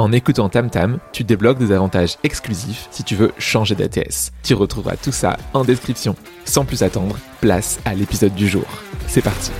En 0.00 0.12
écoutant 0.12 0.48
TamTam, 0.48 0.98
tu 1.12 1.24
débloques 1.24 1.58
des 1.58 1.72
avantages 1.72 2.16
exclusifs 2.24 2.88
si 2.90 3.04
tu 3.04 3.14
veux 3.14 3.32
changer 3.36 3.74
d'ATS. 3.74 4.32
Tu 4.42 4.54
retrouveras 4.54 4.96
tout 4.96 5.12
ça 5.12 5.36
en 5.52 5.62
description. 5.62 6.16
Sans 6.46 6.64
plus 6.64 6.82
attendre, 6.82 7.18
place 7.42 7.78
à 7.84 7.94
l'épisode 7.94 8.34
du 8.34 8.48
jour. 8.48 8.64
C'est 9.08 9.20
parti. 9.20 9.52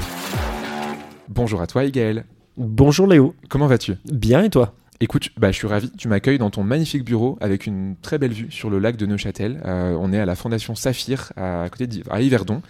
Bonjour 1.28 1.60
à 1.60 1.66
toi, 1.66 1.84
Igaël. 1.84 2.24
Bonjour 2.56 3.06
Léo. 3.06 3.34
Comment 3.50 3.66
vas-tu? 3.66 3.96
Bien 4.06 4.42
et 4.42 4.48
toi? 4.48 4.72
Écoute, 5.00 5.28
bah, 5.36 5.50
je 5.50 5.56
suis 5.58 5.66
ravi, 5.66 5.90
tu 5.98 6.08
m'accueilles 6.08 6.38
dans 6.38 6.48
ton 6.48 6.64
magnifique 6.64 7.04
bureau 7.04 7.36
avec 7.42 7.66
une 7.66 7.96
très 8.00 8.16
belle 8.16 8.32
vue 8.32 8.50
sur 8.50 8.70
le 8.70 8.78
lac 8.78 8.96
de 8.96 9.04
Neuchâtel. 9.04 9.60
Euh, 9.66 9.94
on 10.00 10.10
est 10.10 10.20
à 10.20 10.24
la 10.24 10.36
Fondation 10.36 10.74
Saphir 10.74 11.34
à 11.36 11.68
côté 11.70 11.86
d'Yverdon. 11.86 12.62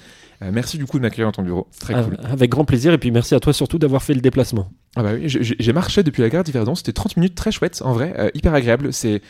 Euh, 0.42 0.50
merci 0.52 0.78
du 0.78 0.86
coup 0.86 0.98
de 0.98 1.02
m'accueillir 1.02 1.26
dans 1.26 1.32
ton 1.32 1.42
bureau, 1.42 1.68
très 1.78 1.94
ah, 1.94 2.02
cool. 2.02 2.16
Avec 2.24 2.50
grand 2.50 2.64
plaisir 2.64 2.92
et 2.94 2.98
puis 2.98 3.10
merci 3.10 3.34
à 3.34 3.40
toi 3.40 3.52
surtout 3.52 3.78
d'avoir 3.78 4.02
fait 4.02 4.14
le 4.14 4.20
déplacement. 4.20 4.70
Ah 4.96 5.04
bah 5.04 5.10
oui, 5.14 5.28
j'ai 5.28 5.72
marché 5.72 6.02
depuis 6.02 6.20
la 6.20 6.28
gare 6.28 6.42
d'Yverdon, 6.42 6.74
c'était 6.74 6.92
30 6.92 7.16
minutes 7.16 7.36
très 7.36 7.52
chouette 7.52 7.80
en 7.84 7.92
vrai, 7.92 8.12
euh, 8.18 8.30
hyper 8.34 8.52
agréable. 8.54 8.92
C'est 8.92 9.22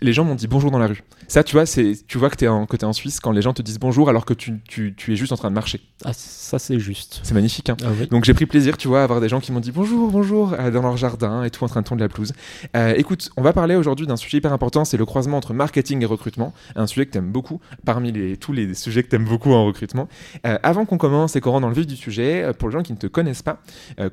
les 0.00 0.12
gens 0.14 0.24
m'ont 0.24 0.34
dit 0.34 0.46
bonjour 0.46 0.70
dans 0.70 0.78
la 0.78 0.86
rue. 0.86 1.02
Ça, 1.28 1.44
tu 1.44 1.52
vois, 1.54 1.66
c'est 1.66 1.94
tu 2.06 2.16
vois 2.16 2.30
que 2.30 2.36
t'es 2.36 2.48
en 2.48 2.66
es 2.66 2.84
en 2.84 2.92
Suisse 2.94 3.20
quand 3.20 3.30
les 3.30 3.42
gens 3.42 3.52
te 3.52 3.60
disent 3.60 3.78
bonjour 3.78 4.08
alors 4.08 4.24
que 4.24 4.32
tu, 4.32 4.60
tu, 4.66 4.94
tu 4.96 5.12
es 5.12 5.16
juste 5.16 5.32
en 5.32 5.36
train 5.36 5.50
de 5.50 5.54
marcher. 5.54 5.80
Ah 6.04 6.12
ça 6.14 6.58
c'est 6.58 6.78
juste. 6.78 7.20
C'est 7.24 7.34
magnifique. 7.34 7.68
Hein. 7.68 7.76
Ah 7.84 7.90
Donc 8.10 8.24
j'ai 8.24 8.32
pris 8.32 8.46
plaisir, 8.46 8.78
tu 8.78 8.88
vois, 8.88 9.00
à 9.00 9.04
avoir 9.04 9.20
des 9.20 9.28
gens 9.28 9.40
qui 9.40 9.52
m'ont 9.52 9.60
dit 9.60 9.70
bonjour, 9.70 10.10
bonjour 10.10 10.54
euh, 10.54 10.70
dans 10.70 10.80
leur 10.80 10.96
jardin 10.96 11.42
et 11.44 11.50
tout 11.50 11.62
en 11.64 11.68
train 11.68 11.82
de 11.82 11.86
tondre 11.86 12.00
la 12.00 12.08
pelouse. 12.08 12.32
Euh, 12.74 12.94
écoute, 12.96 13.30
on 13.36 13.42
va 13.42 13.52
parler 13.52 13.76
aujourd'hui 13.76 14.06
d'un 14.06 14.16
sujet 14.16 14.38
hyper 14.38 14.54
important, 14.54 14.86
c'est 14.86 14.96
le 14.96 15.04
croisement 15.04 15.36
entre 15.36 15.52
marketing 15.52 16.00
et 16.02 16.06
recrutement, 16.06 16.54
un 16.74 16.86
sujet 16.86 17.04
que 17.04 17.10
t'aimes 17.10 17.32
beaucoup 17.32 17.60
parmi 17.84 18.12
les, 18.12 18.38
tous 18.38 18.54
les 18.54 18.72
sujets 18.72 19.02
que 19.02 19.08
t'aimes 19.08 19.26
beaucoup 19.26 19.52
en 19.52 19.66
recrutement. 19.66 20.08
Avant 20.62 20.84
qu'on 20.84 20.98
commence 20.98 21.36
et 21.36 21.40
qu'on 21.40 21.52
rentre 21.52 21.62
dans 21.62 21.68
le 21.68 21.74
vif 21.74 21.86
du 21.86 21.96
sujet, 21.96 22.50
pour 22.58 22.68
les 22.68 22.72
gens 22.72 22.82
qui 22.82 22.92
ne 22.92 22.98
te 22.98 23.06
connaissent 23.06 23.42
pas, 23.42 23.60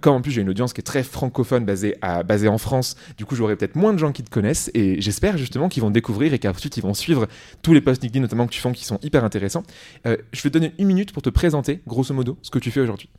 comme 0.01 0.15
en 0.15 0.21
plus 0.21 0.31
j'ai 0.31 0.41
une 0.41 0.49
audience 0.49 0.73
qui 0.73 0.81
est 0.81 0.83
très 0.83 1.03
francophone 1.03 1.65
basé, 1.65 1.95
à, 2.01 2.23
basé 2.23 2.47
en 2.47 2.57
France. 2.57 2.95
Du 3.17 3.25
coup, 3.25 3.35
j'aurai 3.35 3.55
peut-être 3.55 3.75
moins 3.75 3.93
de 3.93 3.99
gens 3.99 4.11
qui 4.11 4.23
te 4.23 4.29
connaissent 4.29 4.71
et 4.73 5.01
j'espère 5.01 5.37
justement 5.37 5.69
qu'ils 5.69 5.83
vont 5.83 5.91
découvrir 5.91 6.33
et 6.33 6.39
qu'ensuite 6.39 6.77
ils 6.77 6.83
vont 6.83 6.93
suivre 6.93 7.27
tous 7.61 7.73
les 7.73 7.81
posts 7.81 8.01
LinkedIn 8.03 8.21
notamment 8.21 8.45
que 8.45 8.51
tu 8.51 8.61
fais 8.61 8.69
qui 8.73 8.85
sont 8.85 8.99
hyper 9.01 9.23
intéressants. 9.23 9.63
Euh, 10.05 10.17
je 10.31 10.41
vais 10.41 10.49
te 10.49 10.57
donner 10.57 10.73
une 10.77 10.87
minute 10.87 11.11
pour 11.13 11.21
te 11.21 11.29
présenter, 11.29 11.81
grosso 11.87 12.13
modo, 12.13 12.37
ce 12.41 12.49
que 12.49 12.59
tu 12.59 12.71
fais 12.71 12.81
aujourd'hui. 12.81 13.09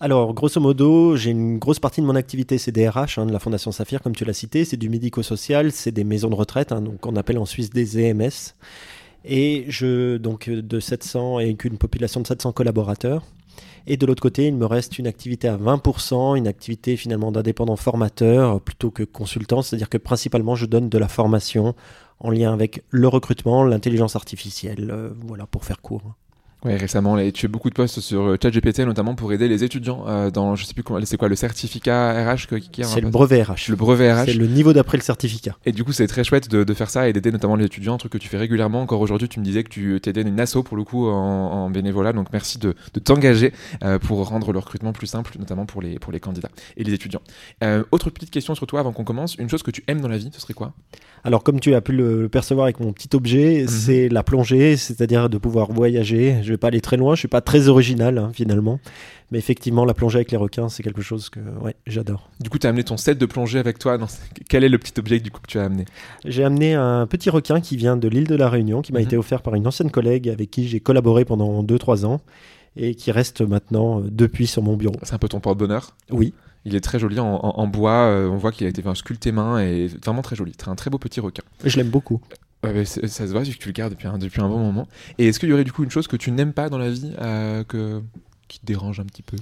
Alors, 0.00 0.34
grosso 0.34 0.60
modo, 0.60 1.16
j'ai 1.16 1.30
une 1.30 1.58
grosse 1.58 1.78
partie 1.78 2.00
de 2.00 2.06
mon 2.06 2.16
activité, 2.16 2.58
c'est 2.58 2.72
des 2.72 2.88
RH, 2.88 3.18
hein, 3.18 3.26
de 3.26 3.32
la 3.32 3.38
Fondation 3.38 3.72
Saphir, 3.72 4.02
comme 4.02 4.14
tu 4.14 4.24
l'as 4.24 4.32
cité, 4.32 4.64
c'est 4.64 4.76
du 4.76 4.88
médico-social, 4.88 5.72
c'est 5.72 5.92
des 5.92 6.04
maisons 6.04 6.28
de 6.28 6.34
retraite, 6.34 6.72
hein, 6.72 6.80
donc 6.80 7.06
on 7.06 7.16
appelle 7.16 7.38
en 7.38 7.46
Suisse 7.46 7.70
des 7.70 7.98
EMS. 7.98 8.54
Et 9.24 9.64
je, 9.68 10.16
donc, 10.16 10.48
de 10.48 10.80
700 10.80 11.40
et 11.40 11.56
une 11.64 11.78
population 11.78 12.20
de 12.20 12.26
700 12.26 12.52
collaborateurs. 12.52 13.24
Et 13.86 13.96
de 13.96 14.06
l'autre 14.06 14.22
côté, 14.22 14.46
il 14.46 14.54
me 14.54 14.66
reste 14.66 14.98
une 14.98 15.06
activité 15.06 15.48
à 15.48 15.56
20%, 15.56 16.36
une 16.36 16.46
activité 16.46 16.96
finalement 16.96 17.32
d'indépendant 17.32 17.76
formateur 17.76 18.60
plutôt 18.60 18.90
que 18.90 19.02
consultant, 19.02 19.62
c'est-à-dire 19.62 19.88
que 19.88 19.98
principalement 19.98 20.54
je 20.54 20.66
donne 20.66 20.88
de 20.88 20.98
la 20.98 21.08
formation 21.08 21.74
en 22.20 22.30
lien 22.30 22.52
avec 22.52 22.82
le 22.90 23.08
recrutement, 23.08 23.64
l'intelligence 23.64 24.16
artificielle, 24.16 24.90
euh, 24.90 25.10
voilà 25.26 25.46
pour 25.46 25.64
faire 25.64 25.80
court. 25.80 26.14
Ouais, 26.64 26.76
récemment, 26.76 27.16
là, 27.16 27.30
tu 27.32 27.40
fais 27.40 27.48
beaucoup 27.48 27.70
de 27.70 27.74
posts 27.74 28.00
sur 28.00 28.20
euh, 28.22 28.36
ChatGPT, 28.40 28.80
notamment 28.80 29.14
pour 29.14 29.32
aider 29.32 29.48
les 29.48 29.64
étudiants 29.64 30.04
euh, 30.06 30.30
dans, 30.30 30.56
je 30.56 30.66
sais 30.66 30.74
plus 30.74 30.82
comment, 30.82 31.00
c'est 31.04 31.16
quoi, 31.16 31.28
le 31.28 31.36
certificat 31.36 32.32
RH 32.32 32.48
C'est 32.82 33.00
le 33.00 33.08
brevet 33.08 33.42
RH. 33.42 33.68
Le 33.68 33.76
brevet 33.76 34.12
RH. 34.12 34.26
C'est 34.26 34.34
le 34.34 34.46
niveau 34.46 34.74
d'après 34.74 34.98
le 34.98 35.02
certificat. 35.02 35.56
Et 35.64 35.72
du 35.72 35.84
coup, 35.84 35.92
c'est 35.92 36.06
très 36.06 36.22
chouette 36.22 36.50
de, 36.50 36.62
de, 36.62 36.74
faire 36.74 36.90
ça 36.90 37.08
et 37.08 37.14
d'aider 37.14 37.32
notamment 37.32 37.56
les 37.56 37.64
étudiants, 37.64 37.94
un 37.94 37.98
truc 37.98 38.12
que 38.12 38.18
tu 38.18 38.28
fais 38.28 38.36
régulièrement. 38.36 38.82
Encore 38.82 39.00
aujourd'hui, 39.00 39.28
tu 39.28 39.40
me 39.40 39.44
disais 39.44 39.64
que 39.64 39.70
tu 39.70 39.98
t'aidais 40.02 40.20
une 40.20 40.38
asso 40.38 40.58
pour 40.62 40.76
le 40.76 40.84
coup 40.84 41.08
en, 41.08 41.14
en 41.14 41.70
bénévolat, 41.70 42.12
donc 42.12 42.26
merci 42.32 42.58
de, 42.58 42.74
de 42.92 43.00
t'engager 43.00 43.52
euh, 43.82 43.98
pour 43.98 44.26
rendre 44.28 44.52
le 44.52 44.58
recrutement 44.58 44.92
plus 44.92 45.06
simple, 45.06 45.32
notamment 45.38 45.64
pour 45.64 45.80
les, 45.80 45.98
pour 45.98 46.12
les 46.12 46.20
candidats 46.20 46.50
et 46.76 46.84
les 46.84 46.92
étudiants. 46.92 47.22
Euh, 47.64 47.84
autre 47.90 48.10
petite 48.10 48.30
question 48.30 48.54
sur 48.54 48.66
toi 48.66 48.80
avant 48.80 48.92
qu'on 48.92 49.04
commence, 49.04 49.34
une 49.36 49.48
chose 49.48 49.62
que 49.62 49.70
tu 49.70 49.82
aimes 49.86 50.00
dans 50.00 50.08
la 50.08 50.18
vie, 50.18 50.30
ce 50.32 50.40
serait 50.40 50.54
quoi? 50.54 50.74
Alors, 51.24 51.42
comme 51.42 51.60
tu 51.60 51.74
as 51.74 51.80
pu 51.80 51.92
le 51.92 52.28
percevoir 52.28 52.64
avec 52.64 52.80
mon 52.80 52.92
petit 52.92 53.14
objet, 53.14 53.62
mhm. 53.62 53.68
c'est 53.68 54.08
la 54.08 54.22
plongée, 54.22 54.76
c'est-à-dire 54.76 55.28
de 55.28 55.38
pouvoir 55.38 55.72
voyager. 55.72 56.36
Je 56.42 56.49
vais 56.52 56.58
pas 56.58 56.68
aller 56.68 56.80
très 56.80 56.96
loin, 56.96 57.14
je 57.14 57.26
pas 57.26 57.40
très 57.40 57.68
original 57.68 58.18
hein, 58.18 58.30
finalement. 58.34 58.80
Mais 59.30 59.38
effectivement, 59.38 59.84
la 59.84 59.94
plongée 59.94 60.16
avec 60.16 60.32
les 60.32 60.36
requins, 60.36 60.68
c'est 60.68 60.82
quelque 60.82 61.02
chose 61.02 61.30
que 61.30 61.38
ouais, 61.62 61.76
j'adore. 61.86 62.28
Du 62.40 62.50
coup, 62.50 62.58
tu 62.58 62.66
as 62.66 62.70
amené 62.70 62.82
ton 62.82 62.96
set 62.96 63.16
de 63.16 63.26
plongée 63.26 63.60
avec 63.60 63.78
toi. 63.78 63.96
Quel 64.48 64.64
est 64.64 64.68
le 64.68 64.78
petit 64.78 64.98
objet 64.98 65.20
du 65.20 65.30
coup, 65.30 65.40
que 65.40 65.46
tu 65.46 65.58
as 65.58 65.64
amené? 65.64 65.84
J'ai 66.24 66.42
amené 66.42 66.74
un 66.74 67.06
petit 67.06 67.30
requin 67.30 67.60
qui 67.60 67.76
vient 67.76 67.96
de 67.96 68.08
l'île 68.08 68.26
de 68.26 68.34
la 68.34 68.48
Réunion, 68.48 68.82
qui 68.82 68.92
m'a 68.92 68.98
mhm. 68.98 69.06
été 69.06 69.16
offert 69.16 69.42
par 69.42 69.54
une 69.54 69.66
ancienne 69.66 69.90
collègue 69.90 70.28
avec 70.28 70.50
qui 70.50 70.66
j'ai 70.66 70.80
collaboré 70.80 71.24
pendant 71.24 71.62
2-3 71.62 72.06
ans 72.06 72.20
et 72.76 72.94
qui 72.94 73.12
reste 73.12 73.40
maintenant 73.42 74.00
euh, 74.00 74.04
depuis 74.10 74.46
sur 74.46 74.62
mon 74.62 74.76
bureau. 74.76 74.96
C'est 75.02 75.14
un 75.14 75.18
peu 75.18 75.28
ton 75.28 75.40
porte-bonheur? 75.40 75.94
Oui. 76.10 76.34
Il 76.64 76.74
est 76.74 76.80
très 76.80 76.98
joli 76.98 77.18
en, 77.18 77.66
bois. 77.68 78.04
Euh, 78.04 78.28
on 78.28 78.36
voit 78.36 78.52
qu'il 78.52 78.66
a 78.66 78.70
été 78.70 78.82
sculpté 78.94 79.32
main 79.32 79.60
et 79.60 79.86
vraiment 79.86 80.20
très 80.20 80.36
joli. 80.36 80.52
Un 80.66 80.74
très 80.74 80.90
beau 80.90 80.98
petit 80.98 81.20
requin. 81.20 81.42
Je 81.64 81.74
l'aime 81.78 81.88
beaucoup. 81.88 82.20
Ouais, 82.64 82.84
ça 82.84 83.08
se 83.08 83.32
voit, 83.32 83.42
vu 83.42 83.54
que 83.54 83.58
tu 83.58 83.68
le 83.68 83.72
gardes 83.72 83.92
depuis 83.92 84.06
un, 84.06 84.18
depuis 84.18 84.40
un 84.42 84.48
bon 84.48 84.58
moment. 84.58 84.86
Et 85.18 85.28
est-ce 85.28 85.40
qu'il 85.40 85.48
y 85.48 85.52
aurait 85.52 85.64
du 85.64 85.72
coup 85.72 85.82
une 85.82 85.90
chose 85.90 86.06
que 86.06 86.16
tu 86.16 86.30
n'aimes 86.30 86.52
pas 86.52 86.68
dans 86.68 86.76
la 86.76 86.90
vie 86.90 87.12
euh, 87.20 87.64
que, 87.64 88.02
qui 88.48 88.60
te 88.60 88.66
dérange 88.66 89.00
un 89.00 89.04
petit 89.04 89.22
peu? 89.22 89.36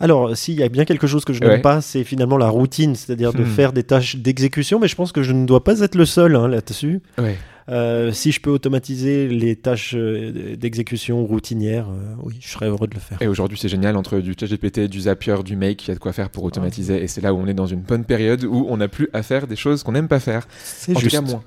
Alors, 0.00 0.34
s'il 0.36 0.54
y 0.54 0.62
a 0.62 0.68
bien 0.68 0.86
quelque 0.86 1.06
chose 1.06 1.24
que 1.24 1.34
je 1.34 1.40
n'aime 1.40 1.60
pas, 1.60 1.82
c'est 1.82 2.02
finalement 2.02 2.38
la 2.38 2.48
routine, 2.48 2.94
c'est-à-dire 2.94 3.34
de 3.34 3.42
hmm. 3.42 3.46
faire 3.46 3.72
des 3.74 3.82
tâches 3.82 4.16
d'exécution, 4.16 4.80
mais 4.80 4.88
je 4.88 4.96
pense 4.96 5.12
que 5.12 5.22
je 5.22 5.32
ne 5.32 5.44
dois 5.44 5.62
pas 5.62 5.80
être 5.80 5.96
le 5.96 6.06
seul 6.06 6.34
hein, 6.34 6.48
là-dessus. 6.48 7.02
Ouais. 7.18 7.36
Euh, 7.68 8.12
si 8.12 8.32
je 8.32 8.40
peux 8.40 8.50
automatiser 8.50 9.28
les 9.28 9.56
tâches 9.56 9.94
euh, 9.94 10.56
d'exécution 10.56 11.24
routinières, 11.24 11.88
euh, 11.88 12.14
oui, 12.22 12.36
je 12.40 12.48
serais 12.48 12.66
heureux 12.66 12.86
de 12.86 12.94
le 12.94 13.00
faire. 13.00 13.20
Et 13.20 13.28
aujourd'hui, 13.28 13.58
c'est 13.58 13.68
génial 13.68 13.96
entre 13.96 14.18
du 14.18 14.34
ChatGPT, 14.38 14.80
du 14.80 15.02
Zapier, 15.02 15.36
du 15.44 15.56
Make, 15.56 15.84
il 15.86 15.88
y 15.88 15.90
a 15.92 15.94
de 15.94 16.00
quoi 16.00 16.12
faire 16.12 16.30
pour 16.30 16.44
automatiser. 16.44 17.02
Et 17.02 17.08
c'est 17.08 17.20
là 17.20 17.32
où 17.32 17.38
on 17.38 17.46
est 17.46 17.54
dans 17.54 17.66
une 17.66 17.80
bonne 17.80 18.04
période 18.04 18.44
où 18.44 18.66
on 18.68 18.76
n'a 18.76 18.88
plus 18.88 19.08
à 19.12 19.22
faire 19.22 19.46
des 19.46 19.56
choses 19.56 19.82
qu'on 19.82 19.92
n'aime 19.92 20.08
pas 20.08 20.20
faire. 20.20 20.46
C'est 20.62 20.98
juste. 20.98 21.16
Tout 21.16 21.24
cas, 21.24 21.40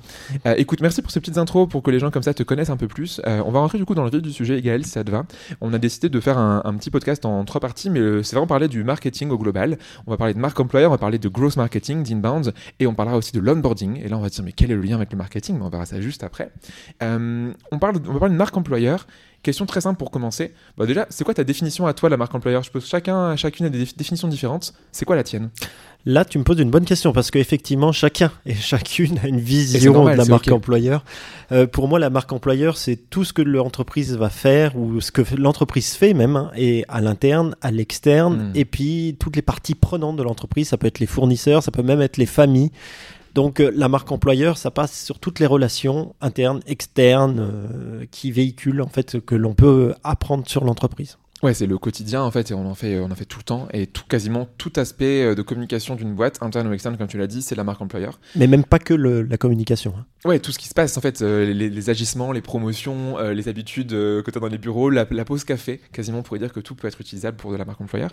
moi. 0.45 0.57
écoute, 0.57 0.81
merci 0.81 1.01
pour 1.01 1.11
ces 1.11 1.19
petites 1.19 1.37
intros 1.37 1.67
pour 1.67 1.83
que 1.83 1.91
les 1.91 1.99
gens 1.99 2.11
comme 2.11 2.23
ça 2.23 2.33
te 2.33 2.43
connaissent 2.43 2.69
un 2.69 2.77
peu 2.77 2.87
plus. 2.87 3.21
on 3.25 3.51
va 3.51 3.59
rentrer 3.59 3.77
du 3.77 3.85
coup 3.85 3.95
dans 3.95 4.03
le 4.03 4.09
vif 4.09 4.21
du 4.21 4.31
sujet, 4.31 4.61
Gaël, 4.61 4.85
si 4.85 4.91
ça 4.91 5.03
te 5.03 5.11
va. 5.11 5.25
On 5.61 5.73
a 5.73 5.79
décidé 5.79 6.09
de 6.09 6.19
faire 6.19 6.37
un, 6.37 6.75
petit 6.75 6.89
podcast 6.89 7.25
en 7.25 7.43
trois 7.45 7.61
parties, 7.61 7.89
mais 7.89 8.23
c'est 8.23 8.35
vraiment 8.35 8.47
parler 8.47 8.67
du 8.67 8.83
marketing 8.83 9.29
au 9.29 9.37
global. 9.37 9.77
On 10.07 10.11
va 10.11 10.17
parler 10.17 10.33
de 10.33 10.39
marque 10.39 10.59
employeur, 10.59 10.91
on 10.91 10.93
va 10.93 10.97
parler 10.97 11.19
de 11.19 11.29
growth 11.29 11.57
marketing, 11.57 12.03
d'inbound, 12.03 12.53
et 12.79 12.87
on 12.87 12.93
parlera 12.93 13.17
aussi 13.17 13.31
de 13.31 13.39
l'onboarding. 13.39 14.01
Et 14.03 14.07
là, 14.07 14.17
on 14.17 14.21
va 14.21 14.29
dire, 14.29 14.43
mais 14.43 14.51
quel 14.51 14.71
est 14.71 14.75
le 14.75 14.81
lien 14.81 14.95
avec 14.95 15.11
le 15.11 15.17
marketing? 15.17 15.59
On 15.61 15.69
verra 15.69 15.85
ça 15.85 15.99
juste 16.05 16.23
après. 16.23 16.51
Euh, 17.03 17.51
on, 17.71 17.79
parle, 17.79 17.97
on 18.07 18.13
va 18.13 18.19
parler 18.19 18.33
de 18.33 18.37
marque 18.37 18.55
employeur. 18.55 19.07
Question 19.43 19.67
très 19.67 19.81
simple 19.81 19.99
pour 19.99 20.09
commencer. 20.09 20.55
Bah 20.75 20.87
déjà, 20.87 21.05
c'est 21.11 21.23
quoi 21.23 21.35
ta 21.35 21.43
définition 21.43 21.85
à 21.85 21.93
toi, 21.93 22.09
la 22.09 22.17
marque 22.17 22.33
employeur? 22.33 22.63
Je 22.63 22.71
pose 22.71 22.87
chacun, 22.87 23.35
chacune 23.35 23.67
a 23.67 23.69
des 23.69 23.85
définitions 23.95 24.27
différentes. 24.27 24.73
C'est 24.91 25.05
quoi 25.05 25.15
la 25.15 25.23
tienne? 25.23 25.51
Là, 26.07 26.25
tu 26.25 26.39
me 26.39 26.43
poses 26.43 26.59
une 26.59 26.71
bonne 26.71 26.85
question 26.85 27.13
parce 27.13 27.29
qu'effectivement, 27.29 27.91
chacun 27.91 28.31
et 28.47 28.53
chacune 28.55 29.19
a 29.19 29.27
une 29.27 29.39
vision 29.39 30.05
de 30.05 30.09
la 30.11 30.25
marque 30.25 30.51
employeur. 30.51 31.03
Euh, 31.51 31.67
pour 31.67 31.87
moi, 31.87 31.99
la 31.99 32.09
marque 32.09 32.31
employeur, 32.31 32.75
c'est 32.75 32.95
tout 32.95 33.23
ce 33.23 33.33
que 33.33 33.43
l'entreprise 33.43 34.15
va 34.15 34.29
faire 34.29 34.75
ou 34.75 34.99
ce 34.99 35.11
que 35.11 35.21
l'entreprise 35.35 35.93
fait 35.93 36.15
même, 36.15 36.35
hein, 36.35 36.51
et 36.55 36.83
à 36.87 37.01
l'interne, 37.01 37.55
à 37.61 37.69
l'externe, 37.69 38.49
hmm. 38.49 38.51
et 38.55 38.65
puis 38.65 39.15
toutes 39.19 39.35
les 39.35 39.43
parties 39.43 39.75
prenantes 39.75 40.15
de 40.15 40.23
l'entreprise. 40.23 40.69
Ça 40.69 40.77
peut 40.77 40.87
être 40.87 40.99
les 40.99 41.05
fournisseurs, 41.05 41.61
ça 41.61 41.69
peut 41.69 41.83
même 41.83 42.01
être 42.01 42.17
les 42.17 42.25
familles. 42.25 42.71
Donc 43.35 43.59
euh, 43.59 43.69
la 43.75 43.89
marque 43.89 44.11
employeur, 44.11 44.57
ça 44.57 44.71
passe 44.71 45.03
sur 45.03 45.19
toutes 45.19 45.39
les 45.39 45.45
relations 45.45 46.15
internes, 46.21 46.61
externes, 46.67 47.39
euh, 47.39 48.05
qui 48.09 48.31
véhiculent 48.31 48.81
en 48.81 48.87
fait 48.87 49.19
que 49.19 49.35
l'on 49.35 49.53
peut 49.53 49.93
apprendre 50.03 50.47
sur 50.47 50.63
l'entreprise. 50.63 51.17
Ouais, 51.43 51.53
c'est 51.53 51.65
le 51.65 51.77
quotidien 51.77 52.21
en 52.21 52.31
fait, 52.31 52.51
et 52.51 52.53
on 52.53 52.65
en 52.65 52.75
fait, 52.75 52.97
on 52.97 53.11
en 53.11 53.15
fait 53.15 53.25
tout 53.25 53.39
le 53.39 53.43
temps, 53.43 53.67
et 53.73 53.87
tout, 53.87 54.03
quasiment 54.07 54.47
tout 54.57 54.71
aspect 54.77 55.21
euh, 55.21 55.35
de 55.35 55.41
communication 55.41 55.95
d'une 55.95 56.15
boîte, 56.15 56.41
interne 56.41 56.67
ou 56.67 56.73
externe, 56.73 56.95
comme 56.97 57.07
tu 57.07 57.17
l'as 57.17 57.27
dit, 57.27 57.41
c'est 57.41 57.55
la 57.55 57.65
marque 57.65 57.81
employeur. 57.81 58.19
Mais 58.37 58.47
même 58.47 58.63
pas 58.63 58.79
que 58.79 58.93
le, 58.93 59.21
la 59.21 59.37
communication. 59.37 59.93
Hein. 59.97 60.05
Ouais, 60.23 60.39
tout 60.39 60.53
ce 60.53 60.57
qui 60.57 60.69
se 60.69 60.73
passe 60.73 60.97
en 60.97 61.01
fait, 61.01 61.21
euh, 61.21 61.53
les, 61.53 61.89
agissements, 61.89 62.31
les 62.31 62.41
promotions, 62.41 63.19
euh, 63.19 63.33
les 63.33 63.49
habitudes 63.49 63.89
que 63.89 64.31
tu 64.31 64.37
as 64.37 64.41
dans 64.41 64.47
les 64.47 64.57
bureaux, 64.57 64.89
la, 64.89 65.05
pause 65.05 65.43
café, 65.43 65.81
quasiment 65.91 66.19
on 66.19 66.23
pourrait 66.23 66.39
dire 66.39 66.53
que 66.53 66.61
tout 66.61 66.73
peut 66.73 66.87
être 66.87 67.01
utilisable 67.01 67.35
pour 67.35 67.51
de 67.51 67.57
la 67.57 67.65
marque 67.65 67.81
employeur. 67.81 68.11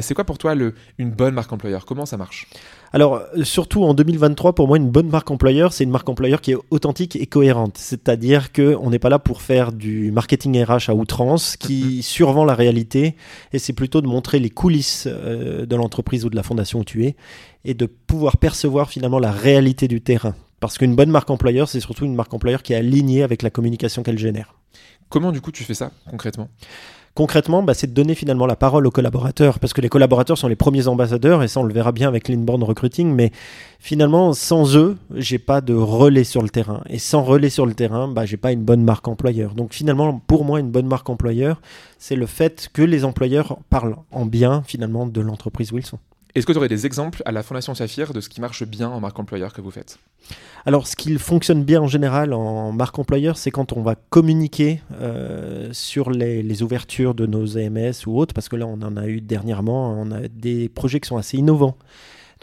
c'est 0.00 0.14
quoi 0.14 0.24
pour 0.24 0.38
toi 0.38 0.54
le, 0.54 0.74
une 0.98 1.10
bonne 1.10 1.34
marque 1.34 1.52
employeur? 1.52 1.86
Comment 1.86 2.06
ça 2.06 2.16
marche? 2.16 2.48
Alors, 2.92 3.22
surtout 3.42 3.82
en 3.82 3.94
2023, 3.94 4.54
pour 4.54 4.68
moi, 4.68 4.76
une 4.76 4.90
bonne 4.90 5.08
marque 5.08 5.30
employeur, 5.30 5.72
c'est 5.72 5.84
une 5.84 5.90
marque 5.90 6.08
employeur 6.08 6.40
qui 6.40 6.52
est 6.52 6.58
authentique 6.70 7.16
et 7.16 7.26
cohérente. 7.26 7.76
C'est-à-dire 7.76 8.52
qu'on 8.52 8.88
n'est 8.90 8.98
pas 8.98 9.08
là 9.08 9.18
pour 9.18 9.42
faire 9.42 9.72
du 9.72 10.12
marketing 10.12 10.62
RH 10.62 10.90
à 10.90 10.94
outrance 10.94 11.56
qui 11.56 11.98
mm-hmm. 11.98 12.02
survend 12.02 12.44
la 12.44 12.54
et 12.72 13.58
c'est 13.58 13.72
plutôt 13.72 14.00
de 14.00 14.06
montrer 14.06 14.38
les 14.38 14.50
coulisses 14.50 15.06
euh, 15.06 15.66
de 15.66 15.76
l'entreprise 15.76 16.24
ou 16.24 16.30
de 16.30 16.36
la 16.36 16.42
fondation 16.42 16.80
où 16.80 16.84
tu 16.84 17.04
es 17.04 17.16
et 17.64 17.74
de 17.74 17.86
pouvoir 17.86 18.36
percevoir 18.36 18.90
finalement 18.90 19.18
la 19.18 19.32
réalité 19.32 19.88
du 19.88 20.00
terrain. 20.00 20.34
Parce 20.60 20.78
qu'une 20.78 20.96
bonne 20.96 21.10
marque 21.10 21.30
employeur, 21.30 21.68
c'est 21.68 21.80
surtout 21.80 22.04
une 22.04 22.14
marque 22.14 22.32
employeur 22.32 22.62
qui 22.62 22.72
est 22.72 22.76
alignée 22.76 23.22
avec 23.22 23.42
la 23.42 23.50
communication 23.50 24.02
qu'elle 24.02 24.18
génère. 24.18 24.54
Comment 25.08 25.32
du 25.32 25.40
coup 25.40 25.52
tu 25.52 25.64
fais 25.64 25.74
ça 25.74 25.92
concrètement? 26.08 26.48
Concrètement, 27.14 27.62
bah, 27.62 27.74
c'est 27.74 27.86
de 27.86 27.92
donner 27.92 28.16
finalement 28.16 28.44
la 28.44 28.56
parole 28.56 28.88
aux 28.88 28.90
collaborateurs, 28.90 29.60
parce 29.60 29.72
que 29.72 29.80
les 29.80 29.88
collaborateurs 29.88 30.36
sont 30.36 30.48
les 30.48 30.56
premiers 30.56 30.88
ambassadeurs, 30.88 31.44
et 31.44 31.48
ça 31.48 31.60
on 31.60 31.62
le 31.62 31.72
verra 31.72 31.92
bien 31.92 32.08
avec 32.08 32.26
l'inbound 32.26 32.64
recruiting, 32.64 33.14
mais 33.14 33.30
finalement, 33.78 34.32
sans 34.32 34.76
eux, 34.76 34.96
j'ai 35.14 35.38
pas 35.38 35.60
de 35.60 35.74
relais 35.74 36.24
sur 36.24 36.42
le 36.42 36.48
terrain. 36.48 36.82
Et 36.88 36.98
sans 36.98 37.22
relais 37.22 37.50
sur 37.50 37.66
le 37.66 37.74
terrain, 37.74 38.08
bah, 38.08 38.26
j'ai 38.26 38.36
pas 38.36 38.50
une 38.50 38.64
bonne 38.64 38.82
marque 38.82 39.06
employeur. 39.06 39.54
Donc 39.54 39.74
finalement, 39.74 40.20
pour 40.26 40.44
moi, 40.44 40.58
une 40.58 40.72
bonne 40.72 40.88
marque 40.88 41.08
employeur, 41.08 41.60
c'est 41.98 42.16
le 42.16 42.26
fait 42.26 42.68
que 42.72 42.82
les 42.82 43.04
employeurs 43.04 43.58
parlent 43.70 43.96
en 44.10 44.26
bien 44.26 44.64
finalement 44.66 45.06
de 45.06 45.20
l'entreprise 45.20 45.70
où 45.70 45.78
ils 45.78 45.86
sont. 45.86 46.00
Est-ce 46.34 46.46
que 46.46 46.52
tu 46.52 46.58
aurais 46.58 46.68
des 46.68 46.84
exemples 46.84 47.22
à 47.26 47.30
la 47.30 47.44
Fondation 47.44 47.76
Saphir 47.76 48.12
de 48.12 48.20
ce 48.20 48.28
qui 48.28 48.40
marche 48.40 48.64
bien 48.64 48.88
en 48.88 48.98
marque 48.98 49.16
employeur 49.20 49.52
que 49.52 49.60
vous 49.60 49.70
faites? 49.70 50.00
Alors, 50.66 50.88
ce 50.88 50.96
qui 50.96 51.16
fonctionne 51.16 51.62
bien 51.62 51.80
en 51.80 51.86
général 51.86 52.32
en 52.32 52.72
marque 52.72 52.98
employeur, 52.98 53.36
c'est 53.36 53.52
quand 53.52 53.72
on 53.72 53.82
va 53.82 53.94
communiquer 53.94 54.82
euh, 55.00 55.68
sur 55.72 56.10
les, 56.10 56.62
ouvertures 56.64 57.14
de 57.14 57.26
nos 57.26 57.46
EMS 57.46 57.92
ou 58.06 58.18
autres, 58.18 58.34
parce 58.34 58.48
que 58.48 58.56
là, 58.56 58.66
on 58.66 58.82
en 58.82 58.96
a 58.96 59.06
eu 59.06 59.20
dernièrement, 59.20 59.92
on 59.92 60.10
a 60.10 60.26
des 60.26 60.68
projets 60.68 60.98
qui 60.98 61.06
sont 61.06 61.18
assez 61.18 61.36
innovants. 61.36 61.76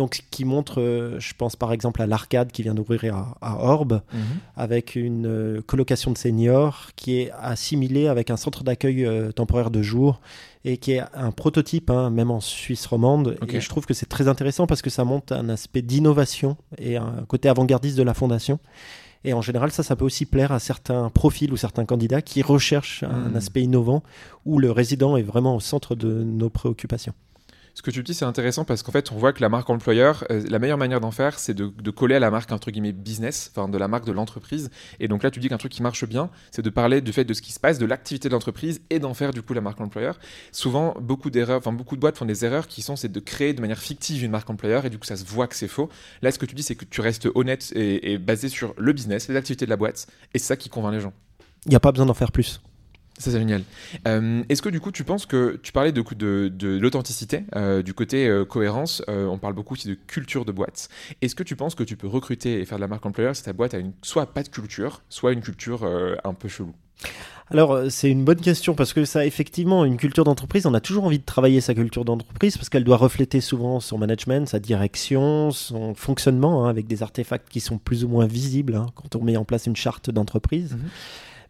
Donc, 0.01 0.24
qui 0.31 0.45
montre, 0.45 0.81
euh, 0.81 1.19
je 1.19 1.36
pense 1.38 1.56
par 1.56 1.71
exemple 1.71 2.01
à 2.01 2.07
l'Arcade 2.07 2.51
qui 2.51 2.63
vient 2.63 2.74
d'ouvrir 2.74 3.15
à, 3.15 3.38
à, 3.39 3.63
Orbe, 3.63 4.01
mhm. 4.12 4.21
avec 4.57 4.95
une 4.95 5.27
euh, 5.27 5.62
colocation 5.62 6.09
de 6.09 6.18
seniors 6.18 6.89
qui 6.95 7.19
est 7.19 7.31
assimilée 7.39 8.07
avec 8.07 8.31
un 8.31 8.36
centre 8.36 8.63
d'accueil 8.63 9.07
temporaire 9.36 9.69
de 9.69 9.83
jour 9.83 10.19
et 10.65 10.77
qui 10.77 10.94
est 10.94 11.03
un 11.13 11.30
prototype, 11.30 11.92
hein, 11.92 12.09
même 12.09 12.31
en 12.31 12.39
Suisse 12.39 12.88
romande. 12.88 13.38
Et 13.48 13.62
je 13.62 13.69
trouve 13.69 13.86
que 13.86 13.94
c'est 13.94 14.07
très 14.07 14.27
intéressant 14.27 14.65
parce 14.65 14.81
que 14.81 14.89
ça 14.89 15.03
montre 15.03 15.33
un 15.33 15.50
aspect 15.50 15.83
d'innovation 15.83 16.57
et 16.80 16.98
un 16.98 17.24
côté 17.27 17.48
avant-gardiste 17.48 17.95
de 17.95 18.03
la 18.03 18.15
fondation. 18.15 18.57
Et 19.24 19.33
en 19.33 19.44
général, 19.44 19.71
ça, 19.71 19.83
ça 19.83 19.95
peut 19.95 20.06
aussi 20.06 20.25
plaire 20.25 20.51
à 20.51 20.57
certains 20.57 21.12
profils 21.12 21.53
ou 21.53 21.57
certains 21.57 21.86
candidats 21.86 22.24
qui 22.24 22.42
recherchent 22.42 23.03
un 23.03 23.30
hmm. 23.30 23.36
aspect 23.36 23.62
innovant 23.62 24.01
où 24.45 24.57
le 24.57 24.71
résident 24.71 25.15
est 25.15 25.21
vraiment 25.21 25.56
au 25.56 25.59
centre 25.59 25.94
de 25.94 26.24
nos 26.24 26.50
préoccupations. 26.50 27.13
Ce 27.74 27.82
que 27.82 27.92
tu 27.92 28.04
dis, 28.04 28.14
c'est 28.14 28.26
intéressant 28.26 28.66
parce 28.66 28.84
qu'en 28.84 28.92
fait, 28.92 29.12
on 29.12 29.16
voit 29.16 29.34
que 29.34 29.42
la 29.42 29.50
marque 29.50 29.70
employeur, 29.70 30.26
euh, 30.30 30.44
la 30.50 30.60
meilleure 30.60 30.78
manière 30.78 31.00
d'en 31.00 31.12
faire, 31.12 31.40
c'est 31.40 31.54
de, 31.54 31.92
coller 31.92 32.16
à 32.16 32.20
la 32.20 32.32
marque, 32.32 32.52
entre 32.52 32.72
guillemets, 32.72 32.92
business, 32.92 33.52
enfin, 33.56 33.70
de 33.70 33.78
la 33.78 33.88
marque 33.88 34.06
de 34.06 34.12
l'entreprise. 34.12 34.70
Et 35.00 35.08
donc 35.08 35.24
là, 35.24 35.32
tu 35.32 35.40
dis 35.40 35.50
qu'un 35.50 35.58
truc 35.58 35.72
qui 35.72 35.82
marche 35.82 36.06
bien, 36.06 36.30
c'est 36.52 36.62
de 36.62 36.70
parler 36.70 37.02
du 37.02 37.14
fait 37.14 37.26
de 37.26 37.34
ce 37.34 37.42
qui 37.42 37.52
se 37.52 37.60
passe, 37.60 37.78
de 37.78 37.86
l'activité 37.86 38.28
de 38.30 38.34
l'entreprise 38.34 38.82
et 38.90 39.00
d'en 39.00 39.14
faire, 39.14 39.32
du 39.32 39.42
coup, 39.42 39.54
la 39.54 39.62
marque 39.62 39.80
employeur. 39.80 40.20
Souvent, 40.52 40.96
beaucoup 41.00 41.30
d'erreurs, 41.30 41.60
enfin, 41.60 41.72
beaucoup 41.72 41.96
de 41.96 42.02
boîtes 42.02 42.18
font 42.18 42.26
des 42.26 42.46
erreurs 42.46 42.68
qui 42.68 42.82
sont, 42.82 42.96
c'est 42.96 43.12
de 43.12 43.20
créer 43.20 43.54
de 43.54 43.62
manière 43.62 43.80
fictive 43.80 44.24
une 44.24 44.32
marque 44.32 44.50
employeur 44.50 44.86
et 44.86 44.90
du 44.90 44.98
coup, 44.98 45.06
ça 45.06 45.16
se 45.16 45.26
voit 45.26 45.48
que 45.48 45.56
c'est 45.56 45.68
faux. 45.68 45.90
Là, 46.22 46.32
ce 46.32 46.40
que 46.40 46.46
tu 46.46 46.56
dis, 46.56 46.64
c'est 46.64 46.76
que 46.76 46.86
tu 46.86 47.02
restes 47.02 47.30
honnête 47.36 47.72
et, 47.76 48.14
et 48.14 48.18
basé 48.18 48.50
sur 48.50 48.74
le 48.78 48.94
business, 48.94 49.28
les 49.28 49.36
activités 49.36 49.66
de 49.66 49.70
la 49.70 49.78
boîte 49.78 50.08
et 50.34 50.40
c'est 50.40 50.46
ça 50.46 50.56
qui 50.56 50.70
convainc 50.70 50.94
les 50.94 51.02
gens. 51.02 51.14
Il 51.66 51.70
n'y 51.70 51.76
a 51.76 51.80
pas 51.80 51.92
besoin 51.92 52.06
d'en 52.06 52.14
faire 52.14 52.32
plus. 52.32 52.62
Ça, 53.22 53.30
c'est 53.30 53.38
génial. 53.38 53.62
Euh, 54.08 54.44
est-ce 54.50 54.64
que 54.64 54.70
du 54.70 54.80
coup, 54.80 54.92
tu 54.92 55.04
penses 55.04 55.28
que 55.28 55.60
tu 55.62 55.72
parlais 55.72 55.92
de, 55.92 56.04
de, 56.16 56.48
de 56.50 56.80
l'authenticité, 56.80 57.44
euh, 57.56 57.84
du 57.84 57.94
côté 57.94 58.28
euh, 58.28 58.46
cohérence, 58.46 59.04
on 59.08 59.38
parle 59.38 59.54
beaucoup 59.54 59.76
aussi 59.76 59.88
de 59.88 59.94
culture 59.94 60.44
de 60.44 60.52
boîte. 60.52 60.90
Est-ce 61.22 61.36
que 61.36 61.44
tu 61.44 61.56
penses 61.56 61.76
que 61.76 61.84
tu 61.84 61.96
peux 61.96 62.08
recruter 62.08 62.60
et 62.60 62.66
faire 62.66 62.80
de 62.80 62.82
la 62.82 62.88
marque 62.88 63.06
employeur 63.06 63.36
si 63.36 63.44
ta 63.44 63.54
boîte 63.54 63.76
a 63.76 63.78
une, 63.78 63.94
soit 64.02 64.34
pas 64.34 64.42
de 64.42 64.50
culture, 64.50 65.04
soit 65.10 65.34
une 65.34 65.42
culture 65.42 65.86
un 66.24 66.34
peu 66.34 66.48
chelou? 66.48 66.74
Alors, 67.52 67.78
c'est 67.90 68.10
une 68.10 68.24
bonne 68.24 68.40
question 68.40 68.74
parce 68.74 68.94
que 68.94 69.06
ça, 69.06 69.24
effectivement, 69.26 69.86
une 69.86 69.98
culture 69.98 70.24
d'entreprise, 70.24 70.66
on 70.66 70.74
a 70.74 70.80
toujours 70.80 71.04
envie 71.04 71.20
de 71.20 71.26
travailler 71.26 71.62
sa 71.62 71.76
culture 71.76 72.06
d'entreprise 72.06 72.58
parce 72.58 72.70
qu'elle 72.70 72.86
doit 72.86 72.98
refléter 72.98 73.40
souvent 73.40 73.80
son 73.80 74.00
management, 74.00 74.48
sa 74.48 74.60
direction, 74.60 75.52
son 75.52 75.94
fonctionnement, 75.94 76.66
hein, 76.66 76.70
avec 76.70 76.88
des 76.88 77.04
artefacts 77.04 77.50
qui 77.50 77.60
sont 77.60 77.78
plus 77.78 78.04
ou 78.04 78.08
moins 78.08 78.26
visibles 78.26 78.76
hein, 78.76 78.88
quand 78.96 79.16
on 79.16 79.24
met 79.24 79.38
en 79.38 79.46
place 79.46 79.68
une 79.68 79.76
charte 79.76 80.10
d'entreprise. 80.10 80.74
Mhm. 80.74 80.90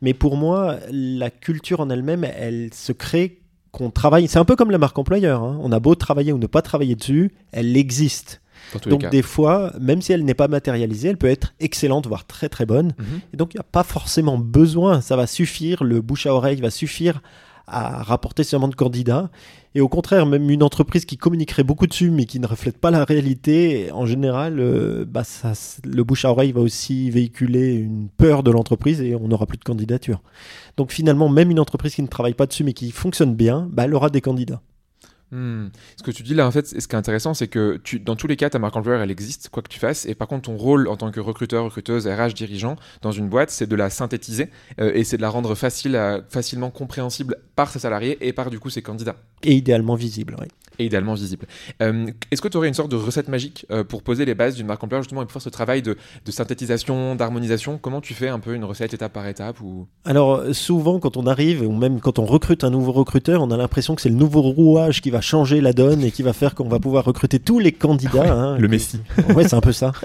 Mais 0.02 0.14
pour 0.14 0.36
moi, 0.36 0.78
la 0.92 1.30
culture 1.30 1.80
en 1.80 1.90
elle-même, 1.90 2.24
elle 2.24 2.74
se 2.74 2.92
crée 2.92 3.42
qu'on 3.72 3.90
travaille. 3.90 4.28
C'est 4.28 4.40
un 4.40 4.46
peu 4.46 4.56
comme 4.56 4.72
la 4.72 4.78
marque 4.78 4.98
employeur. 4.98 5.44
Hein. 5.44 5.60
On 5.62 5.72
a 5.72 5.80
beau 5.80 5.96
travailler 5.96 6.34
ou 6.34 6.38
ne 6.38 6.48
pas 6.48 6.62
travailler 6.62 6.96
dessus, 6.96 7.32
elle 7.52 7.76
existe. 7.78 8.42
Donc 8.86 9.10
des 9.10 9.22
fois, 9.22 9.74
même 9.80 10.02
si 10.02 10.14
elle 10.14 10.24
n'est 10.24 10.34
pas 10.34 10.48
matérialisée, 10.48 11.10
elle 11.10 11.18
peut 11.18 11.28
être 11.28 11.54
excellente, 11.60 12.08
voire 12.08 12.26
très 12.26 12.48
très 12.48 12.66
bonne. 12.66 12.94
Mhm. 12.98 13.22
Et 13.34 13.38
donc 13.38 13.54
il 13.54 13.58
n'y 13.58 13.62
a 13.62 13.68
pas 13.70 13.84
forcément 13.84 14.38
besoin, 14.38 15.02
ça 15.02 15.16
va 15.16 15.28
suffire, 15.28 15.84
le 15.84 16.02
bouche 16.02 16.26
à 16.26 16.34
oreille 16.34 16.62
va 16.62 16.70
suffire 16.70 17.22
à 17.72 18.04
rapporter 18.04 18.44
seulement 18.44 18.68
de 18.68 18.76
candidats. 18.76 19.30
Et 19.74 19.82
au 19.82 19.88
contraire, 19.88 20.26
même 20.26 20.50
une 20.50 20.64
entreprise 20.64 21.06
qui 21.06 21.16
communiquerait 21.18 21.64
beaucoup 21.64 21.88
dessus, 21.88 22.12
mais 22.12 22.26
qui 22.26 22.40
ne 22.40 22.48
reflète 22.48 22.78
pas 22.78 22.92
la 22.92 23.06
réalité, 23.06 23.90
en 23.94 24.06
général, 24.06 24.60
euh, 24.60 25.06
bah 25.08 25.24
ça, 25.24 25.54
le 25.86 26.04
bouche 26.04 26.26
à 26.26 26.32
oreille 26.32 26.52
va 26.52 26.60
aussi 26.60 27.10
véhiculer 27.10 27.76
une 27.76 28.10
peur 28.10 28.44
de 28.44 28.52
l'entreprise 28.52 29.02
et 29.02 29.16
on 29.16 29.30
n'aura 29.30 29.46
plus 29.46 29.58
de 29.58 29.64
candidature. 29.64 30.22
Donc 30.76 30.92
finalement, 30.92 31.30
même 31.30 31.52
une 31.52 31.60
entreprise 31.60 31.96
qui 31.96 32.02
ne 32.02 32.08
travaille 32.08 32.34
pas 32.34 32.46
dessus, 32.46 32.66
mais 32.66 32.74
qui 32.74 32.92
fonctionne 32.92 33.34
bien, 33.34 33.70
bah, 33.72 33.86
elle 33.86 33.96
aura 33.96 34.10
des 34.10 34.22
candidats. 34.22 34.62
Hmm. 35.32 35.68
Ce 35.98 36.04
que 36.04 36.12
tu 36.12 36.24
dis 36.24 36.34
là, 36.34 36.46
en 36.46 36.52
fait, 36.52 36.68
ce 36.68 36.88
qui 36.88 36.96
est 36.96 37.00
intéressant, 37.00 37.34
c'est 37.34 37.48
que 37.48 37.80
dans 38.04 38.16
tous 38.16 38.28
les 38.28 38.36
cas, 38.36 38.50
ta 38.50 38.60
marque 38.60 38.76
employeur, 38.76 39.02
elle 39.02 39.12
existe, 39.12 39.50
quoi 39.50 39.64
que 39.64 39.70
tu 39.70 39.80
fasses. 39.80 40.06
Et 40.06 40.16
par 40.16 40.28
contre, 40.28 40.44
ton 40.44 40.58
rôle 40.58 40.88
en 40.88 40.98
tant 40.98 41.12
que 41.12 41.20
recruteur, 41.20 41.64
recruteuse, 41.64 42.08
RH, 42.08 42.34
dirigeant 42.34 42.76
dans 43.02 43.12
une 43.12 43.30
boîte, 43.30 43.50
c'est 43.50 43.68
de 43.68 43.76
la 43.76 43.90
synthétiser 43.90 44.50
euh, 44.80 44.92
et 44.94 45.04
c'est 45.04 45.18
de 45.18 45.22
la 45.22 45.30
rendre 45.30 45.56
facile 45.56 46.00
facilement 46.30 46.70
compréhensible 46.70 47.38
par 47.56 47.70
ses 47.70 47.80
salariés 47.80 48.18
et 48.28 48.34
par 48.34 48.50
du 48.50 48.60
coup 48.60 48.70
ses 48.70 48.82
candidats. 48.82 49.16
Et 49.44 49.54
idéalement 49.54 49.96
visible, 49.96 50.36
oui 50.40 50.48
et 50.80 50.86
idéalement 50.86 51.14
visible. 51.14 51.46
Euh, 51.82 52.08
est-ce 52.32 52.42
que 52.42 52.48
tu 52.48 52.58
aurais 52.58 52.68
une 52.68 52.74
sorte 52.74 52.92
de 52.92 52.96
recette 52.96 53.28
magique 53.28 53.66
euh, 53.72 53.84
pour 53.84 54.04
poser 54.04 54.26
les 54.26 54.36
bases 54.36 54.56
d'une 54.56 54.68
marque 54.68 54.84
employeur 54.84 55.04
justement 55.04 55.22
et 55.22 55.26
pour 55.26 55.34
faire 55.34 55.42
ce 55.42 55.50
travail 55.50 55.82
de, 55.82 55.96
synthétisation, 56.30 57.16
d'harmonisation? 57.16 57.78
Comment 57.78 58.02
tu 58.02 58.14
fais 58.14 58.30
un 58.30 58.40
peu 58.40 58.54
une 58.54 58.64
recette 58.64 58.94
étape 58.94 59.14
par 59.14 59.28
étape 59.28 59.62
ou... 59.62 59.88
Alors 60.06 60.44
souvent 60.54 61.00
quand 61.00 61.18
on 61.18 61.28
arrive 61.28 61.62
ou 61.62 61.72
même 61.72 62.00
quand 62.00 62.20
on 62.20 62.26
recrute 62.26 62.64
un 62.64 62.70
nouveau 62.70 62.92
recruteur, 62.92 63.42
on 63.42 63.52
a 63.52 63.58
l'impression 63.58 63.96
que 63.96 64.02
c'est 64.02 64.10
le 64.10 64.16
nouveau 64.16 64.42
rouage 64.42 65.02
qui 65.02 65.10
va 65.10 65.22
changer 65.22 65.62
la 65.62 65.74
donne 65.74 66.04
et 66.04 66.12
qui 66.12 66.24
va 66.24 66.34
faire 66.34 66.56
qu'on 66.56 66.70
va 66.70 66.80
pouvoir 66.80 67.06
recruter 67.06 67.40
tous 67.40 67.60
les 67.60 67.72
candidats. 67.72 68.34
Hein, 68.34 68.58
le 68.58 68.68
Messi. 68.68 69.00
Ouais, 69.36 69.48
c'est 69.48 69.56
un 69.56 69.62
peu 69.62 69.72
ça. 69.72 69.92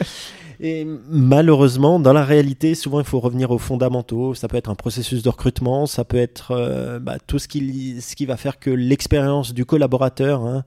Et 0.60 0.86
malheureusement, 1.08 1.98
dans 1.98 2.12
la 2.12 2.25
réalité, 2.25 2.75
souvent 2.75 3.00
il 3.00 3.06
faut 3.06 3.20
revenir 3.20 3.50
aux 3.50 3.58
fondamentaux. 3.58 4.34
Ça 4.34 4.48
peut 4.48 4.56
être 4.56 4.70
un 4.70 4.75
processus 4.75 5.22
de 5.22 5.28
recrutement, 5.28 5.86
ça 5.86 6.04
peut 6.04 6.16
être 6.16 6.52
euh, 6.52 6.98
bah, 6.98 7.18
tout 7.26 7.38
ce 7.38 7.48
qui, 7.48 8.00
ce 8.00 8.16
qui 8.16 8.26
va 8.26 8.36
faire 8.36 8.58
que 8.58 8.70
l'expérience 8.70 9.54
du 9.54 9.64
collaborateur 9.64 10.42
hein, 10.42 10.64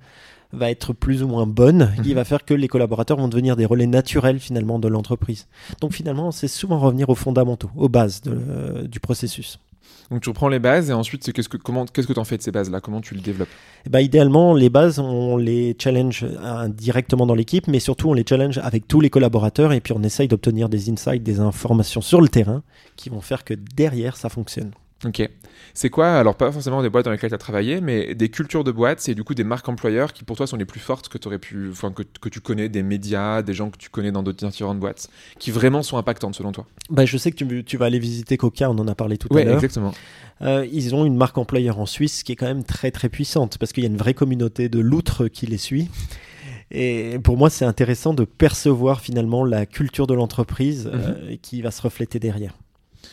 va 0.51 0.69
être 0.71 0.93
plus 0.93 1.23
ou 1.23 1.27
moins 1.27 1.45
bonne, 1.45 1.93
qui 2.03 2.09
mhm. 2.09 2.15
va 2.15 2.25
faire 2.25 2.45
que 2.45 2.53
les 2.53 2.67
collaborateurs 2.67 3.17
vont 3.17 3.27
devenir 3.27 3.55
des 3.55 3.65
relais 3.65 3.87
naturels 3.87 4.39
finalement 4.39 4.79
de 4.79 4.87
l'entreprise. 4.87 5.47
Donc 5.81 5.93
finalement, 5.93 6.31
c'est 6.31 6.47
souvent 6.47 6.79
revenir 6.79 7.09
aux 7.09 7.15
fondamentaux, 7.15 7.69
aux 7.75 7.89
bases 7.89 8.21
du 8.21 8.99
processus. 8.99 9.59
Donc 10.11 10.21
tu 10.21 10.29
reprends 10.29 10.47
les 10.47 10.59
bases 10.59 10.89
et 10.89 10.93
ensuite 10.93 11.31
qu'est-ce 11.31 11.49
que 11.49 11.57
comment 11.57 11.85
tu 11.85 12.01
en 12.17 12.23
fais 12.23 12.37
de 12.37 12.41
ces 12.41 12.51
bases 12.51 12.71
là 12.71 12.81
Comment 12.81 13.01
tu 13.01 13.13
le 13.13 13.21
développes? 13.21 13.49
Eh 13.85 13.89
ben, 13.89 13.99
idéalement 13.99 14.53
les 14.53 14.69
bases 14.69 14.99
on 14.99 15.37
les 15.37 15.75
challenge 15.79 16.25
directement 16.69 17.25
dans 17.25 17.35
l'équipe, 17.35 17.67
mais 17.67 17.79
surtout 17.79 18.09
on 18.09 18.13
les 18.13 18.25
challenge 18.27 18.57
avec 18.59 18.87
tous 18.87 19.01
les 19.01 19.09
collaborateurs 19.09 19.71
et 19.71 19.81
puis 19.81 19.93
on 19.93 20.01
essaye 20.01 20.27
d'obtenir 20.27 20.69
des 20.69 20.89
insights, 20.89 21.23
des 21.23 21.39
informations 21.39 22.01
sur 22.01 22.21
le 22.21 22.27
terrain 22.27 22.63
qui 22.95 23.09
vont 23.09 23.21
faire 23.21 23.43
que 23.43 23.53
derrière 23.53 24.17
ça 24.17 24.29
fonctionne. 24.29 24.71
Ok. 25.05 25.29
C'est 25.73 25.89
quoi, 25.89 26.17
alors 26.17 26.35
pas 26.35 26.51
forcément 26.51 26.81
des 26.81 26.89
boîtes 26.89 27.05
dans 27.05 27.11
lesquelles 27.11 27.29
tu 27.29 27.35
as 27.35 27.39
travaillé, 27.39 27.79
mais 27.79 28.15
des 28.15 28.29
cultures 28.29 28.63
de 28.63 28.71
boîtes, 28.71 28.99
c'est 28.99 29.15
du 29.15 29.23
coup 29.23 29.33
des 29.33 29.43
marques 29.43 29.69
employeurs 29.69 30.13
qui 30.13 30.23
pour 30.23 30.35
toi 30.35 30.47
sont 30.47 30.57
les 30.57 30.65
plus 30.65 30.79
fortes 30.79 31.09
que, 31.09 31.17
aurais 31.27 31.39
pu, 31.39 31.69
enfin, 31.71 31.91
que, 31.91 32.03
que, 32.03 32.27
tu 32.27 32.41
connais, 32.41 32.69
des 32.69 32.83
médias, 32.83 33.41
des 33.41 33.53
gens 33.53 33.69
que 33.69 33.77
tu 33.77 33.89
connais 33.89 34.11
dans 34.11 34.23
d'autres 34.23 34.45
différentes 34.47 34.79
boîtes, 34.79 35.09
qui 35.37 35.51
vraiment 35.51 35.83
sont 35.83 35.97
impactantes 35.97 36.35
selon 36.35 36.51
toi? 36.51 36.65
Bah, 36.89 37.05
Je 37.05 37.17
sais 37.17 37.31
que 37.31 37.37
tu, 37.37 37.63
tu 37.63 37.77
vas 37.77 37.85
aller 37.85 37.99
visiter 37.99 38.35
Coca, 38.35 38.69
on 38.69 38.77
en 38.77 38.87
a 38.87 38.95
parlé 38.95 39.17
tout 39.17 39.29
à 39.35 39.43
l'heure. 39.43 39.55
exactement. 39.55 39.93
Euh, 40.41 40.65
ils 40.71 40.95
ont 40.95 41.05
une 41.05 41.17
marque 41.17 41.37
employeur 41.37 41.79
en 41.79 41.85
Suisse 41.85 42.23
qui 42.23 42.31
est 42.31 42.35
quand 42.35 42.47
même 42.47 42.63
très 42.63 42.91
très 42.91 43.09
puissante 43.09 43.57
parce 43.57 43.73
qu'il 43.73 43.83
y 43.83 43.87
a 43.87 43.89
une 43.89 43.97
vraie 43.97 44.13
communauté 44.13 44.69
de 44.69 44.79
loutres 44.79 45.29
qui 45.29 45.45
les 45.45 45.57
suit. 45.57 45.89
Et 46.71 47.17
pour 47.23 47.35
moi, 47.35 47.49
c'est 47.49 47.65
intéressant 47.65 48.13
de 48.13 48.25
percevoir 48.25 49.01
finalement 49.01 49.43
la 49.43 49.65
culture 49.65 50.07
de 50.07 50.13
l'entreprise 50.13 50.85
mhm. 50.85 50.91
euh, 50.93 51.35
qui 51.41 51.61
va 51.61 51.71
se 51.71 51.81
refléter 51.81 52.19
derrière. 52.19 52.53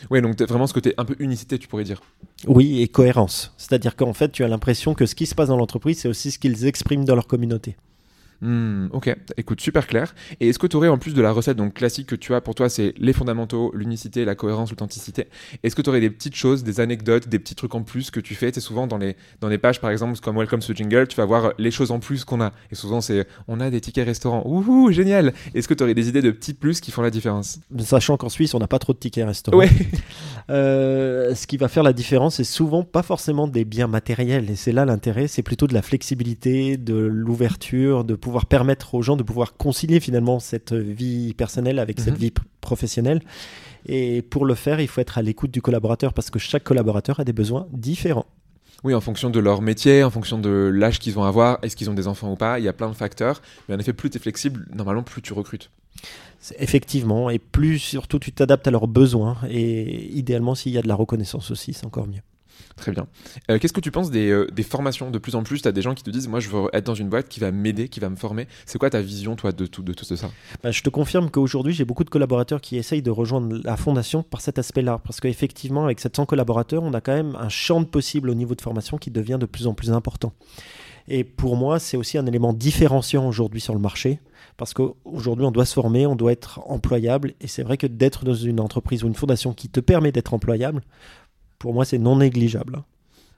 Oui, 0.09 0.21
donc 0.21 0.41
vraiment 0.41 0.67
ce 0.67 0.73
côté 0.73 0.93
un 0.97 1.05
peu 1.05 1.15
unicité, 1.19 1.57
tu 1.59 1.67
pourrais 1.67 1.83
dire. 1.83 2.01
Oui, 2.45 2.81
et 2.81 2.87
cohérence. 2.87 3.53
C'est-à-dire 3.57 3.95
qu'en 3.95 4.13
fait, 4.13 4.31
tu 4.31 4.43
as 4.43 4.47
l'impression 4.47 4.93
que 4.93 5.05
ce 5.05 5.15
qui 5.15 5.25
se 5.25 5.35
passe 5.35 5.49
dans 5.49 5.57
l'entreprise, 5.57 5.99
c'est 5.99 6.07
aussi 6.07 6.31
ce 6.31 6.39
qu'ils 6.39 6.65
expriment 6.65 7.05
dans 7.05 7.15
leur 7.15 7.27
communauté. 7.27 7.75
Hmm, 8.41 8.87
ok, 8.91 9.15
écoute, 9.37 9.61
super 9.61 9.87
clair. 9.87 10.13
Et 10.39 10.49
est-ce 10.49 10.59
que 10.59 10.67
tu 10.67 10.75
aurais 10.75 10.87
en 10.87 10.97
plus 10.97 11.13
de 11.13 11.21
la 11.21 11.31
recette 11.31 11.57
donc 11.57 11.73
classique 11.73 12.07
que 12.07 12.15
tu 12.15 12.33
as 12.33 12.41
pour 12.41 12.55
toi, 12.55 12.69
c'est 12.69 12.93
les 12.97 13.13
fondamentaux, 13.13 13.71
l'unicité, 13.73 14.25
la 14.25 14.35
cohérence, 14.35 14.69
l'authenticité. 14.69 15.27
Est-ce 15.63 15.75
que 15.75 15.81
tu 15.81 15.89
aurais 15.89 15.99
des 15.99 16.09
petites 16.09 16.35
choses, 16.35 16.63
des 16.63 16.79
anecdotes, 16.79 17.27
des 17.27 17.39
petits 17.39 17.55
trucs 17.55 17.73
en 17.75 17.83
plus 17.83 18.11
que 18.11 18.19
tu 18.19 18.35
fais? 18.35 18.51
C'est 18.53 18.61
souvent 18.61 18.87
dans 18.87 18.97
les 18.97 19.15
dans 19.41 19.49
les 19.49 19.57
pages 19.57 19.81
par 19.81 19.89
exemple 19.89 20.19
comme 20.19 20.37
Welcome 20.37 20.59
to 20.59 20.73
Jingle, 20.73 21.07
tu 21.07 21.15
vas 21.15 21.25
voir 21.25 21.53
les 21.57 21.71
choses 21.71 21.91
en 21.91 21.99
plus 21.99 22.25
qu'on 22.25 22.41
a. 22.41 22.51
Et 22.71 22.75
souvent 22.75 23.01
c'est 23.01 23.27
on 23.47 23.59
a 23.59 23.69
des 23.69 23.81
tickets 23.81 24.05
restaurants. 24.05 24.43
Ouh, 24.45 24.91
génial. 24.91 25.33
Est-ce 25.53 25.67
que 25.67 25.73
tu 25.73 25.83
aurais 25.83 25.93
des 25.93 26.09
idées 26.09 26.21
de 26.21 26.31
petits 26.31 26.53
plus 26.53 26.79
qui 26.79 26.91
font 26.91 27.01
la 27.01 27.09
différence? 27.09 27.59
Sachant 27.79 28.17
qu'en 28.17 28.29
Suisse, 28.29 28.53
on 28.53 28.59
n'a 28.59 28.67
pas 28.67 28.79
trop 28.79 28.93
de 28.93 28.99
tickets 28.99 29.25
restaurants. 29.25 29.57
Ouais. 29.57 29.69
Euh, 30.49 31.35
ce 31.35 31.45
qui 31.45 31.57
va 31.57 31.67
faire 31.67 31.83
la 31.83 31.91
différence, 31.91 32.35
c'est 32.35 32.45
souvent 32.45 32.83
pas 32.83 33.03
forcément 33.03 33.49
des 33.49 33.65
biens 33.65 33.87
matériels. 33.87 34.49
Et 34.49 34.55
c'est 34.55 34.71
là 34.71 34.85
l'intérêt, 34.85 35.27
c'est 35.27 35.43
plutôt 35.43 35.67
de 35.67 35.73
la 35.73 35.81
flexibilité, 35.81 36.77
de 36.77 36.95
l'ouverture, 36.95 38.05
de 38.05 38.15
pouvoir 38.27 38.45
permettre 38.45 38.93
aux 38.93 39.01
gens 39.01 39.15
de 39.15 39.23
pouvoir 39.23 39.55
concilier 39.55 40.01
finalement 40.01 40.39
cette 40.39 40.73
vie 40.73 41.33
personnelle 41.33 41.79
avec 41.79 41.99
cette 42.01 42.15
Mhm. 42.15 42.19
vie 42.19 42.33
professionnelle. 42.59 43.21
Et 43.85 44.21
pour 44.21 44.45
le 44.45 44.53
faire, 44.53 44.81
il 44.81 44.87
faut 44.89 44.99
être 44.99 45.17
à 45.17 45.21
l'écoute 45.21 45.49
du 45.51 45.61
collaborateur 45.61 46.11
parce 46.13 46.29
que 46.29 46.37
chaque 46.39 46.65
collaborateur 46.65 47.21
a 47.21 47.23
des 47.23 47.31
besoins 47.31 47.67
différents. 47.71 48.25
Oui, 48.83 48.93
en 48.93 48.99
fonction 48.99 49.29
de 49.29 49.39
leur 49.39 49.61
métier, 49.61 50.03
en 50.03 50.09
fonction 50.09 50.37
de 50.39 50.69
l'âge 50.73 50.99
qu'ils 50.99 51.13
vont 51.13 51.23
avoir, 51.23 51.57
est-ce 51.61 51.77
qu'ils 51.77 51.89
ont 51.89 51.93
des 51.93 52.07
enfants 52.07 52.29
ou 52.31 52.35
pas, 52.35 52.59
il 52.59 52.65
y 52.65 52.67
a 52.67 52.73
plein 52.73 52.89
de 52.89 52.93
facteurs. 52.95 53.41
Mais 53.69 53.75
en 53.75 53.79
effet, 53.79 53.93
plus 53.93 54.09
tu 54.09 54.17
es 54.17 54.19
flexible, 54.19 54.67
normalement, 54.75 55.03
plus 55.03 55.21
tu 55.21 55.31
recrutes. 55.31 55.71
Effectivement, 56.59 57.29
et 57.29 57.39
plus 57.39 57.79
surtout 57.79 58.19
tu 58.19 58.31
t'adaptes 58.33 58.67
à 58.67 58.71
leurs 58.71 58.87
besoins. 58.87 59.37
Et 59.49 60.11
idéalement, 60.17 60.53
s'il 60.53 60.73
y 60.73 60.77
a 60.77 60.81
de 60.81 60.87
la 60.89 60.95
reconnaissance 60.95 61.49
aussi, 61.49 61.71
c'est 61.73 61.85
encore 61.85 62.07
mieux. 62.07 62.21
Très 62.77 62.91
bien. 62.91 63.07
Euh, 63.49 63.57
Qu'est-ce 63.57 63.73
que 63.73 63.81
tu 63.81 63.91
penses 63.91 64.11
des, 64.11 64.29
euh, 64.29 64.47
des 64.51 64.63
formations 64.63 65.09
De 65.09 65.17
plus 65.17 65.35
en 65.35 65.43
plus, 65.43 65.61
tu 65.61 65.67
as 65.67 65.71
des 65.71 65.81
gens 65.81 65.95
qui 65.95 66.03
te 66.03 66.11
disent 66.11 66.27
Moi, 66.27 66.39
je 66.39 66.49
veux 66.49 66.69
être 66.73 66.85
dans 66.85 66.95
une 66.95 67.09
boîte 67.09 67.27
qui 67.27 67.39
va 67.39 67.51
m'aider, 67.51 67.89
qui 67.89 67.99
va 67.99 68.09
me 68.09 68.15
former. 68.15 68.47
C'est 68.65 68.77
quoi 68.77 68.89
ta 68.89 69.01
vision, 69.01 69.35
toi, 69.35 69.51
de 69.51 69.65
tout, 69.65 69.81
de 69.81 69.93
tout 69.93 70.05
ça? 70.05 70.29
Bah, 70.63 70.71
je 70.71 70.81
te 70.83 70.89
confirme 70.89 71.31
qu'aujourd'hui, 71.31 71.73
j'ai 71.73 71.85
beaucoup 71.85 72.03
de 72.03 72.09
collaborateurs 72.09 72.61
qui 72.61 72.77
essayent 72.77 73.01
de 73.01 73.11
rejoindre 73.11 73.59
la 73.63 73.75
fondation 73.77 74.21
par 74.21 74.41
cet 74.41 74.59
aspect-là. 74.59 75.01
Parce 75.03 75.19
qu'effectivement, 75.19 75.85
avec 75.85 75.99
700 75.99 76.27
collaborateurs, 76.27 76.83
on 76.83 76.93
a 76.93 77.01
quand 77.01 77.15
même 77.15 77.35
un 77.35 77.49
champ 77.49 77.81
de 77.81 77.87
possibles 77.87 78.29
au 78.29 78.35
niveau 78.35 78.53
de 78.53 78.61
formation 78.61 78.97
qui 78.97 79.09
devient 79.09 79.37
de 79.39 79.47
plus 79.47 79.65
en 79.65 79.73
plus 79.73 79.91
important. 79.91 80.33
Et 81.07 81.23
pour 81.23 81.55
moi, 81.55 81.79
c'est 81.79 81.97
aussi 81.97 82.17
un 82.17 82.25
élément 82.25 82.53
différenciant 82.53 83.27
aujourd'hui 83.27 83.61
sur 83.61 83.73
le 83.73 83.79
marché. 83.79 84.19
Parce 84.57 84.73
qu'aujourd'hui, 84.73 85.45
on 85.45 85.51
doit 85.51 85.65
se 85.65 85.73
former, 85.73 86.05
on 86.05 86.15
doit 86.15 86.31
être 86.31 86.59
employable. 86.67 87.33
Et 87.41 87.47
c'est 87.47 87.63
vrai 87.63 87.77
que 87.77 87.87
d'être 87.87 88.25
dans 88.25 88.33
une 88.33 88.59
entreprise 88.59 89.03
ou 89.03 89.07
une 89.07 89.15
fondation 89.15 89.53
qui 89.53 89.69
te 89.69 89.79
permet 89.79 90.11
d'être 90.11 90.33
employable, 90.33 90.81
pour 91.59 91.73
moi, 91.73 91.85
c'est 91.85 91.97
non 91.97 92.17
négligeable. 92.17 92.83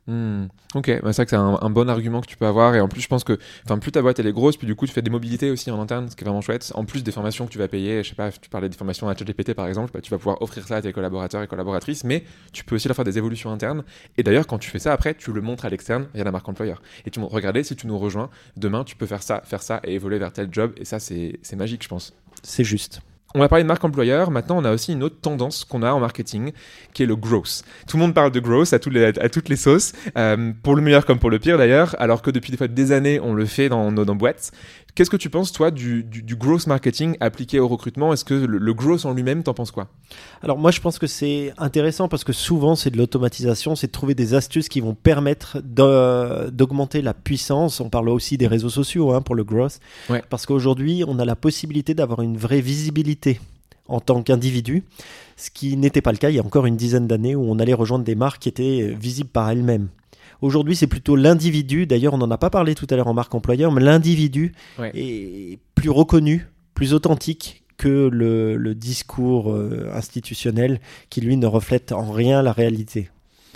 Hmm, 0.07 0.47
Ok, 0.73 0.87
bah, 1.03 1.13
c'est 1.13 1.17
vrai 1.17 1.25
que 1.25 1.29
c'est 1.29 1.35
un, 1.35 1.59
un 1.61 1.69
bon 1.69 1.87
argument 1.87 2.21
que 2.21 2.25
tu 2.25 2.35
peux 2.35 2.47
avoir. 2.47 2.73
Et 2.73 2.81
en 2.81 2.87
plus, 2.87 3.01
je 3.01 3.07
pense 3.07 3.23
que 3.23 3.37
plus 3.79 3.91
ta 3.91 4.01
boîte 4.01 4.17
elle 4.19 4.25
est 4.25 4.33
grosse, 4.33 4.57
puis 4.57 4.65
du 4.65 4.73
coup, 4.73 4.87
tu 4.87 4.93
fais 4.93 5.03
des 5.03 5.11
mobilités 5.11 5.51
aussi 5.51 5.69
en 5.69 5.79
interne, 5.79 6.09
ce 6.09 6.15
qui 6.15 6.23
est 6.23 6.25
vraiment 6.25 6.41
chouette. 6.41 6.71
En 6.73 6.83
plus 6.83 7.03
des 7.03 7.11
formations 7.11 7.45
que 7.45 7.51
tu 7.51 7.59
vas 7.59 7.67
payer, 7.67 8.03
je 8.03 8.09
sais 8.09 8.15
pas, 8.15 8.31
tu 8.31 8.49
parlais 8.49 8.69
des 8.69 8.77
formations 8.77 9.07
à 9.07 9.15
ChatGPT 9.15 9.53
par 9.53 9.67
exemple, 9.67 9.91
bah, 9.93 10.01
tu 10.01 10.09
vas 10.09 10.17
pouvoir 10.17 10.41
offrir 10.41 10.67
ça 10.67 10.77
à 10.77 10.81
tes 10.81 10.93
collaborateurs 10.93 11.43
et 11.43 11.47
collaboratrices, 11.47 12.03
mais 12.05 12.23
tu 12.53 12.63
peux 12.63 12.75
aussi 12.75 12.87
leur 12.87 12.95
faire 12.95 13.05
des 13.05 13.19
évolutions 13.19 13.51
internes. 13.51 13.83
Et 14.17 14.23
d'ailleurs, 14.23 14.47
quand 14.47 14.57
tu 14.57 14.71
fais 14.71 14.79
ça 14.79 14.93
après, 14.93 15.13
tu 15.13 15.31
le 15.31 15.41
montres 15.41 15.65
à 15.65 15.69
l'externe 15.69 16.07
via 16.15 16.23
la 16.23 16.31
marque 16.31 16.49
employeur. 16.49 16.81
Et 17.05 17.11
tu 17.11 17.19
montres, 17.19 17.33
regardez, 17.35 17.63
si 17.63 17.75
tu 17.75 17.85
nous 17.85 17.99
rejoins, 17.99 18.31
demain, 18.57 18.83
tu 18.83 18.95
peux 18.95 19.05
faire 19.05 19.21
ça, 19.21 19.43
faire 19.45 19.61
ça 19.61 19.79
et 19.83 19.93
évoluer 19.93 20.17
vers 20.17 20.33
tel 20.33 20.49
job. 20.51 20.73
Et 20.77 20.85
ça, 20.85 20.99
c'est 20.99 21.37
magique, 21.55 21.83
je 21.83 21.89
pense. 21.89 22.13
C'est 22.41 22.63
juste. 22.63 23.01
On 23.35 23.39
va 23.39 23.47
parler 23.47 23.63
de 23.63 23.67
marque 23.67 23.83
employeur. 23.83 24.31
Maintenant, 24.31 24.57
on 24.57 24.65
a 24.65 24.71
aussi 24.71 24.91
une 24.93 25.03
autre 25.03 25.17
tendance 25.21 25.63
qu'on 25.63 25.83
a 25.83 25.91
en 25.91 25.99
marketing, 25.99 26.51
qui 26.93 27.03
est 27.03 27.05
le 27.05 27.15
growth. 27.15 27.61
Tout 27.87 27.97
le 27.97 28.01
monde 28.01 28.15
parle 28.15 28.31
de 28.31 28.39
growth 28.39 28.73
à, 28.73 28.79
tous 28.79 28.89
les- 28.89 29.05
à 29.05 29.29
toutes 29.29 29.49
les 29.49 29.55
sauces, 29.55 29.93
euh, 30.17 30.51
pour 30.63 30.75
le 30.75 30.81
meilleur 30.81 31.05
comme 31.05 31.19
pour 31.19 31.29
le 31.29 31.37
pire 31.37 31.57
d'ailleurs, 31.59 31.95
alors 31.99 32.23
que 32.23 32.31
depuis 32.31 32.49
des 32.51 32.57
fois 32.57 32.67
des 32.67 32.91
années, 32.91 33.19
on 33.19 33.33
le 33.35 33.45
fait 33.45 33.69
dans 33.69 33.91
nos 33.91 34.15
boîtes. 34.15 34.51
Qu'est-ce 34.95 35.09
que 35.09 35.17
tu 35.17 35.29
penses, 35.29 35.51
toi, 35.51 35.71
du, 35.71 36.03
du, 36.03 36.23
du 36.23 36.35
growth 36.35 36.67
marketing 36.67 37.15
appliqué 37.19 37.59
au 37.59 37.67
recrutement? 37.67 38.11
Est-ce 38.11 38.25
que 38.25 38.33
le, 38.33 38.57
le 38.57 38.73
growth 38.73 39.05
en 39.05 39.13
lui-même, 39.13 39.43
t'en 39.43 39.53
penses 39.53 39.71
quoi? 39.71 39.87
Alors 40.41 40.57
moi 40.57 40.71
je 40.71 40.79
pense 40.81 40.97
que 40.99 41.07
c'est 41.07 41.53
intéressant 41.57 42.07
parce 42.07 42.23
que 42.23 42.33
souvent 42.33 42.75
c'est 42.75 42.89
de 42.89 42.97
l'automatisation, 42.97 43.75
c'est 43.75 43.87
de 43.87 43.91
trouver 43.91 44.15
des 44.15 44.33
astuces 44.33 44.69
qui 44.69 44.81
vont 44.81 44.95
permettre 44.95 45.59
d'augmenter 45.61 47.01
la 47.01 47.13
puissance. 47.13 47.79
On 47.79 47.89
parle 47.89 48.09
aussi 48.09 48.37
des 48.37 48.47
réseaux 48.47 48.69
sociaux 48.69 49.13
hein, 49.13 49.21
pour 49.21 49.35
le 49.35 49.43
growth. 49.43 49.79
Ouais. 50.09 50.23
Parce 50.29 50.45
qu'aujourd'hui 50.45 51.03
on 51.07 51.19
a 51.19 51.25
la 51.25 51.35
possibilité 51.35 51.93
d'avoir 51.93 52.21
une 52.21 52.37
vraie 52.37 52.61
visibilité 52.61 53.39
en 53.87 53.99
tant 53.99 54.21
qu'individu, 54.21 54.83
ce 55.35 55.49
qui 55.49 55.75
n'était 55.75 56.01
pas 56.01 56.11
le 56.11 56.17
cas 56.17 56.29
il 56.29 56.35
y 56.35 56.39
a 56.39 56.43
encore 56.43 56.65
une 56.65 56.77
dizaine 56.77 57.07
d'années 57.07 57.35
où 57.35 57.43
on 57.43 57.59
allait 57.59 57.73
rejoindre 57.73 58.05
des 58.05 58.15
marques 58.15 58.41
qui 58.41 58.49
étaient 58.49 58.95
visibles 58.99 59.29
par 59.29 59.49
elles-mêmes. 59.49 59.87
Aujourd'hui, 60.41 60.75
c'est 60.75 60.87
plutôt 60.87 61.15
l'individu. 61.15 61.85
D'ailleurs, 61.85 62.13
on 62.13 62.17
n'en 62.17 62.31
a 62.31 62.37
pas 62.37 62.49
parlé 62.49 62.75
tout 62.75 62.87
à 62.89 62.95
l'heure 62.95 63.07
en 63.07 63.13
marque 63.13 63.33
employeur, 63.35 63.71
mais 63.71 63.81
l'individu 63.81 64.53
Ouais. 64.77 64.91
est 64.95 65.59
plus 65.75 65.89
reconnu, 65.89 66.47
plus 66.73 66.93
authentique 66.93 67.63
que 67.77 68.09
le, 68.11 68.57
le 68.57 68.75
discours 68.75 69.51
euh, 69.51 69.89
institutionnel 69.93 70.79
qui, 71.09 71.21
lui, 71.21 71.37
ne 71.37 71.45
reflète 71.47 71.91
en 71.91 72.11
rien 72.11 72.41
la 72.41 72.51
réalité. 72.51 73.09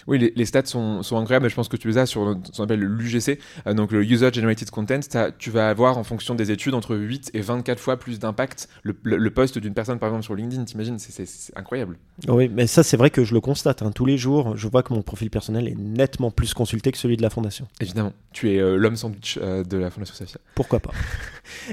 Oui, 0.08 0.20
les, 0.20 0.34
les 0.36 0.46
stats 0.46 0.66
sont, 0.66 1.04
sont 1.04 1.18
incroyables. 1.18 1.50
Je 1.50 1.56
pense 1.56 1.68
que 1.68 1.78
tu 1.78 1.88
les 1.88 1.98
as 1.98 2.06
sur 2.06 2.36
ce 2.52 2.58
qu'on 2.58 2.64
appelle 2.64 2.82
l'UGC, 2.82 3.40
euh, 3.68 3.74
donc 3.74 3.92
le 3.92 4.04
User 4.04 4.30
Generated 4.34 4.70
Content. 4.70 5.00
Tu 5.38 5.50
vas 5.50 5.70
avoir 5.70 5.98
en 5.98 6.04
fonction 6.04 6.36
des 6.36 6.52
études 6.52 6.74
entre 6.74 6.96
8 6.96 7.32
et 7.34 7.42
24 7.42 7.80
fois 7.80 7.98
plus 7.98 8.20
d'impact 8.20 8.68
le, 8.84 8.96
le, 9.04 9.18
le 9.18 9.30
post 9.32 9.58
d'une 9.58 9.74
personne, 9.74 10.00
par 10.00 10.10
exemple, 10.10 10.24
sur 10.26 10.36
LinkedIn. 10.36 10.64
T'imagines 10.66 11.00
C'est- 11.00 11.52
incroyable. 11.56 11.98
Oui, 12.28 12.50
mais 12.54 12.68
ça, 12.68 12.84
c'est 12.84 12.98
vrai 12.98 13.10
que 13.10 13.24
je 13.24 13.34
le 13.34 13.42
constate. 13.42 13.82
hein. 13.82 13.92
Tous 13.94 14.06
les 14.06 14.18
jours, 14.18 14.58
je 14.58 14.68
vois 14.68 14.84
que 14.84 14.94
mon 14.94 15.02
profil 15.02 15.30
personnel 15.30 15.68
est 15.68 15.78
nettement 15.78 16.32
plus 16.32 16.54
consulté 16.54 16.92
que 16.92 16.98
celui 16.98 17.18
de 17.18 17.22
la 17.22 17.30
fondation. 17.30 17.68
Évidemment. 17.80 18.14
Tu 18.32 18.52
es 18.52 18.60
euh, 18.60 18.76
l'homme 18.78 18.96
sandwich 18.96 19.40
euh, 19.42 19.64
de 19.64 19.78
la 19.78 19.90
Fondation 19.90 20.16
Safia. 20.16 20.40
Pourquoi 20.56 20.80
pas 20.80 20.92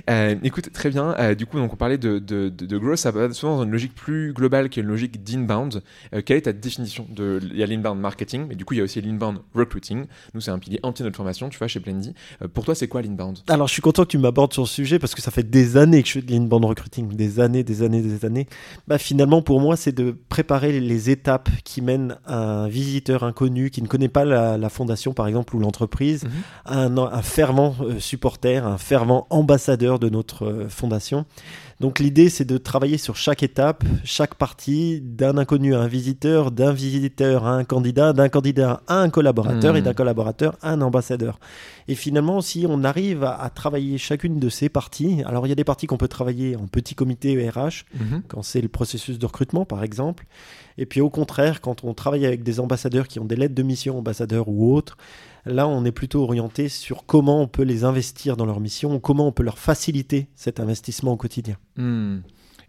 écoute, 0.43 0.73
très 0.73 0.91
bien. 0.91 1.15
Du 1.35 1.47
coup, 1.47 1.59
donc, 1.59 1.73
on 1.73 1.77
parlait 1.77 1.99
de, 1.99 2.19
de, 2.19 2.49
de, 2.49 2.67
de 2.67 2.79
growth. 2.79 2.99
Ça 2.99 3.11
va 3.11 3.33
souvent 3.33 3.57
dans 3.59 3.65
une 3.65 3.71
logique 3.71 3.95
plus 3.95 4.33
globale 4.33 4.69
qui 4.69 4.81
est 4.81 4.83
une 4.83 4.89
logique 4.89 5.23
d'inbound. 5.23 5.83
Quelle 6.25 6.37
est 6.39 6.43
ta 6.43 6.53
définition 6.53 7.07
de... 7.11 7.39
L'inbound 7.53 8.01
marketing, 8.01 8.20
mais 8.49 8.55
du 8.55 8.65
coup, 8.65 8.75
il 8.75 8.79
y 8.79 8.81
a 8.81 8.85
aussi 8.85 9.00
l'inbound 9.00 9.39
recruiting. 9.55 10.05
Nous, 10.35 10.41
c'est 10.41 10.50
un 10.50 10.59
pilier 10.59 10.81
entier 10.83 11.03
de 11.03 11.09
notre 11.09 11.17
formation, 11.17 11.49
tu 11.49 11.59
vois, 11.59 11.69
chez 11.69 11.81
Plendy. 11.81 12.15
Euh, 12.43 12.49
pour 12.49 12.65
toi, 12.65 12.75
c'est 12.75 12.89
quoi 12.89 13.03
l'inbound? 13.03 13.39
Alors, 13.49 13.67
je 13.69 13.73
suis 13.73 13.83
content 13.83 14.05
que 14.05 14.09
tu 14.11 14.19
m'abordes 14.19 14.53
sur 14.53 14.67
ce 14.69 14.75
sujet 14.75 14.99
parce 14.99 15.15
que 15.15 15.23
ça 15.23 15.31
fait 15.31 15.49
des 15.49 15.77
années 15.77 16.03
que 16.03 16.09
je 16.09 16.15
fais 16.15 16.23
de 16.23 16.31
l'inbound 16.31 16.65
recruiting, 16.65 17.09
des 17.15 17.41
années, 17.41 17.65
des 17.65 17.83
années, 17.83 18.03
des 18.03 18.25
années. 18.25 18.47
Bah, 18.89 18.99
finalement, 18.99 19.43
pour 19.43 19.61
moi, 19.61 19.77
c'est 19.77 19.93
de 19.93 20.17
préparer 20.29 20.79
les 20.81 21.11
étapes 21.11 21.49
qui 21.65 21.83
mènent 21.83 22.17
un 22.27 22.69
visiteur 22.69 23.25
inconnu 23.25 23.71
qui 23.71 23.83
ne 23.83 23.87
connaît 23.87 24.09
pas 24.09 24.25
la, 24.25 24.59
la 24.59 24.69
fondation, 24.69 25.12
par 25.12 25.27
exemple, 25.27 25.57
ou 25.57 25.59
l'entreprise, 25.59 26.25
Mhm. 26.25 26.31
un, 26.67 26.97
un 26.99 27.23
fervent 27.23 27.75
euh, 27.81 27.99
supporter, 28.00 28.65
un 28.67 28.79
fervent 28.79 29.27
ambassadeur 29.31 29.99
de 29.99 30.09
notre 30.09 30.45
euh, 30.47 30.69
fondation. 30.69 31.25
Donc 31.81 31.99
l'idée, 31.99 32.29
c'est 32.29 32.45
de 32.45 32.59
travailler 32.59 32.99
sur 32.99 33.17
chaque 33.17 33.43
étape, 33.43 33.85
chaque 34.05 34.35
partie, 34.35 35.01
d'un 35.01 35.39
inconnu 35.39 35.75
à 35.75 35.81
un 35.81 35.87
visiteur, 35.87 36.51
d'un 36.51 36.73
visiteur 36.73 37.47
à 37.47 37.53
un 37.55 37.65
candidat, 37.65 38.13
d'un 38.13 38.29
candidat 38.29 38.83
à 38.87 39.01
un 39.01 39.09
collaborateur 39.09 39.73
Hmm. 39.73 39.77
et 39.79 39.83
d'un 39.83 39.95
collaborateur 39.95 40.57
à 40.61 40.73
un 40.73 40.83
ambassadeur. 40.83 41.41
Et 41.89 41.95
finalement, 41.95 42.43
si 42.43 42.67
on 42.69 42.85
arrive 42.85 43.25
à, 43.25 43.35
à 43.41 43.49
travailler 43.49 43.97
chacune 43.97 44.39
de 44.39 44.49
ces 44.51 44.69
parties, 44.69 45.23
alors 45.25 45.47
il 45.47 45.49
y 45.49 45.53
a 45.53 45.57
des 45.57 45.65
parties 45.65 45.87
qu'on 45.87 45.97
peut 45.97 46.07
travailler 46.07 46.55
en 46.55 46.67
petit 46.67 46.95
comité 46.95 47.49
RH, 47.49 47.85
Mhm. 47.99 48.23
quand 48.29 48.43
c'est 48.43 48.61
le 48.61 48.69
processus 48.69 49.19
de 49.19 49.25
recrutement, 49.27 49.65
par 49.65 49.83
exemple. 49.83 50.27
Et 50.77 50.85
puis 50.87 51.01
au 51.01 51.11
contraire, 51.11 51.61
quand 51.63 51.83
on 51.85 51.95
travaille 51.95 52.27
avec 52.27 52.43
des 52.43 52.61
ambassadeurs 52.61 53.09
qui 53.09 53.19
ont 53.21 53.25
des 53.25 53.37
lettres 53.37 53.55
de 53.55 53.63
mission, 53.63 53.99
ambassadeurs 53.99 54.49
ou 54.49 54.75
autres, 54.75 54.97
là, 55.44 55.68
on 55.68 55.85
est 55.85 55.92
plutôt 55.92 56.23
orienté 56.23 56.68
sur 56.68 57.06
comment 57.06 57.42
on 57.42 57.49
peut 57.49 57.62
les 57.62 57.85
investir 57.85 58.37
dans 58.37 58.47
leur 58.47 58.61
mission, 58.61 59.00
comment 59.00 59.26
on 59.26 59.32
peut 59.32 59.42
leur 59.42 59.59
faciliter 59.59 60.28
cet 60.35 60.61
investissement 60.61 61.12
au 61.12 61.16
quotidien. 61.16 61.56
Hmm. 61.76 62.18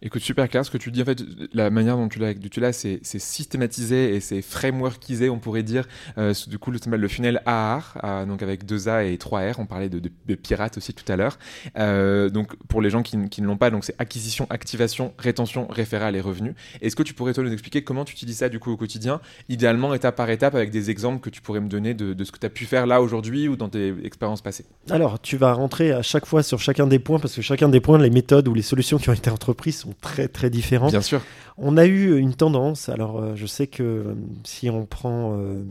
Écoute, 0.03 0.23
super 0.23 0.49
clair. 0.49 0.65
Ce 0.65 0.71
que 0.71 0.79
tu 0.79 0.89
dis, 0.89 1.03
en 1.03 1.05
fait, 1.05 1.23
la 1.53 1.69
manière 1.69 1.95
dont 1.95 2.07
tu 2.07 2.19
l'as, 2.19 2.73
c'est, 2.73 2.99
systématisé 3.03 4.15
et 4.15 4.19
c'est 4.19 4.41
frameworkisé, 4.41 5.29
on 5.29 5.37
pourrait 5.37 5.61
dire. 5.61 5.87
Euh, 6.17 6.33
du 6.47 6.57
coup, 6.57 6.71
le, 6.71 6.79
le 6.97 7.07
funnel 7.07 7.41
AR, 7.45 7.99
euh, 8.03 8.25
donc 8.25 8.41
avec 8.41 8.65
deux 8.65 8.89
A 8.89 9.03
et 9.03 9.19
trois 9.19 9.41
R. 9.41 9.59
On 9.59 9.67
parlait 9.67 9.89
de, 9.89 10.01
pirates 10.35 10.77
aussi 10.77 10.95
tout 10.95 11.09
à 11.11 11.15
l'heure. 11.15 11.37
Euh, 11.77 12.29
donc, 12.29 12.55
pour 12.67 12.81
les 12.81 12.89
gens 12.89 13.03
qui, 13.03 13.15
ne 13.15 13.45
l'ont 13.45 13.57
pas, 13.57 13.69
c'est 13.81 13.95
acquisition, 13.99 14.47
activation, 14.49 15.13
rétention, 15.19 15.67
référale 15.67 16.15
et 16.15 16.21
revenus. 16.21 16.55
Est-ce 16.81 16.95
que 16.95 17.03
tu 17.03 17.13
pourrais 17.13 17.33
toi 17.33 17.43
nous 17.43 17.53
expliquer 17.53 17.83
comment 17.83 18.03
tu 18.03 18.13
utilises 18.13 18.37
ça 18.37 18.49
du 18.49 18.57
coup 18.57 18.71
au 18.71 18.77
quotidien, 18.77 19.21
idéalement 19.49 19.93
étape 19.93 20.15
par 20.15 20.31
étape, 20.31 20.55
avec 20.55 20.71
des 20.71 20.89
exemples 20.89 21.19
que 21.19 21.29
tu 21.29 21.41
pourrais 21.41 21.59
me 21.61 21.69
donner 21.69 21.93
de, 21.93 22.13
de 22.13 22.23
ce 22.23 22.31
que 22.31 22.39
tu 22.39 22.45
as 22.47 22.49
pu 22.49 22.65
faire 22.65 22.87
là 22.87 23.03
aujourd'hui 23.03 23.47
ou 23.47 23.55
dans 23.55 23.69
tes 23.69 23.93
expériences 24.03 24.41
passées? 24.41 24.65
Alors, 24.89 25.21
tu 25.21 25.37
vas 25.37 25.53
rentrer 25.53 25.91
à 25.91 26.01
chaque 26.01 26.25
fois 26.25 26.41
sur 26.41 26.59
chacun 26.59 26.87
des 26.87 26.97
points, 26.97 27.19
parce 27.19 27.35
que 27.35 27.43
chacun 27.43 27.69
des 27.69 27.81
points, 27.81 27.99
les 27.99 28.09
méthodes 28.09 28.47
ou 28.47 28.55
les 28.55 28.63
solutions 28.63 28.97
qui 28.97 29.09
ont 29.09 29.13
été 29.13 29.29
entreprises 29.29 29.77
sont 29.77 29.90
très 29.99 30.27
très 30.27 30.49
différentes. 30.49 30.91
Bien 30.91 31.01
sûr. 31.01 31.21
On 31.57 31.77
a 31.77 31.85
eu 31.85 32.17
une 32.17 32.33
tendance, 32.33 32.89
alors 32.89 33.19
euh, 33.19 33.33
je 33.35 33.45
sais 33.45 33.67
que 33.67 33.83
euh, 33.83 34.13
si 34.43 34.69
on 34.69 34.85
prend 34.85 35.37
euh, 35.37 35.63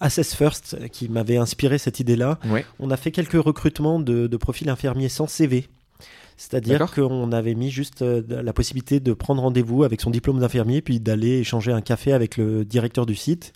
Assess 0.00 0.34
First, 0.34 0.88
qui 0.90 1.08
m'avait 1.08 1.36
inspiré 1.36 1.78
cette 1.78 2.00
idée-là, 2.00 2.38
Ouais. 2.50 2.64
on 2.80 2.90
a 2.90 2.96
fait 2.96 3.12
quelques 3.12 3.40
recrutements 3.40 4.00
de, 4.00 4.26
de 4.26 4.36
profils 4.36 4.68
infirmiers 4.68 5.08
sans 5.08 5.26
CV. 5.28 5.68
C'est-à-dire 6.36 6.90
qu'on 6.92 7.30
avait 7.30 7.54
mis 7.54 7.70
juste 7.70 8.00
la 8.02 8.52
possibilité 8.52 8.98
de 8.98 9.12
prendre 9.12 9.42
rendez-vous 9.42 9.84
avec 9.84 10.00
son 10.00 10.10
diplôme 10.10 10.40
d'infirmier, 10.40 10.82
puis 10.82 10.98
d'aller 10.98 11.38
échanger 11.38 11.70
un 11.70 11.82
café 11.82 12.12
avec 12.12 12.36
le 12.36 12.64
directeur 12.64 13.06
du 13.06 13.14
site, 13.14 13.52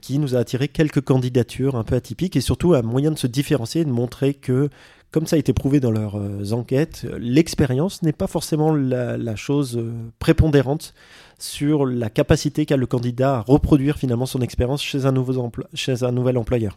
qui 0.00 0.18
nous 0.18 0.34
a 0.34 0.38
attiré 0.38 0.68
quelques 0.68 1.02
candidatures 1.02 1.76
un 1.76 1.82
peu 1.84 1.96
atypiques 1.96 2.36
et 2.36 2.40
surtout 2.40 2.72
un 2.72 2.80
moyen 2.80 3.10
de 3.10 3.18
se 3.18 3.26
différencier 3.26 3.82
et 3.82 3.84
de 3.84 3.90
montrer 3.90 4.32
que, 4.32 4.70
comme 5.14 5.28
ça 5.28 5.36
a 5.36 5.38
été 5.38 5.52
prouvé 5.52 5.78
dans 5.78 5.92
leurs 5.92 6.16
euh, 6.16 6.50
enquêtes, 6.50 7.06
l'expérience 7.20 8.02
n'est 8.02 8.12
pas 8.12 8.26
forcément 8.26 8.74
la, 8.74 9.36
chose 9.36 9.76
euh, 9.76 9.92
prépondérante 10.18 10.92
sur 11.38 11.86
la 11.86 12.10
capacité 12.10 12.66
qu'a 12.66 12.76
le 12.76 12.86
candidat 12.86 13.36
à 13.36 13.40
reproduire 13.42 13.96
finalement 13.96 14.26
son 14.26 14.40
expérience 14.40 14.82
chez 14.82 15.06
un, 15.06 15.12
nouveau 15.12 15.52
chez 15.72 16.02
un 16.02 16.10
nouvel 16.10 16.36
employeur. 16.36 16.76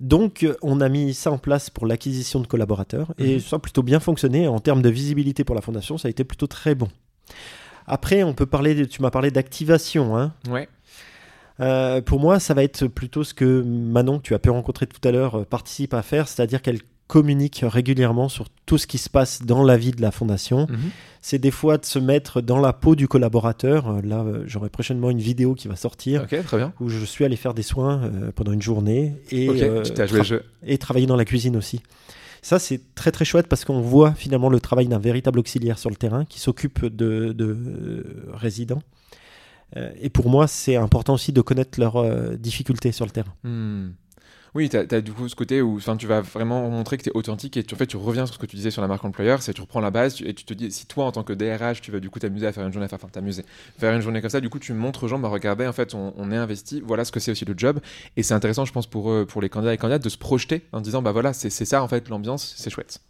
Donc, 0.00 0.46
on 0.62 0.80
a 0.80 0.88
mis 0.88 1.12
ça 1.12 1.30
en 1.30 1.36
place 1.36 1.68
pour 1.68 1.86
l'acquisition 1.86 2.40
de 2.40 2.46
collaborateurs 2.46 3.12
et 3.18 3.34
mhm. 3.34 3.40
ça 3.40 3.56
a 3.56 3.58
plutôt 3.58 3.82
bien 3.82 4.00
fonctionné. 4.00 4.48
En 4.48 4.58
termes 4.58 4.80
de 4.80 4.88
visibilité 4.88 5.44
pour 5.44 5.54
la 5.54 5.60
fondation, 5.60 5.98
ça 5.98 6.08
a 6.08 6.10
été 6.10 6.24
plutôt 6.24 6.46
très 6.46 6.74
bon. 6.74 6.88
Après, 7.86 8.22
on 8.22 8.32
peut 8.32 8.46
parler, 8.46 8.86
tu 8.86 9.02
m'as 9.02 9.10
parlé 9.10 9.30
d'activation. 9.30 10.16
Hein 10.16 10.32
ouais. 10.48 10.66
Euh, 11.60 12.00
pour 12.00 12.20
moi, 12.20 12.40
ça 12.40 12.54
va 12.54 12.64
être 12.64 12.86
plutôt 12.86 13.22
ce 13.22 13.34
que 13.34 13.62
Manon, 13.62 14.18
que 14.18 14.22
tu 14.22 14.34
as 14.34 14.38
pu 14.38 14.50
rencontrer 14.50 14.86
tout 14.86 15.06
à 15.06 15.12
l'heure, 15.12 15.40
euh, 15.40 15.44
participe 15.44 15.94
à 15.94 16.02
faire, 16.02 16.26
c'est-à-dire 16.26 16.62
qu'elle 16.62 16.80
communique 17.06 17.64
régulièrement 17.66 18.28
sur 18.28 18.46
tout 18.66 18.78
ce 18.78 18.86
qui 18.86 18.98
se 18.98 19.10
passe 19.10 19.42
dans 19.42 19.62
la 19.62 19.76
vie 19.76 19.92
de 19.92 20.00
la 20.00 20.10
fondation. 20.10 20.66
Mhm. 20.68 20.90
C'est 21.20 21.38
des 21.38 21.50
fois 21.50 21.78
de 21.78 21.84
se 21.84 21.98
mettre 21.98 22.40
dans 22.40 22.58
la 22.58 22.72
peau 22.72 22.94
du 22.94 23.08
collaborateur. 23.08 23.88
Euh, 23.88 24.00
là, 24.02 24.22
euh, 24.22 24.44
j'aurai 24.46 24.68
prochainement 24.68 25.10
une 25.10 25.20
vidéo 25.20 25.54
qui 25.54 25.68
va 25.68 25.76
sortir 25.76 26.26
très 26.26 26.56
bien. 26.56 26.72
où 26.80 26.88
je 26.88 27.04
suis 27.04 27.24
allé 27.24 27.36
faire 27.36 27.54
des 27.54 27.62
soins 27.62 28.02
euh, 28.04 28.32
pendant 28.34 28.52
une 28.52 28.62
journée 28.62 29.14
et, 29.30 29.48
et 30.66 30.78
travailler 30.78 31.06
dans 31.06 31.16
la 31.16 31.24
cuisine 31.24 31.56
aussi. 31.56 31.82
Ça, 32.42 32.58
c'est 32.58 32.94
très 32.94 33.10
très 33.10 33.24
chouette 33.24 33.46
parce 33.48 33.64
qu'on 33.64 33.80
voit 33.80 34.12
finalement 34.12 34.50
le 34.50 34.60
travail 34.60 34.86
d'un 34.86 34.98
véritable 34.98 35.38
auxiliaire 35.38 35.78
sur 35.78 35.88
le 35.88 35.96
terrain 35.96 36.26
qui 36.26 36.40
s'occupe 36.40 36.84
de, 36.84 38.04
résidents. 38.34 38.82
et 39.74 40.10
pour 40.10 40.28
moi, 40.28 40.46
c'est 40.46 40.76
important 40.76 41.14
aussi 41.14 41.32
de 41.32 41.40
connaître 41.40 41.80
leurs 41.80 42.36
difficultés 42.36 42.92
sur 42.92 43.06
le 43.06 43.12
terrain. 43.12 43.32
Hmm. 43.44 43.92
Oui, 44.54 44.68
tu 44.68 44.76
as, 44.76 45.00
du 45.00 45.12
coup 45.12 45.28
ce 45.28 45.34
côté 45.34 45.62
où 45.62 45.80
tu 45.98 46.06
vas 46.06 46.20
vraiment 46.20 46.68
montrer 46.70 46.96
que 46.96 47.02
tu 47.02 47.08
es 47.10 47.12
authentique 47.16 47.56
et 47.56 47.64
tu, 47.64 47.74
en 47.74 47.78
fait, 47.78 47.88
tu 47.88 47.96
reviens 47.96 48.24
sur 48.24 48.36
ce 48.36 48.38
que 48.38 48.46
tu 48.46 48.54
disais 48.54 48.70
sur 48.70 48.82
la 48.82 48.88
marque 48.88 49.04
employeur, 49.04 49.42
c'est 49.42 49.52
tu 49.52 49.60
reprends 49.60 49.80
la 49.80 49.90
base 49.90 50.22
et 50.24 50.32
tu 50.32 50.44
te 50.44 50.54
dis, 50.54 50.70
si 50.70 50.86
toi 50.86 51.06
en 51.06 51.12
tant 51.12 51.24
que 51.24 51.32
DRH, 51.32 51.80
tu 51.80 51.90
vas 51.90 51.98
du 51.98 52.08
coup 52.08 52.20
t'amuser 52.20 52.46
à 52.46 52.52
faire 52.52 52.64
une 52.64 52.72
journée, 52.72 52.86
t'amuser, 53.10 53.44
faire 53.78 53.92
une 53.92 54.00
journée 54.00 54.20
comme 54.20 54.30
ça, 54.30 54.40
du 54.40 54.48
coup 54.48 54.60
tu 54.60 54.72
montres 54.72 55.02
aux 55.04 55.08
gens, 55.08 55.18
bah 55.18 55.28
regardez, 55.28 55.66
en 55.66 55.72
fait, 55.72 55.94
on, 55.94 56.30
est 56.30 56.36
investi, 56.36 56.80
voilà 56.86 57.04
ce 57.04 57.10
que 57.10 57.18
c'est 57.18 57.32
aussi 57.32 57.44
le 57.44 57.54
job. 57.56 57.80
Et 58.16 58.22
c'est 58.22 58.34
intéressant, 58.34 58.64
je 58.64 58.72
pense, 58.72 58.86
pour, 58.86 59.12
pour 59.26 59.42
les 59.42 59.48
candidats 59.48 59.74
et 59.74 59.76
candidates 59.76 60.04
de 60.04 60.08
se 60.08 60.18
projeter 60.18 60.62
en 60.72 60.80
disant, 60.80 61.02
bah 61.02 61.10
voilà, 61.10 61.32
c'est 61.32 61.50
ça 61.50 61.82
en 61.82 61.88
fait 61.88 62.08
l'ambiance, 62.08 62.54
c'est 62.56 62.70
chouette. 62.70 63.00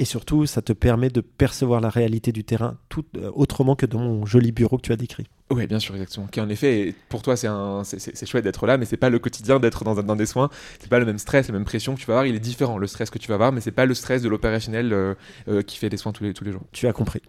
Et 0.00 0.04
surtout, 0.04 0.46
ça 0.46 0.62
te 0.62 0.72
permet 0.72 1.08
de 1.08 1.20
percevoir 1.20 1.80
la 1.80 1.88
réalité 1.88 2.32
du 2.32 2.44
terrain 2.44 2.78
tout 2.88 3.04
euh, 3.16 3.30
autrement 3.34 3.76
que 3.76 3.86
dans 3.86 4.00
mon 4.00 4.26
joli 4.26 4.52
bureau 4.52 4.76
que 4.76 4.82
tu 4.82 4.92
as 4.92 4.96
décrit. 4.96 5.26
Oui, 5.50 5.66
bien 5.66 5.78
sûr, 5.78 5.94
exactement. 5.94 6.26
Qui 6.26 6.40
en 6.40 6.48
effet, 6.48 6.94
pour 7.10 7.20
toi, 7.20 7.36
c'est 7.36 7.48
c'est 7.84 8.26
chouette 8.26 8.44
d'être 8.44 8.66
là, 8.66 8.78
mais 8.78 8.86
c'est 8.86 8.96
pas 8.96 9.10
le 9.10 9.18
quotidien 9.18 9.60
d'être 9.60 9.84
dans, 9.84 9.94
dans 9.94 10.16
des 10.16 10.26
soins. 10.26 10.48
C'est 10.80 10.88
pas 10.88 10.98
le 10.98 11.04
même 11.04 11.18
stress, 11.18 11.48
la 11.48 11.52
même 11.52 11.66
pression 11.66 11.94
que 11.94 12.00
tu 12.00 12.06
vas 12.06 12.14
avoir. 12.14 12.26
Il 12.26 12.34
est 12.34 12.40
différent 12.40 12.78
le 12.78 12.86
stress 12.86 13.10
que 13.10 13.18
tu 13.18 13.28
vas 13.28 13.34
avoir, 13.34 13.52
mais 13.52 13.60
c'est 13.60 13.70
pas 13.70 13.84
le 13.84 13.94
stress 13.94 14.22
de 14.22 14.28
l'opérationnel 14.28 14.92
euh, 14.92 15.14
euh, 15.48 15.62
qui 15.62 15.76
fait 15.76 15.90
des 15.90 15.98
soins 15.98 16.12
tous 16.12 16.24
les, 16.24 16.32
tous 16.32 16.44
les 16.44 16.52
jours. 16.52 16.62
Tu 16.72 16.88
as 16.88 16.92
compris. 16.94 17.20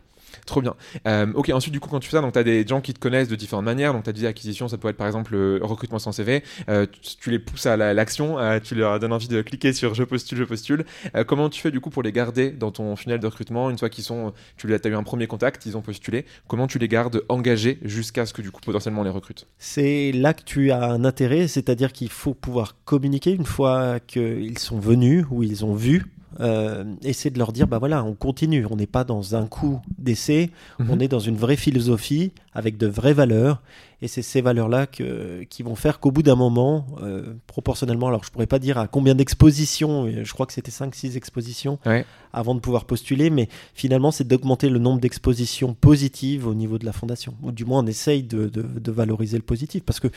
Trop 0.46 0.62
bien. 0.62 0.75
Euh, 1.08 1.32
ok, 1.34 1.50
ensuite, 1.50 1.74
du 1.74 1.79
coup, 1.79 1.89
quand 1.89 2.00
tu 2.00 2.10
fais 2.10 2.17
ça, 2.17 2.22
donc 2.22 2.34
tu 2.34 2.39
as 2.39 2.44
des 2.44 2.65
gens 2.65 2.82
qui 2.82 2.94
te 2.94 3.00
connaissent 3.00 3.27
de 3.27 3.36
différentes 3.36 3.65
manières. 3.65 3.94
Donc, 3.94 4.03
tu 4.03 4.10
as 4.10 4.13
dit 4.13 4.27
acquisition, 4.27 4.67
ça 4.67 4.77
peut 4.77 4.89
être 4.89 4.98
par 4.98 5.08
exemple 5.08 5.34
le 5.34 5.60
recrutement 5.63 6.00
sans 6.00 6.12
CV. 6.12 6.44
Euh, 6.70 6.86
tu, 7.20 7.32
les 7.32 7.39
pousses 7.39 7.65
à 7.65 7.77
l'action, 7.77 8.39
euh, 8.39 8.60
tu 8.60 8.75
leur 8.75 9.00
donnes 9.00 9.13
envie 9.13 9.27
de 9.27 9.41
cliquer 9.41 9.74
sur 9.74 9.94
je 9.94 10.03
postule, 10.03 10.38
je 10.38 10.44
postule. 10.44 10.86
comment 11.27 11.50
tu 11.50 11.62
fais 11.62 11.72
du 11.72 11.79
coup 11.79 11.89
pour 11.89 12.03
les 12.03 12.12
garder 12.12 12.51
dans 12.51 12.72
ton 12.72 12.96
funnel 12.96 13.20
de 13.20 13.27
recrutement? 13.27 13.70
Une 13.70 13.77
fois 13.77 13.89
qu'ils 13.89 14.03
sont, 14.03 14.34
tu 14.58 14.74
as 14.74 14.88
eu 14.88 14.96
un 14.96 15.03
premier 15.03 15.27
contact, 15.27 15.65
ils 15.65 15.77
ont 15.77 15.82
postulé. 15.82 16.25
Comment 16.48 16.67
tu 16.67 16.79
les 16.79 16.88
gardes 16.88 17.24
engagés 17.29 17.79
jusqu'à 17.84 18.25
ce 18.25 18.34
que 18.34 18.41
du 18.41 18.51
coup 18.51 18.62
potentiellement 18.62 19.01
on 19.01 19.05
les 19.05 19.10
recrute? 19.10 19.48
C'est 19.58 20.12
là 20.12 20.34
que 20.34 20.44
tu 20.44 20.72
as 20.72 20.84
un 20.84 21.05
intérêt, 21.05 21.48
c'est-à-dire 21.48 21.91
qu'il 21.91 22.10
faut 22.10 22.34
pouvoir 22.34 22.75
communiquer 22.86 23.32
une 23.32 23.46
fois 23.46 24.00
qu'ils 24.00 24.60
sont 24.60 24.79
venus 24.79 25.25
ou 25.29 25.44
ils 25.44 25.65
ont 25.65 25.74
vu 25.75 26.05
euh, 26.39 26.84
essayer 27.04 27.30
de 27.30 27.39
leur 27.39 27.51
dire 27.51 27.68
bah 27.68 27.80
voilà, 27.80 28.04
on 28.04 28.13
continue, 28.13 28.65
on 28.70 28.75
n'est 28.75 28.88
pas 28.88 29.04
dans 29.04 29.36
un 29.36 29.48
coup 29.48 29.80
d'essai, 29.98 30.50
mhm. 30.80 30.88
on 30.89 31.00
est 31.00 31.08
dans 31.08 31.20
une 31.20 31.38
vraie 31.38 31.56
philosophie 31.56 32.32
avec 32.54 32.77
de 32.77 32.88
vraies 32.88 33.13
valeurs, 33.13 33.62
et 34.01 34.08
c'est 34.08 34.22
ces 34.22 34.42
valeurs-là 34.42 34.88
qui 34.88 35.63
vont 35.63 35.75
faire 35.75 36.00
qu'au 36.00 36.12
bout 36.12 36.24
d'un 36.24 36.36
moment, 36.36 36.86
euh, 37.01 37.34
proportionnellement, 37.48 38.08
alors 38.08 38.24
je 38.24 38.32
pourrais 38.32 38.48
pas 38.48 38.60
dire 38.60 38.77
à 38.77 38.88
combien 38.88 39.15
d'expositions, 39.15 40.08
je 40.24 40.34
crois 40.34 40.46
que 40.46 40.54
c'était 40.54 40.72
5-6 40.72 41.15
expositions 41.15 41.80
avant 42.34 42.56
de 42.56 42.60
pouvoir 42.60 42.86
postuler, 42.86 43.30
mais 43.30 43.48
finalement 43.74 44.12
c'est 44.12 44.28
d'augmenter 44.28 44.69
le 44.69 44.80
nombre 44.80 45.00
d'expositions 45.00 45.74
positives 45.74 46.48
au 46.48 46.54
niveau 46.54 46.78
de 46.78 46.86
la 46.86 46.93
fondation, 46.93 47.36
ou 47.43 47.52
du 47.52 47.65
moins 47.65 47.84
on 47.84 47.88
essaye 47.88 48.24
de, 48.24 48.48
de 48.48 48.91
valoriser 48.91 49.38
le 49.38 49.43
positif, 49.43 49.84
parce 49.84 50.00
que 50.00 50.10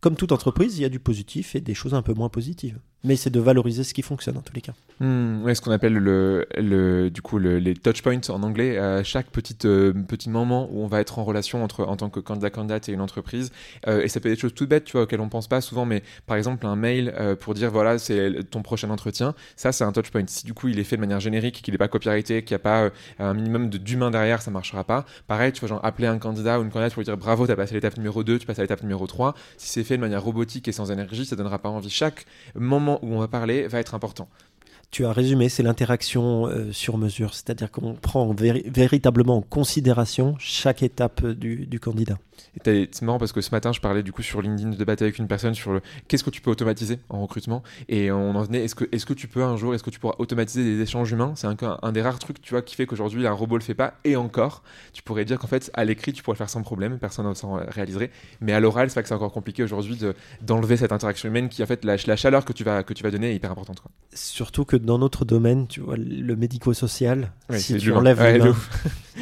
comme 0.00 0.16
toute 0.16 0.32
entreprise, 0.32 0.78
il 0.78 0.82
y 0.82 0.84
a 0.84 0.88
du 0.88 1.00
positif 1.00 1.56
et 1.56 1.60
des 1.60 1.74
choses 1.74 1.94
un 1.94 2.02
peu 2.02 2.14
moins 2.14 2.28
positives. 2.28 2.78
Mais 3.06 3.14
c'est 3.14 3.30
de 3.30 3.38
valoriser 3.38 3.84
ce 3.84 3.94
qui 3.94 4.02
fonctionne 4.02 4.36
en 4.36 4.42
tous 4.42 4.52
les 4.52 4.60
cas. 4.60 4.72
Hmm, 4.98 5.46
ce 5.54 5.60
qu'on 5.60 5.70
appelle 5.70 5.94
le, 5.94 6.44
le, 6.56 7.08
du 7.08 7.22
coup 7.22 7.38
le, 7.38 7.58
les 7.58 7.74
touch 7.74 8.02
points 8.02 8.18
en 8.28 8.42
anglais. 8.42 8.78
À 8.78 9.04
chaque 9.04 9.28
petite, 9.28 9.64
euh, 9.64 9.92
petit 9.92 10.28
moment 10.28 10.68
où 10.72 10.82
on 10.82 10.88
va 10.88 11.00
être 11.00 11.20
en 11.20 11.24
relation 11.24 11.62
entre, 11.62 11.84
en 11.84 11.96
tant 11.96 12.10
que 12.10 12.18
candidat 12.18 12.50
candidate 12.50 12.88
et 12.88 12.92
une 12.92 13.00
entreprise. 13.00 13.52
Euh, 13.86 14.02
et 14.02 14.08
ça 14.08 14.18
peut 14.18 14.28
être 14.28 14.34
des 14.34 14.40
choses 14.40 14.54
toutes 14.54 14.68
bêtes, 14.68 14.84
tu 14.84 14.92
vois, 14.92 15.02
auxquelles 15.02 15.20
on 15.20 15.28
pense 15.28 15.46
pas 15.46 15.60
souvent. 15.60 15.84
Mais 15.86 16.02
par 16.26 16.36
exemple, 16.36 16.66
un 16.66 16.74
mail 16.74 17.14
euh, 17.16 17.36
pour 17.36 17.54
dire 17.54 17.70
voilà, 17.70 17.98
c'est 17.98 18.42
ton 18.50 18.62
prochain 18.62 18.90
entretien. 18.90 19.34
Ça, 19.54 19.70
c'est 19.70 19.84
un 19.84 19.92
touch 19.92 20.10
point. 20.10 20.24
Si 20.26 20.44
du 20.44 20.52
coup 20.52 20.66
il 20.66 20.80
est 20.80 20.84
fait 20.84 20.96
de 20.96 21.00
manière 21.00 21.20
générique, 21.20 21.62
qu'il 21.62 21.74
n'est 21.74 21.78
pas 21.78 21.88
copyrighté, 21.88 22.42
qu'il 22.42 22.54
n'y 22.54 22.60
a 22.60 22.64
pas 22.64 22.90
un 23.20 23.34
minimum 23.34 23.68
d'humain 23.68 24.10
derrière, 24.10 24.42
ça 24.42 24.50
marchera 24.50 24.82
pas. 24.82 25.04
Pareil, 25.28 25.52
tu 25.52 25.60
vois, 25.60 25.68
genre 25.68 25.84
appeler 25.84 26.08
un 26.08 26.18
candidat 26.18 26.58
ou 26.58 26.64
une 26.64 26.70
candidate 26.70 26.94
pour 26.94 27.02
lui 27.02 27.04
dire 27.04 27.16
bravo, 27.16 27.46
tu 27.46 27.52
as 27.52 27.56
passé 27.56 27.74
l'étape 27.74 27.96
numéro 27.98 28.24
2, 28.24 28.40
tu 28.40 28.46
passes 28.46 28.58
à 28.58 28.62
l'étape 28.62 28.82
numéro 28.82 29.06
3. 29.06 29.34
Si 29.58 29.68
c'est 29.68 29.84
fait 29.84 29.96
de 29.96 30.00
manière 30.00 30.24
robotique 30.24 30.66
et 30.66 30.72
sans 30.72 30.90
énergie, 30.90 31.24
ça 31.24 31.36
donnera 31.36 31.60
pas 31.60 31.68
envie. 31.68 31.90
Chaque 31.90 32.26
moment 32.56 32.95
où 33.02 33.12
on 33.14 33.18
va 33.18 33.28
parler 33.28 33.66
va 33.68 33.78
être 33.78 33.94
important. 33.94 34.28
Tu 34.90 35.04
as 35.04 35.12
résumé, 35.12 35.48
c'est 35.48 35.62
l'interaction 35.62 36.46
euh, 36.46 36.72
sur 36.72 36.96
mesure, 36.96 37.34
c'est-à-dire 37.34 37.70
qu'on 37.70 37.94
prend 37.94 38.34
véritablement 38.34 39.38
en 39.38 39.42
considération 39.42 40.36
chaque 40.38 40.82
étape 40.82 41.26
du 41.26 41.80
candidat. 41.80 42.18
C'est 42.64 43.02
marrant 43.02 43.18
parce 43.18 43.32
que 43.32 43.40
ce 43.40 43.50
matin, 43.50 43.72
je 43.72 43.80
parlais 43.80 44.02
du 44.02 44.12
coup 44.12 44.22
sur 44.22 44.42
LinkedIn 44.42 44.70
de 44.70 44.76
débattre 44.76 45.02
avec 45.02 45.18
une 45.18 45.28
personne 45.28 45.54
sur 45.54 45.72
le 45.72 45.80
qu'est-ce 46.08 46.24
que 46.24 46.30
tu 46.30 46.40
peux 46.40 46.50
automatiser 46.50 46.98
en 47.08 47.20
recrutement. 47.22 47.62
Et 47.88 48.10
on 48.10 48.34
en 48.34 48.42
venait 48.42 48.64
est-ce 48.64 48.74
que, 48.74 48.84
est 48.84 49.04
que 49.04 49.14
tu 49.14 49.28
peux 49.28 49.42
un 49.42 49.56
jour, 49.56 49.74
est-ce 49.74 49.82
que 49.82 49.90
tu 49.90 50.00
pourras 50.00 50.16
automatiser 50.18 50.64
des 50.64 50.82
échanges 50.82 51.10
humains? 51.10 51.32
C'est 51.36 51.46
un, 51.46 51.56
un, 51.82 51.92
des 51.92 52.02
rares 52.02 52.18
trucs 52.18 52.40
tu 52.40 52.54
vois 52.54 52.62
qui 52.62 52.74
fait 52.74 52.86
qu'aujourd'hui 52.86 53.26
un 53.26 53.32
robot 53.32 53.56
le 53.56 53.62
fait 53.62 53.74
pas. 53.74 53.94
Et 54.04 54.16
encore, 54.16 54.62
tu 54.92 55.02
pourrais 55.02 55.24
dire 55.24 55.38
qu'en 55.38 55.46
fait 55.46 55.70
à 55.74 55.84
l'écrit 55.84 56.12
tu 56.12 56.22
pourrais 56.22 56.34
le 56.34 56.38
faire 56.38 56.50
sans 56.50 56.62
problème, 56.62 56.98
personne 56.98 57.28
ne 57.28 57.34
s'en 57.34 57.60
réaliserait, 57.68 58.10
mais 58.40 58.52
à 58.52 58.60
l'oral 58.60 58.90
c'est 58.90 58.94
vrai 58.94 59.02
que 59.02 59.08
c'est 59.08 59.14
encore 59.14 59.32
compliqué 59.32 59.62
aujourd'hui 59.62 59.98
d'enlever 60.42 60.76
cette 60.76 60.92
interaction 60.92 61.28
humaine 61.28 61.48
qui 61.48 61.62
en 61.62 61.66
fait 61.66 61.84
la, 61.84 61.96
la, 62.06 62.16
chaleur 62.16 62.44
que 62.44 62.52
tu 62.52 62.64
vas 62.64 62.82
que 62.82 62.94
tu 62.94 63.02
vas 63.02 63.10
donner 63.10 63.30
est 63.30 63.36
hyper 63.36 63.50
importante 63.50 63.80
quoi. 63.80 63.90
Surtout 64.14 64.64
que 64.64 64.76
dans 64.76 64.98
notre 64.98 65.24
domaine, 65.24 65.66
tu 65.66 65.80
vois 65.80 65.96
le 65.96 66.36
médico-social, 66.36 67.32
si 67.52 67.76
tu 67.76 67.92
enlèves 67.92 68.20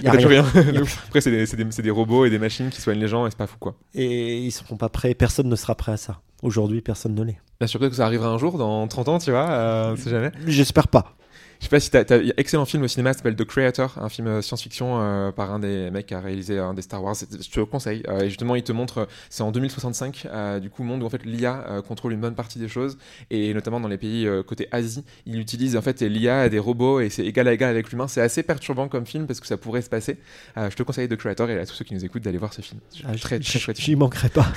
il 0.02 0.09
rien. 0.09 0.44
Après 1.09 1.20
c'est 1.20 1.30
des, 1.30 1.64
des, 1.64 1.83
des 1.83 1.90
robots 1.90 2.24
et 2.24 2.30
des 2.30 2.38
machines 2.38 2.70
qui 2.70 2.80
soignent 2.80 3.00
les 3.00 3.09
gens 3.09 3.26
et 3.26 3.30
c'est 3.30 3.38
pas 3.38 3.46
fou 3.46 3.57
quoi. 3.59 3.74
Et 3.94 4.38
ils 4.38 4.50
seront 4.50 4.76
pas 4.76 4.88
prêts, 4.88 5.14
personne 5.14 5.48
ne 5.48 5.57
sera 5.57 5.74
prêt 5.74 5.92
à 5.92 5.96
ça. 5.96 6.20
Aujourd'hui, 6.42 6.83
personne 6.83 7.14
ne 7.14 7.22
l'est. 7.22 7.40
Bien 7.59 7.66
sûr, 7.66 7.80
peut-être 7.80 7.92
que 7.92 7.96
ça 7.96 8.04
arrivera 8.04 8.28
un 8.28 8.37
jour, 8.37 8.59
dans 8.59 8.87
30 8.87 9.09
ans, 9.09 9.18
tu 9.18 9.30
vois, 9.30 9.50
euh, 9.50 9.96
sait 9.96 10.11
jamais. 10.11 10.30
J'espère 10.46 10.88
pas. 10.88 11.16
Je 11.61 11.64
sais 11.64 11.71
pas 11.71 11.81
si 11.81 11.90
t'as, 11.90 12.01
as, 12.01 12.21
excellent 12.37 12.64
film 12.64 12.83
au 12.83 12.88
cinéma 12.88 13.12
qui 13.12 13.19
s'appelle 13.19 13.37
The 13.37 13.45
Creator, 13.45 13.99
un 14.01 14.09
film 14.09 14.27
euh, 14.27 14.43
science-fiction 14.43 15.01
euh, 15.01 15.33
par 15.33 15.53
un 15.53 15.59
des 15.59 15.90
mecs 15.90 16.07
qui 16.07 16.14
a 16.14 16.21
réalisé 16.21 16.59
un 16.59 16.75
des 16.75 16.83
Star 16.83 17.03
Wars. 17.03 17.14
Je 17.14 17.49
te 17.49 17.61
le 17.61 17.67
conseille. 17.67 18.03
Euh, 18.09 18.23
et 18.23 18.29
justement, 18.29 18.55
il 18.55 18.62
te 18.62 18.73
montre, 18.73 19.09
c'est 19.31 19.43
en 19.43 19.53
2065, 19.53 20.27
du 20.61 20.71
coup, 20.71 20.83
monde 20.83 21.03
où 21.03 21.07
en 21.07 21.11
fait 21.11 21.25
l'IA 21.25 21.83
contrôle 21.87 22.12
une 22.12 22.21
bonne 22.21 22.35
partie 22.35 22.59
des 22.59 22.69
choses, 22.69 22.99
et 23.31 23.55
notamment 23.55 23.81
dans 23.81 23.88
les 23.88 23.99
pays 23.99 24.29
côté 24.47 24.69
Asie, 24.73 25.05
il 25.27 25.38
utilise 25.38 25.77
en 25.77 25.83
fait 25.83 26.01
l'IA 26.03 26.43
à 26.43 26.49
des 26.49 26.59
robots 26.59 27.01
et 27.01 27.11
c'est 27.11 27.25
égal 27.25 27.49
à 27.49 27.53
égal 27.53 27.71
avec 27.71 27.90
l'humain. 27.90 28.09
C'est 28.09 28.21
assez 28.21 28.43
perturbant 28.43 28.88
comme 28.88 29.07
film 29.07 29.27
parce 29.27 29.40
que 29.40 29.47
ça 29.47 29.57
pourrait 29.57 29.83
se 29.83 29.90
passer. 29.90 30.19
je 30.57 30.75
te 30.75 30.83
conseille 30.83 31.09
The 31.09 31.17
Creator 31.17 31.51
et 31.51 31.59
à 31.59 31.67
tous 31.67 31.75
ceux 31.75 31.85
qui 31.85 31.95
nous 31.95 32.05
écoutent 32.05 32.23
d'aller 32.23 32.38
voir 32.38 32.53
ce 32.53 32.62
film. 32.62 32.81
Ah, 33.05 33.14
très 33.17 33.38
très 33.38 33.59
chouette. 33.59 33.81
J'y 33.81 33.97
manquerai 33.97 34.29
pas. 34.29 34.53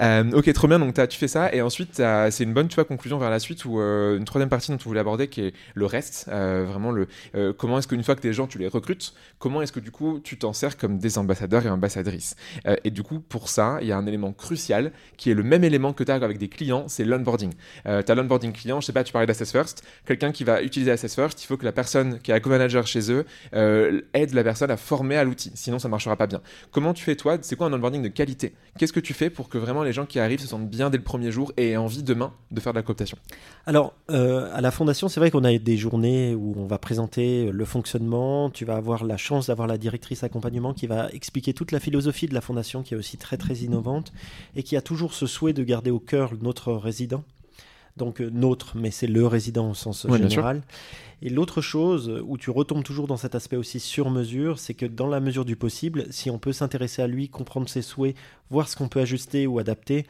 ok, 0.34 0.52
trop 0.52 0.68
bien. 0.68 0.78
Donc 0.78 0.94
tu 1.08 1.18
fais 1.18 1.28
ça 1.28 1.52
et 1.54 1.62
ensuite 1.62 2.02
c'est 2.30 2.44
une 2.44 2.54
bonne 2.54 2.68
tu 2.68 2.74
vois 2.74 2.84
conclusion 2.84 3.18
vers 3.18 3.30
la 3.30 3.38
suite 3.38 3.64
ou 3.64 3.78
une 3.80 4.24
troisième 4.24 4.48
partie 4.48 4.70
dont 4.70 4.78
on 4.78 4.88
voulait 4.88 5.00
aborder 5.00 5.28
qui 5.28 5.40
est 5.42 5.54
le 5.74 5.86
reste, 5.86 6.23
vraiment 6.26 6.90
le 6.90 7.06
euh, 7.34 7.52
comment 7.52 7.78
est-ce 7.78 7.88
qu'une 7.88 8.02
fois 8.02 8.14
que 8.14 8.20
tes 8.20 8.32
gens, 8.32 8.46
tu 8.46 8.58
les 8.58 8.68
recrutes, 8.68 9.14
comment 9.38 9.62
est-ce 9.62 9.72
que 9.72 9.80
du 9.80 9.90
coup, 9.90 10.20
tu 10.22 10.38
t'en 10.38 10.52
sers 10.52 10.76
comme 10.76 10.98
des 10.98 11.18
ambassadeurs 11.18 11.66
et 11.66 11.68
ambassadrices? 11.68 12.36
Euh, 12.66 12.76
Et 12.84 12.90
du 12.90 13.02
coup, 13.02 13.20
pour 13.20 13.48
ça, 13.48 13.78
il 13.80 13.88
y 13.88 13.92
a 13.92 13.96
un 13.96 14.06
élément 14.06 14.32
crucial 14.32 14.92
qui 15.16 15.30
est 15.30 15.34
le 15.34 15.42
même 15.42 15.64
élément 15.64 15.92
que 15.92 16.04
tu 16.04 16.10
as 16.10 16.14
avec 16.14 16.38
des 16.38 16.48
clients, 16.48 16.84
c'est 16.88 17.04
l'onboarding. 17.04 17.52
Euh, 17.86 18.02
tu 18.02 18.12
as 18.12 18.14
l'onboarding 18.14 18.52
client, 18.52 18.80
je 18.80 18.86
sais 18.86 18.92
pas, 18.92 19.04
tu 19.04 19.12
parlais 19.12 19.26
d'Assess 19.26 19.50
First, 19.50 19.84
quelqu'un 20.06 20.32
qui 20.32 20.44
va 20.44 20.62
utiliser 20.62 20.90
Assess 20.90 21.14
First, 21.14 21.42
il 21.42 21.46
faut 21.46 21.56
que 21.56 21.64
la 21.64 21.72
personne 21.72 22.18
qui 22.20 22.30
est 22.30 22.40
co-manager 22.40 22.86
chez 22.86 23.10
eux 23.10 23.24
aide 23.52 24.34
la 24.34 24.44
personne 24.44 24.70
à 24.70 24.76
former 24.76 25.16
à 25.16 25.24
l'outil, 25.24 25.50
sinon 25.54 25.78
ça 25.78 25.88
marchera 25.88 26.16
pas 26.16 26.26
bien. 26.26 26.40
Comment 26.70 26.94
tu 26.94 27.04
fais 27.04 27.16
toi 27.16 27.38
C'est 27.40 27.56
quoi 27.56 27.66
un 27.66 27.72
onboarding 27.72 28.02
de 28.02 28.08
qualité? 28.08 28.54
Qu'est-ce 28.78 28.92
que 28.92 29.00
tu 29.00 29.14
fais 29.14 29.30
pour 29.30 29.48
que 29.48 29.58
vraiment 29.58 29.82
les 29.82 29.92
gens 29.92 30.06
qui 30.06 30.18
arrivent 30.18 30.40
se 30.40 30.46
sentent 30.46 30.68
bien 30.68 30.90
dès 30.90 30.98
le 30.98 31.04
premier 31.04 31.30
jour 31.30 31.52
et 31.56 31.70
aient 31.70 31.76
envie 31.76 32.02
demain 32.02 32.32
de 32.50 32.60
faire 32.60 32.72
de 32.72 32.78
la 32.78 32.82
cooptation? 32.82 33.18
Alors, 33.66 33.94
à 34.08 34.60
la 34.60 34.70
fondation, 34.70 35.08
c'est 35.08 35.20
vrai 35.20 35.30
qu'on 35.30 35.44
a 35.44 35.56
des 35.58 35.76
journées 35.76 36.13
journée 36.14 36.34
où 36.34 36.54
on 36.56 36.66
va 36.66 36.78
présenter 36.78 37.50
le 37.50 37.64
fonctionnement. 37.64 38.50
Tu 38.50 38.64
vas 38.64 38.76
avoir 38.76 39.04
la 39.04 39.16
chance 39.16 39.46
d'avoir 39.46 39.68
la 39.68 39.78
directrice 39.78 40.24
accompagnement 40.24 40.74
qui 40.74 40.86
va 40.86 41.10
expliquer 41.10 41.54
toute 41.54 41.72
la 41.72 41.80
philosophie 41.80 42.26
de 42.26 42.34
la 42.34 42.40
fondation, 42.40 42.82
qui 42.82 42.94
est 42.94 42.96
aussi 42.96 43.16
très 43.16 43.36
très 43.36 43.56
innovante 43.56 44.12
et 44.56 44.62
qui 44.62 44.76
a 44.76 44.82
toujours 44.82 45.14
ce 45.14 45.26
souhait 45.26 45.52
de 45.52 45.64
garder 45.64 45.90
au 45.90 46.00
cœur 46.00 46.32
notre 46.40 46.72
résident 46.72 47.22
donc 47.96 48.20
euh, 48.20 48.28
nôtre, 48.28 48.72
mais 48.74 48.90
c'est 48.90 49.06
le 49.06 49.24
résident 49.24 49.70
au 49.70 49.74
sens 49.74 50.04
général. 50.08 50.62
Et 51.22 51.30
l'autre 51.30 51.60
chose 51.60 52.22
où 52.26 52.36
tu 52.36 52.50
retombes 52.50 52.82
toujours 52.82 53.06
dans 53.06 53.16
cet 53.16 53.36
aspect 53.36 53.56
aussi 53.56 53.78
sur 53.78 54.10
mesure, 54.10 54.58
c'est 54.58 54.74
que 54.74 54.84
dans 54.84 55.06
la 55.06 55.20
mesure 55.20 55.44
du 55.44 55.54
possible, 55.54 56.06
si 56.10 56.28
on 56.28 56.40
peut 56.40 56.52
s'intéresser 56.52 57.02
à 57.02 57.06
lui, 57.06 57.28
comprendre 57.28 57.68
ses 57.68 57.82
souhaits, 57.82 58.16
voir 58.50 58.68
ce 58.68 58.74
qu'on 58.74 58.88
peut 58.88 59.00
ajuster 59.00 59.46
ou 59.46 59.60
adapter, 59.60 60.06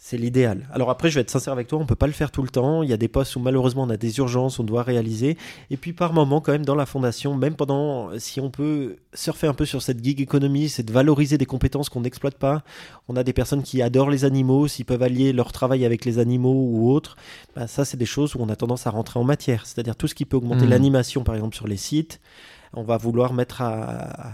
c'est 0.00 0.16
l'idéal. 0.16 0.68
Alors 0.72 0.90
après, 0.90 1.10
je 1.10 1.16
vais 1.16 1.22
être 1.22 1.30
sincère 1.30 1.52
avec 1.52 1.66
toi, 1.66 1.78
on 1.80 1.84
peut 1.84 1.96
pas 1.96 2.06
le 2.06 2.12
faire 2.12 2.30
tout 2.30 2.42
le 2.42 2.48
temps. 2.48 2.84
Il 2.84 2.88
y 2.88 2.92
a 2.92 2.96
des 2.96 3.08
postes 3.08 3.34
où 3.34 3.40
malheureusement 3.40 3.82
on 3.82 3.90
a 3.90 3.96
des 3.96 4.18
urgences, 4.18 4.60
on 4.60 4.64
doit 4.64 4.84
réaliser. 4.84 5.36
Et 5.70 5.76
puis 5.76 5.92
par 5.92 6.12
moment, 6.12 6.40
quand 6.40 6.52
même, 6.52 6.64
dans 6.64 6.76
la 6.76 6.86
fondation, 6.86 7.34
même 7.34 7.56
pendant, 7.56 8.16
si 8.18 8.40
on 8.40 8.48
peut 8.48 8.96
surfer 9.12 9.48
un 9.48 9.54
peu 9.54 9.64
sur 9.64 9.82
cette 9.82 10.02
gig 10.02 10.20
économie, 10.20 10.68
c'est 10.68 10.84
de 10.84 10.92
valoriser 10.92 11.36
des 11.36 11.46
compétences 11.46 11.88
qu'on 11.88 12.02
n'exploite 12.02 12.36
pas. 12.36 12.62
On 13.08 13.16
a 13.16 13.24
des 13.24 13.32
personnes 13.32 13.64
qui 13.64 13.82
adorent 13.82 14.10
les 14.10 14.24
animaux, 14.24 14.68
s'ils 14.68 14.84
peuvent 14.84 15.02
allier 15.02 15.32
leur 15.32 15.50
travail 15.50 15.84
avec 15.84 16.04
les 16.04 16.20
animaux 16.20 16.54
ou 16.54 16.92
autres. 16.92 17.16
Bah, 17.56 17.66
ça, 17.66 17.84
c'est 17.84 17.96
des 17.96 18.06
choses 18.06 18.36
où 18.36 18.38
on 18.40 18.48
a 18.48 18.56
tendance 18.56 18.86
à 18.86 18.90
rentrer 18.90 19.18
en 19.18 19.24
matière. 19.24 19.66
C'est-à-dire 19.66 19.96
tout 19.96 20.06
ce 20.06 20.14
qui 20.14 20.24
peut 20.24 20.36
augmenter 20.36 20.66
mmh. 20.66 20.70
l'animation, 20.70 21.24
par 21.24 21.34
exemple, 21.34 21.56
sur 21.56 21.66
les 21.66 21.76
sites. 21.76 22.20
On 22.72 22.84
va 22.84 22.98
vouloir 22.98 23.32
mettre 23.32 23.62
à 23.62 24.28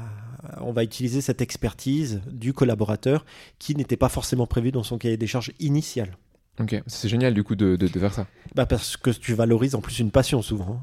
on 0.60 0.72
va 0.72 0.84
utiliser 0.84 1.20
cette 1.20 1.40
expertise 1.40 2.20
du 2.30 2.52
collaborateur 2.52 3.24
qui 3.58 3.74
n'était 3.74 3.96
pas 3.96 4.08
forcément 4.08 4.46
prévue 4.46 4.72
dans 4.72 4.82
son 4.82 4.98
cahier 4.98 5.16
des 5.16 5.26
charges 5.26 5.52
initial. 5.60 6.16
Ok, 6.60 6.80
c'est 6.86 7.08
génial 7.08 7.34
du 7.34 7.42
coup 7.42 7.56
de, 7.56 7.76
de, 7.76 7.86
faire 7.88 8.14
ça. 8.14 8.26
Bah 8.54 8.66
parce 8.66 8.96
que 8.96 9.10
tu 9.10 9.34
valorises 9.34 9.74
en 9.74 9.80
plus 9.80 9.98
une 9.98 10.10
passion 10.10 10.40
souvent. 10.40 10.80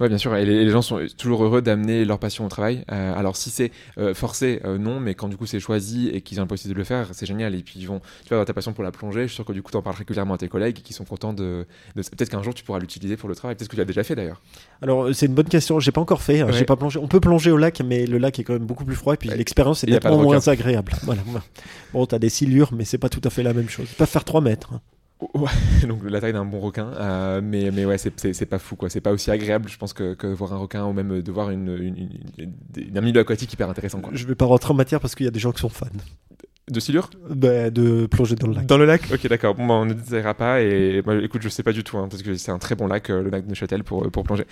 Ouais, 0.00 0.08
bien 0.08 0.18
sûr. 0.18 0.34
Et 0.34 0.44
les, 0.44 0.70
gens 0.70 0.82
sont 0.82 1.06
toujours 1.16 1.44
heureux 1.44 1.62
d'amener 1.62 2.04
leur 2.04 2.18
passion 2.18 2.44
au 2.44 2.48
travail. 2.48 2.84
Euh, 2.90 3.14
alors, 3.14 3.36
si 3.36 3.50
c'est 3.50 3.70
euh, 3.96 4.12
forcé, 4.12 4.60
euh, 4.64 4.76
non, 4.76 4.98
mais 4.98 5.14
quand 5.14 5.28
du 5.28 5.36
coup 5.36 5.46
c'est 5.46 5.60
choisi 5.60 6.08
et 6.08 6.20
qu'ils 6.20 6.40
ont 6.40 6.42
la 6.42 6.48
possibilité 6.48 6.74
de 6.74 6.78
le 6.78 6.84
faire, 6.84 7.08
c'est 7.12 7.26
génial. 7.26 7.54
Et 7.54 7.62
puis, 7.62 7.78
ils 7.78 7.86
vont, 7.86 8.00
tu 8.22 8.30
vois, 8.30 8.38
dans 8.38 8.44
ta 8.44 8.54
passion 8.54 8.72
pour 8.72 8.82
la 8.82 8.90
plongée, 8.90 9.22
je 9.22 9.26
suis 9.28 9.36
sûr 9.36 9.44
que 9.44 9.52
du 9.52 9.62
coup, 9.62 9.70
tu 9.70 9.76
en 9.76 9.82
parles 9.82 9.96
régulièrement 9.96 10.34
à 10.34 10.38
tes 10.38 10.48
collègues 10.48 10.80
qui 10.82 10.92
sont 10.92 11.04
contents 11.04 11.32
de. 11.32 11.66
Peut-être 11.94 12.28
qu'un 12.28 12.42
jour, 12.42 12.54
tu 12.54 12.64
pourras 12.64 12.80
l'utiliser 12.80 13.16
pour 13.16 13.28
le 13.28 13.36
travail. 13.36 13.54
Peut-être 13.54 13.68
que 13.68 13.76
tu 13.76 13.80
l'as 13.80 13.84
déjà 13.84 14.02
fait 14.02 14.16
d'ailleurs. 14.16 14.42
Alors, 14.82 15.14
c'est 15.14 15.26
une 15.26 15.34
bonne 15.34 15.48
question. 15.48 15.78
J'ai 15.78 15.92
pas 15.92 16.00
encore 16.00 16.22
fait. 16.22 16.40
Hein. 16.40 16.48
J'ai 16.50 16.64
pas 16.64 16.76
plongé. 16.76 16.98
On 16.98 17.06
peut 17.06 17.20
plonger 17.20 17.52
au 17.52 17.56
lac, 17.56 17.80
mais 17.84 18.06
le 18.06 18.18
lac 18.18 18.36
est 18.40 18.44
quand 18.44 18.54
même 18.54 18.66
beaucoup 18.66 18.84
plus 18.84 18.96
froid. 18.96 19.14
Et 19.14 19.16
puis, 19.16 19.28
l'expérience 19.28 19.84
est 19.84 19.90
nettement 19.90 20.20
moins 20.20 20.48
agréable. 20.48 20.92
Voilà. 21.04 21.22
Bon, 21.92 22.06
t'as 22.06 22.18
des 22.18 22.30
silures, 22.30 22.72
mais 22.74 22.84
c'est 22.84 22.98
pas 22.98 23.08
tout 23.08 23.20
à 23.22 23.30
fait 23.30 23.44
la 23.44 23.52
même 23.52 23.68
chose. 23.68 23.86
Peuvent 23.96 24.08
faire 24.08 24.24
3 24.24 24.40
mètres. 24.40 24.72
Hein. 24.74 24.80
Donc 25.88 26.02
la 26.04 26.20
taille 26.20 26.32
d'un 26.32 26.44
bon 26.44 26.60
requin, 26.60 26.92
euh, 26.94 27.40
mais, 27.42 27.70
mais 27.70 27.84
ouais, 27.84 27.98
c'est 27.98 28.46
pas 28.46 28.58
fou 28.58 28.76
quoi, 28.76 28.90
c'est 28.90 29.00
pas 29.00 29.12
aussi 29.12 29.30
agréable, 29.30 29.68
je 29.68 29.78
pense, 29.78 29.92
que, 29.92 30.26
voir 30.34 30.52
un 30.52 30.58
requin 30.58 30.84
ou 30.84 30.92
même 30.92 31.22
de 31.22 31.32
voir 31.32 31.50
une, 31.50 31.68
une, 32.38 32.96
un 32.96 33.00
milieu 33.00 33.20
aquatique 33.20 33.52
hyper 33.52 33.68
intéressant. 33.68 34.00
Quoi. 34.00 34.12
Je 34.14 34.26
vais 34.26 34.34
pas 34.34 34.46
rentrer 34.46 34.72
en 34.72 34.76
matière 34.76 35.00
parce 35.00 35.14
qu'il 35.14 35.24
y 35.24 35.28
a 35.28 35.32
des 35.32 35.40
gens 35.40 35.52
qui 35.52 35.60
sont 35.60 35.68
fans. 35.68 35.86
De 36.70 36.80
silure 36.80 37.10
bah, 37.28 37.68
De 37.70 38.06
plonger 38.06 38.36
dans 38.36 38.46
le 38.46 38.54
lac. 38.54 38.66
Dans 38.66 38.78
le 38.78 38.86
lac 38.86 39.02
Ok, 39.12 39.26
d'accord. 39.28 39.54
Bon, 39.54 39.66
bah, 39.66 39.74
on 39.74 39.84
ne 39.84 39.92
dira 39.92 40.32
pas. 40.32 40.62
Et 40.62 41.02
bah, 41.02 41.14
écoute, 41.22 41.42
je 41.42 41.50
sais 41.50 41.62
pas 41.62 41.72
du 41.72 41.84
tout, 41.84 41.98
hein, 41.98 42.08
parce 42.10 42.22
que 42.22 42.34
c'est 42.36 42.50
un 42.50 42.58
très 42.58 42.74
bon 42.74 42.86
lac, 42.86 43.10
euh, 43.10 43.22
le 43.22 43.28
lac 43.28 43.44
de 43.44 43.50
Neuchâtel, 43.50 43.84
pour, 43.84 44.10
pour 44.10 44.24
plonger. 44.24 44.46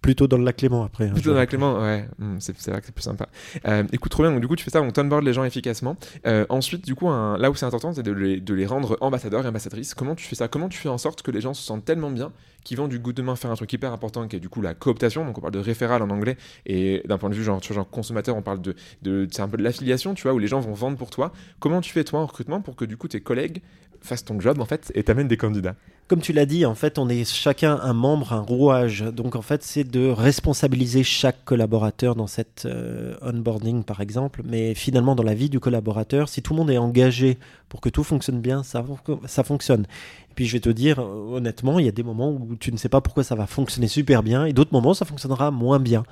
plutôt 0.00 0.26
dans 0.26 0.38
le 0.38 0.44
lac 0.44 0.56
Clément 0.56 0.84
après. 0.84 1.08
Hein, 1.08 1.12
plutôt 1.12 1.30
dans 1.30 1.34
le 1.34 1.40
lac 1.40 1.50
Clément, 1.50 1.78
ouais. 1.82 2.08
Hmm, 2.18 2.36
c'est 2.38 2.56
vrai 2.70 2.80
que 2.80 2.86
c'est 2.86 2.94
plus 2.94 3.02
sympa. 3.02 3.28
Euh, 3.68 3.82
écoute, 3.92 4.10
trop 4.10 4.22
bien. 4.22 4.32
Donc, 4.32 4.40
du 4.40 4.48
coup, 4.48 4.56
tu 4.56 4.64
fais 4.64 4.70
ça, 4.70 4.80
on 4.80 4.90
onboard 4.96 5.22
les 5.22 5.34
gens 5.34 5.44
efficacement. 5.44 5.96
Euh, 6.26 6.46
ensuite, 6.48 6.86
du 6.86 6.94
coup, 6.94 7.10
là 7.10 7.50
où 7.50 7.54
c'est 7.54 7.66
important, 7.66 7.92
c'est 7.92 8.02
de 8.02 8.12
les, 8.12 8.40
de 8.40 8.54
les 8.54 8.64
rendre 8.64 8.96
ambassadeurs 9.02 9.44
et 9.44 9.48
ambassadrices. 9.48 9.92
Comment 9.94 10.14
tu 10.14 10.24
fais 10.26 10.36
ça? 10.36 10.48
Comment 10.48 10.70
tu 10.70 10.78
fais 10.78 10.88
en 10.88 10.98
sorte 10.98 11.20
que 11.20 11.30
les 11.30 11.42
gens 11.42 11.52
se 11.52 11.62
sentent 11.62 11.84
tellement 11.84 12.10
bien 12.10 12.32
qu'ils 12.64 12.76
vont 12.76 12.88
du 12.88 12.98
goût 12.98 13.12
de 13.12 13.22
main 13.22 13.36
faire 13.36 13.50
un 13.50 13.56
truc 13.56 13.72
hyper 13.72 13.92
important 13.92 14.26
qui 14.28 14.36
est 14.36 14.40
du 14.40 14.48
coup 14.48 14.62
la 14.62 14.74
cooptation. 14.74 15.24
Donc, 15.24 15.38
on 15.38 15.40
parle 15.40 15.54
de 15.54 15.58
référal 15.58 16.02
en 16.02 16.10
anglais. 16.10 16.36
Et 16.66 17.02
d'un 17.06 17.18
point 17.18 17.30
de 17.30 17.34
vue 17.34 17.44
genre, 17.44 17.60
consommateur, 17.90 18.36
on 18.36 18.42
parle 18.42 18.60
de. 18.60 18.74
de 19.02 19.28
c'est 19.30 19.42
un 19.42 19.48
peu 19.48 19.56
de 19.56 19.62
l'affiliation, 19.62 20.14
tu 20.14 20.22
vois, 20.22 20.32
où 20.32 20.38
les 20.38 20.48
gens 20.48 20.60
vont 20.60 20.74
vendre 20.74 20.96
pour 20.96 21.10
toi. 21.10 21.32
Comment 21.58 21.80
tu 21.80 21.92
fais, 21.92 22.04
toi, 22.04 22.22
recrutement 22.22 22.60
pour 22.60 22.76
que 22.76 22.84
du 22.84 22.96
coup 22.96 23.08
tes 23.08 23.20
collègues 23.20 23.62
fassent 24.02 24.24
ton 24.24 24.40
job 24.40 24.60
en 24.60 24.64
fait 24.64 24.90
et 24.94 25.02
t'amènent 25.02 25.28
des 25.28 25.36
candidats? 25.36 25.76
Comme 26.10 26.22
tu 26.22 26.32
l'as 26.32 26.44
dit, 26.44 26.66
en 26.66 26.74
fait, 26.74 26.98
on 26.98 27.08
est 27.08 27.24
chacun 27.24 27.78
un 27.80 27.92
membre, 27.92 28.32
un 28.32 28.40
rouage. 28.40 29.02
Donc 29.02 29.36
en 29.36 29.42
fait, 29.42 29.62
c'est 29.62 29.84
de 29.84 30.08
responsabiliser 30.08 31.04
chaque 31.04 31.44
collaborateur 31.44 32.16
dans 32.16 32.26
cette 32.26 32.64
euh, 32.66 33.14
onboarding 33.22 33.84
par 33.84 34.00
exemple. 34.00 34.42
Mais 34.44 34.74
finalement, 34.74 35.14
dans 35.14 35.22
la 35.22 35.34
vie 35.34 35.48
du 35.48 35.60
collaborateur, 35.60 36.28
si 36.28 36.42
tout 36.42 36.52
le 36.52 36.58
monde 36.58 36.70
est 36.72 36.78
engagé 36.78 37.38
pour 37.68 37.80
que 37.80 37.88
tout 37.88 38.02
fonctionne 38.02 38.40
bien, 38.40 38.64
ça, 38.64 38.84
ça 39.26 39.44
fonctionne. 39.44 39.82
Et 40.30 40.34
puis 40.34 40.46
je 40.46 40.54
vais 40.54 40.58
te 40.58 40.68
dire, 40.68 40.98
honnêtement, 40.98 41.78
il 41.78 41.86
y 41.86 41.88
a 41.88 41.92
des 41.92 42.02
moments 42.02 42.32
où 42.32 42.56
tu 42.58 42.72
ne 42.72 42.76
sais 42.76 42.88
pas 42.88 43.00
pourquoi 43.00 43.22
ça 43.22 43.36
va 43.36 43.46
fonctionner 43.46 43.86
super 43.86 44.24
bien 44.24 44.46
et 44.46 44.52
d'autres 44.52 44.72
moments 44.72 44.94
ça 44.94 45.04
fonctionnera 45.04 45.52
moins 45.52 45.78
bien. 45.78 46.02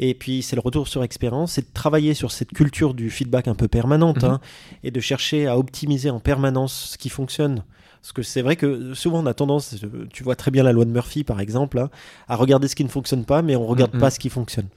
Et 0.00 0.14
puis 0.14 0.42
c'est 0.42 0.56
le 0.56 0.62
retour 0.62 0.88
sur 0.88 1.04
expérience, 1.04 1.52
c'est 1.52 1.68
de 1.68 1.72
travailler 1.72 2.14
sur 2.14 2.32
cette 2.32 2.50
culture 2.50 2.92
du 2.92 3.08
feedback 3.08 3.46
un 3.46 3.54
peu 3.54 3.68
permanente 3.68 4.24
mhm. 4.24 4.30
hein, 4.30 4.40
et 4.82 4.90
de 4.90 4.98
chercher 4.98 5.46
à 5.46 5.56
optimiser 5.56 6.10
en 6.10 6.18
permanence 6.18 6.90
ce 6.94 6.98
qui 6.98 7.08
fonctionne. 7.08 7.62
Parce 8.04 8.12
que 8.12 8.22
c'est 8.22 8.42
vrai 8.42 8.56
que 8.56 8.92
souvent 8.92 9.22
on 9.22 9.26
a 9.26 9.32
tendance, 9.32 9.76
tu 10.12 10.24
vois 10.24 10.36
très 10.36 10.50
bien 10.50 10.62
la 10.62 10.72
loi 10.72 10.84
de 10.84 10.90
Murphy 10.90 11.24
par 11.24 11.40
exemple, 11.40 11.78
hein, 11.78 11.88
à 12.28 12.36
regarder 12.36 12.68
ce 12.68 12.76
qui 12.76 12.84
ne 12.84 12.90
fonctionne 12.90 13.24
pas, 13.24 13.40
mais 13.40 13.56
on 13.56 13.64
regarde 13.64 13.94
mhm. 13.94 14.00
pas 14.00 14.10
ce 14.10 14.18
qui 14.18 14.28
fonctionne. 14.28 14.68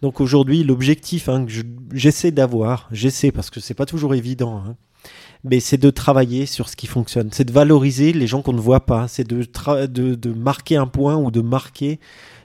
Donc 0.00 0.20
aujourd'hui, 0.20 0.62
l'objectif 0.62 1.28
hein, 1.28 1.44
que 1.44 1.50
j'essaie 1.92 2.30
d'avoir, 2.30 2.88
j'essaie 2.92 3.32
parce 3.32 3.50
que 3.50 3.58
c'est 3.58 3.74
pas 3.74 3.84
toujours 3.84 4.14
évident, 4.14 4.62
mais 5.42 5.58
c'est 5.58 5.76
de 5.76 5.90
travailler 5.90 6.46
sur 6.46 6.68
ce 6.68 6.76
qui 6.76 6.86
fonctionne. 6.86 7.30
C'est 7.32 7.46
de 7.46 7.52
valoriser 7.52 8.12
les 8.12 8.28
gens 8.28 8.42
qu'on 8.42 8.52
ne 8.52 8.60
voit 8.60 8.86
pas. 8.86 9.08
C'est 9.08 9.26
de, 9.26 9.44
de, 9.86 10.14
de, 10.14 10.32
marquer 10.32 10.76
un 10.76 10.86
point 10.86 11.16
ou 11.16 11.32
de 11.32 11.40
marquer 11.40 11.98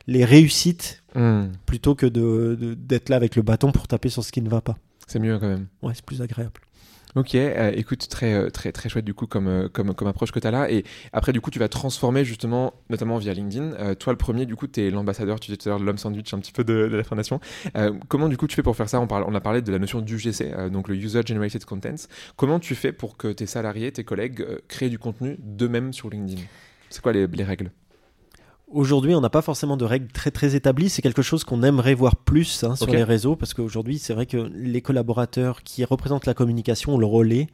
les 0.07 0.25
réussites 0.25 1.03
hmm. 1.13 1.49
plutôt 1.67 1.93
que 1.93 2.07
d'être 2.07 3.09
là 3.09 3.17
avec 3.17 3.35
le 3.35 3.43
bâton 3.43 3.71
pour 3.71 3.87
taper 3.87 4.09
sur 4.09 4.23
ce 4.23 4.31
qui 4.31 4.41
ne 4.41 4.49
va 4.49 4.61
pas. 4.61 4.77
C'est 5.05 5.19
mieux 5.19 5.37
quand 5.37 5.47
même. 5.47 5.67
Ouais, 5.83 5.93
c'est 5.93 6.03
plus 6.03 6.23
agréable. 6.23 6.62
Ok, 7.15 7.35
euh, 7.35 7.71
écoute, 7.75 8.07
très, 8.09 8.33
euh, 8.33 8.49
très, 8.49 8.71
très 8.71 8.89
chouette 8.89 9.05
du 9.05 9.13
coup 9.13 9.27
comme, 9.27 9.47
euh, 9.47 9.69
comme, 9.69 9.93
comme 9.93 10.07
approche 10.07 10.31
que 10.31 10.39
tu 10.39 10.47
as 10.47 10.51
là. 10.51 10.71
Et 10.71 10.83
après, 11.11 11.31
du 11.31 11.41
coup, 11.41 11.51
tu 11.51 11.59
vas 11.59 11.69
transformer 11.69 12.25
justement, 12.25 12.73
notamment 12.89 13.19
via 13.19 13.33
LinkedIn. 13.33 13.95
toi, 13.95 14.13
le 14.13 14.17
premier, 14.17 14.47
du 14.47 14.55
coup, 14.55 14.67
tu 14.67 14.81
es 14.81 14.89
l'ambassadeur, 14.89 15.39
tu 15.39 15.47
disais 15.47 15.57
tout 15.57 15.69
à 15.69 15.71
l'heure, 15.71 15.79
de 15.79 15.85
l'homme 15.85 15.99
sandwich 15.99 16.33
un 16.33 16.39
petit 16.39 16.51
peu 16.51 16.63
de, 16.63 16.73
la 16.73 17.03
fondation. 17.03 17.39
comment, 18.07 18.29
du 18.29 18.37
coup, 18.37 18.47
tu 18.47 18.55
fais 18.55 18.63
pour 18.63 18.75
faire 18.75 18.89
ça? 18.89 18.99
On, 18.99 19.07
parle, 19.07 19.25
on 19.27 19.35
a 19.35 19.41
parlé 19.41 19.61
de 19.61 19.71
la 19.71 19.79
notion 19.79 20.01
d'UGC, 20.01 20.71
donc 20.71 20.87
le 20.87 20.95
User 20.95 21.21
Generated 21.25 21.65
Contents. 21.65 22.07
Comment 22.35 22.59
tu 22.59 22.73
fais 22.73 22.91
pour 22.91 23.17
que 23.17 23.27
tes 23.31 23.45
salariés, 23.45 23.91
tes 23.91 24.03
collègues 24.03 24.45
créent 24.67 24.89
du 24.89 24.99
contenu 24.99 25.37
d'eux-mêmes 25.39 25.93
sur 25.93 26.09
LinkedIn? 26.09 26.41
C'est 26.89 27.01
quoi 27.01 27.13
les, 27.13 27.27
les 27.27 27.43
règles? 27.43 27.71
Aujourd'hui, 28.73 29.13
on 29.13 29.21
n'a 29.21 29.29
pas 29.29 29.43
forcément 29.43 29.77
de 29.77 29.85
règles 29.85 30.07
très 30.07 30.31
très 30.31 30.55
établies. 30.55 30.89
C'est 30.89 31.03
quelque 31.03 31.21
chose 31.21 31.43
qu'on 31.43 31.61
aimerait 31.61 31.93
voir 31.93 32.15
plus 32.15 32.63
hein, 32.63 32.75
sur 32.75 32.87
les 32.87 33.03
réseaux 33.03 33.35
parce 33.35 33.53
qu'aujourd'hui, 33.53 33.99
c'est 33.99 34.13
vrai 34.13 34.25
que 34.25 34.51
les 34.55 34.81
collaborateurs 34.81 35.61
qui 35.61 35.85
représentent 35.85 36.25
la 36.25 36.33
communication, 36.33 36.97
le 36.97 37.05
relais, 37.05 37.47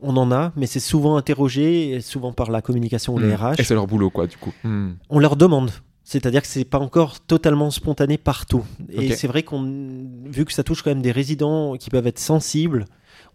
on 0.00 0.16
en 0.16 0.30
a, 0.30 0.52
mais 0.56 0.66
c'est 0.66 0.80
souvent 0.80 1.16
interrogé, 1.16 2.00
souvent 2.02 2.32
par 2.32 2.50
la 2.50 2.60
communication 2.60 3.14
ou 3.14 3.18
les 3.18 3.34
RH. 3.34 3.42
Hmm. 3.42 3.54
Et 3.58 3.64
c'est 3.64 3.74
leur 3.74 3.86
boulot, 3.86 4.10
quoi, 4.10 4.26
du 4.26 4.36
coup. 4.36 4.52
Hmm. 4.62 4.92
On 5.08 5.18
leur 5.18 5.36
demande. 5.36 5.70
C'est-à-dire 6.04 6.42
que 6.42 6.48
c'est 6.48 6.64
pas 6.64 6.78
encore 6.78 7.20
totalement 7.20 7.70
spontané 7.70 8.18
partout. 8.18 8.64
Et 8.90 9.12
c'est 9.12 9.28
vrai 9.28 9.42
qu'on, 9.42 9.62
vu 10.26 10.44
que 10.44 10.52
ça 10.52 10.64
touche 10.64 10.82
quand 10.82 10.90
même 10.90 11.02
des 11.02 11.12
résidents 11.12 11.76
qui 11.76 11.88
peuvent 11.88 12.06
être 12.06 12.18
sensibles, 12.18 12.86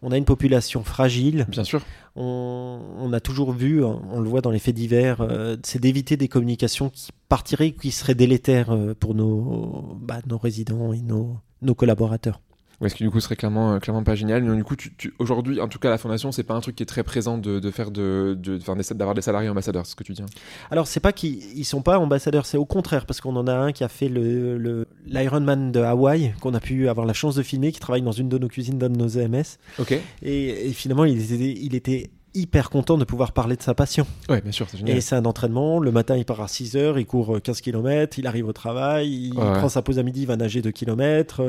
on 0.05 0.11
a 0.11 0.17
une 0.17 0.25
population 0.25 0.83
fragile. 0.83 1.47
Bien 1.49 1.63
sûr. 1.63 1.81
On, 2.15 3.09
a 3.11 3.19
toujours 3.19 3.51
vu, 3.51 3.83
on 3.83 4.19
le 4.21 4.29
voit 4.29 4.41
dans 4.41 4.51
les 4.51 4.59
faits 4.59 4.75
divers, 4.75 5.19
euh, 5.19 5.57
c'est 5.63 5.81
d'éviter 5.81 6.15
des 6.15 6.27
communications 6.27 6.89
qui 6.89 7.09
partiraient, 7.27 7.71
qui 7.71 7.91
seraient 7.91 8.15
délétères 8.15 8.69
euh, 8.69 8.93
pour 8.97 9.15
nos, 9.15 9.97
bah, 9.99 10.19
nos 10.27 10.37
résidents 10.37 10.93
et 10.93 11.01
nos, 11.01 11.37
nos 11.63 11.73
collaborateurs. 11.73 12.39
Ouais, 12.81 12.89
ce 12.89 12.95
qui 12.95 13.03
du 13.03 13.09
coup 13.09 13.19
serait 13.19 13.35
clairement, 13.35 13.73
euh, 13.73 13.79
clairement 13.79 14.03
pas 14.03 14.15
génial. 14.15 14.43
Mais 14.43 14.55
du 14.55 14.63
coup, 14.63 14.75
tu, 14.75 14.91
aujourd'hui, 15.19 15.61
en 15.61 15.67
tout 15.67 15.79
cas, 15.79 15.89
la 15.89 15.97
fondation, 15.97 16.31
c'est 16.31 16.43
pas 16.43 16.53
un 16.53 16.59
truc 16.59 16.75
qui 16.75 16.83
est 16.83 16.87
très 16.87 17.03
présent 17.03 17.37
de, 17.37 17.59
de 17.59 17.71
faire 17.71 17.91
de, 17.91 18.37
de, 18.37 18.57
d'avoir 18.93 19.15
des 19.15 19.21
salariés 19.21 19.49
ambassadeurs, 19.49 19.85
c'est 19.85 19.91
ce 19.91 19.95
que 19.95 20.03
tu 20.03 20.13
dis. 20.13 20.21
Hein. 20.21 20.27
Alors, 20.71 20.87
c'est 20.87 20.99
pas 20.99 21.13
qu'ils 21.13 21.65
sont 21.65 21.81
pas 21.81 21.99
ambassadeurs, 21.99 22.45
c'est 22.45 22.57
au 22.57 22.65
contraire, 22.65 23.05
parce 23.05 23.21
qu'on 23.21 23.35
en 23.35 23.47
a 23.47 23.53
un 23.53 23.71
qui 23.71 23.83
a 23.83 23.87
fait 23.87 24.09
le, 24.09 24.87
l'Ironman 25.05 25.71
de 25.71 25.79
Hawaï, 25.79 26.33
qu'on 26.41 26.53
a 26.53 26.59
pu 26.59 26.89
avoir 26.89 27.05
la 27.05 27.13
chance 27.13 27.35
de 27.35 27.43
filmer, 27.43 27.71
qui 27.71 27.79
travaille 27.79 28.01
dans 28.01 28.11
une 28.11 28.29
de 28.29 28.37
nos 28.37 28.47
cuisines, 28.47 28.77
dans 28.77 28.89
nos 28.89 29.07
EMS. 29.07 29.57
Ok. 29.79 29.97
Et, 30.21 30.71
finalement, 30.73 31.05
il 31.05 31.31
était, 31.31 31.53
il 31.61 31.75
était 31.75 32.09
hyper 32.33 32.69
content 32.69 32.97
de 32.97 33.05
pouvoir 33.05 33.31
parler 33.31 33.55
de 33.55 33.61
sa 33.61 33.73
passion. 33.73 34.05
Ouais, 34.27 34.41
bien 34.41 34.51
sûr, 34.51 34.67
c'est 34.69 34.77
génial. 34.77 34.97
Et 34.97 35.01
c'est 35.01 35.15
un 35.15 35.23
entraînement. 35.23 35.79
Le 35.79 35.91
matin, 35.93 36.17
il 36.17 36.25
part 36.25 36.41
à 36.41 36.49
6 36.49 36.75
heures, 36.75 36.99
il 36.99 37.05
court 37.05 37.41
15 37.41 37.61
km, 37.61 38.19
il 38.19 38.27
arrive 38.27 38.49
au 38.49 38.53
travail, 38.53 39.09
il 39.09 39.33
prend 39.33 39.69
sa 39.69 39.81
pause 39.81 39.99
à 39.99 40.03
midi, 40.03 40.23
il 40.23 40.27
va 40.27 40.35
nager 40.35 40.61
2 40.61 40.71
km 40.71 41.41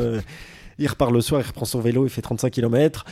il 0.79 0.87
repart 0.87 1.13
le 1.13 1.21
soir, 1.21 1.41
il 1.41 1.47
reprend 1.47 1.65
son 1.65 1.81
vélo, 1.81 2.05
il 2.07 2.11
fait 2.11 2.23
35 2.23 2.51
km. 2.51 3.05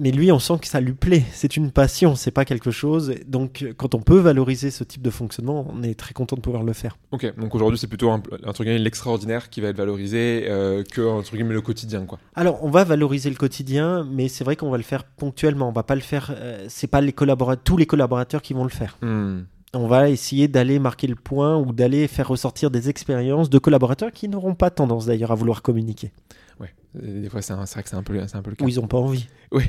Mais 0.00 0.12
lui, 0.12 0.30
on 0.30 0.38
sent 0.38 0.58
que 0.60 0.68
ça 0.68 0.80
lui 0.80 0.92
plaît. 0.92 1.24
C'est 1.32 1.56
une 1.56 1.72
passion, 1.72 2.14
c'est 2.14 2.30
pas 2.30 2.44
quelque 2.44 2.70
chose. 2.70 3.14
Donc, 3.26 3.66
quand 3.76 3.96
on 3.96 4.00
peut 4.00 4.18
valoriser 4.18 4.70
ce 4.70 4.84
type 4.84 5.02
de 5.02 5.10
fonctionnement, 5.10 5.66
on 5.70 5.82
est 5.82 5.98
très 5.98 6.14
content 6.14 6.36
de 6.36 6.40
pouvoir 6.40 6.62
le 6.62 6.72
faire. 6.72 6.96
Ok, 7.10 7.34
donc 7.36 7.52
aujourd'hui, 7.56 7.78
c'est 7.78 7.88
plutôt 7.88 8.10
un, 8.10 8.20
truc 8.20 8.68
l'extraordinaire 8.68 9.50
qui 9.50 9.60
va 9.60 9.68
être 9.68 9.76
valorisé 9.76 10.44
euh, 10.46 10.84
que 10.84 11.00
entre 11.00 11.34
guillemets 11.34 11.54
le 11.54 11.62
quotidien, 11.62 12.04
quoi. 12.04 12.20
Alors, 12.36 12.62
on 12.64 12.70
va 12.70 12.84
valoriser 12.84 13.28
le 13.28 13.36
quotidien, 13.36 14.06
mais 14.08 14.28
c'est 14.28 14.44
vrai 14.44 14.54
qu'on 14.54 14.70
va 14.70 14.76
le 14.76 14.84
faire 14.84 15.02
ponctuellement. 15.02 15.68
On 15.68 15.72
va 15.72 15.82
pas 15.82 15.96
le 15.96 16.00
faire. 16.00 16.32
Euh, 16.36 16.66
c'est 16.68 16.86
pas 16.86 17.00
les 17.00 17.12
collaborateurs, 17.12 17.64
tous 17.64 17.76
les 17.76 17.86
collaborateurs 17.86 18.40
qui 18.40 18.54
vont 18.54 18.64
le 18.64 18.70
faire. 18.70 18.96
Hmm. 19.02 19.40
on 19.74 19.88
va 19.88 20.08
essayer 20.10 20.46
d'aller 20.46 20.78
marquer 20.78 21.08
le 21.08 21.16
point 21.16 21.58
ou 21.58 21.72
d'aller 21.72 22.06
faire 22.06 22.28
ressortir 22.28 22.70
des 22.70 22.88
expériences 22.88 23.50
de 23.50 23.58
collaborateurs 23.58 24.12
qui 24.12 24.28
n'auront 24.28 24.54
pas 24.54 24.70
tendance 24.70 25.06
d'ailleurs 25.06 25.32
à 25.32 25.34
vouloir 25.34 25.60
communiquer. 25.62 26.12
Ouais, 26.60 26.72
des 26.94 27.28
fois 27.28 27.42
c'est 27.42 27.52
vrai 27.52 27.64
que 27.82 27.88
c'est 27.88 27.96
un, 27.96 28.02
peu, 28.02 28.18
un 28.18 28.42
peu 28.42 28.50
le 28.50 28.56
cas. 28.56 28.64
Ou 28.64 28.68
ils 28.68 28.76
n'ont 28.76 28.86
pas 28.86 28.98
envie. 28.98 29.26
Oui, 29.50 29.64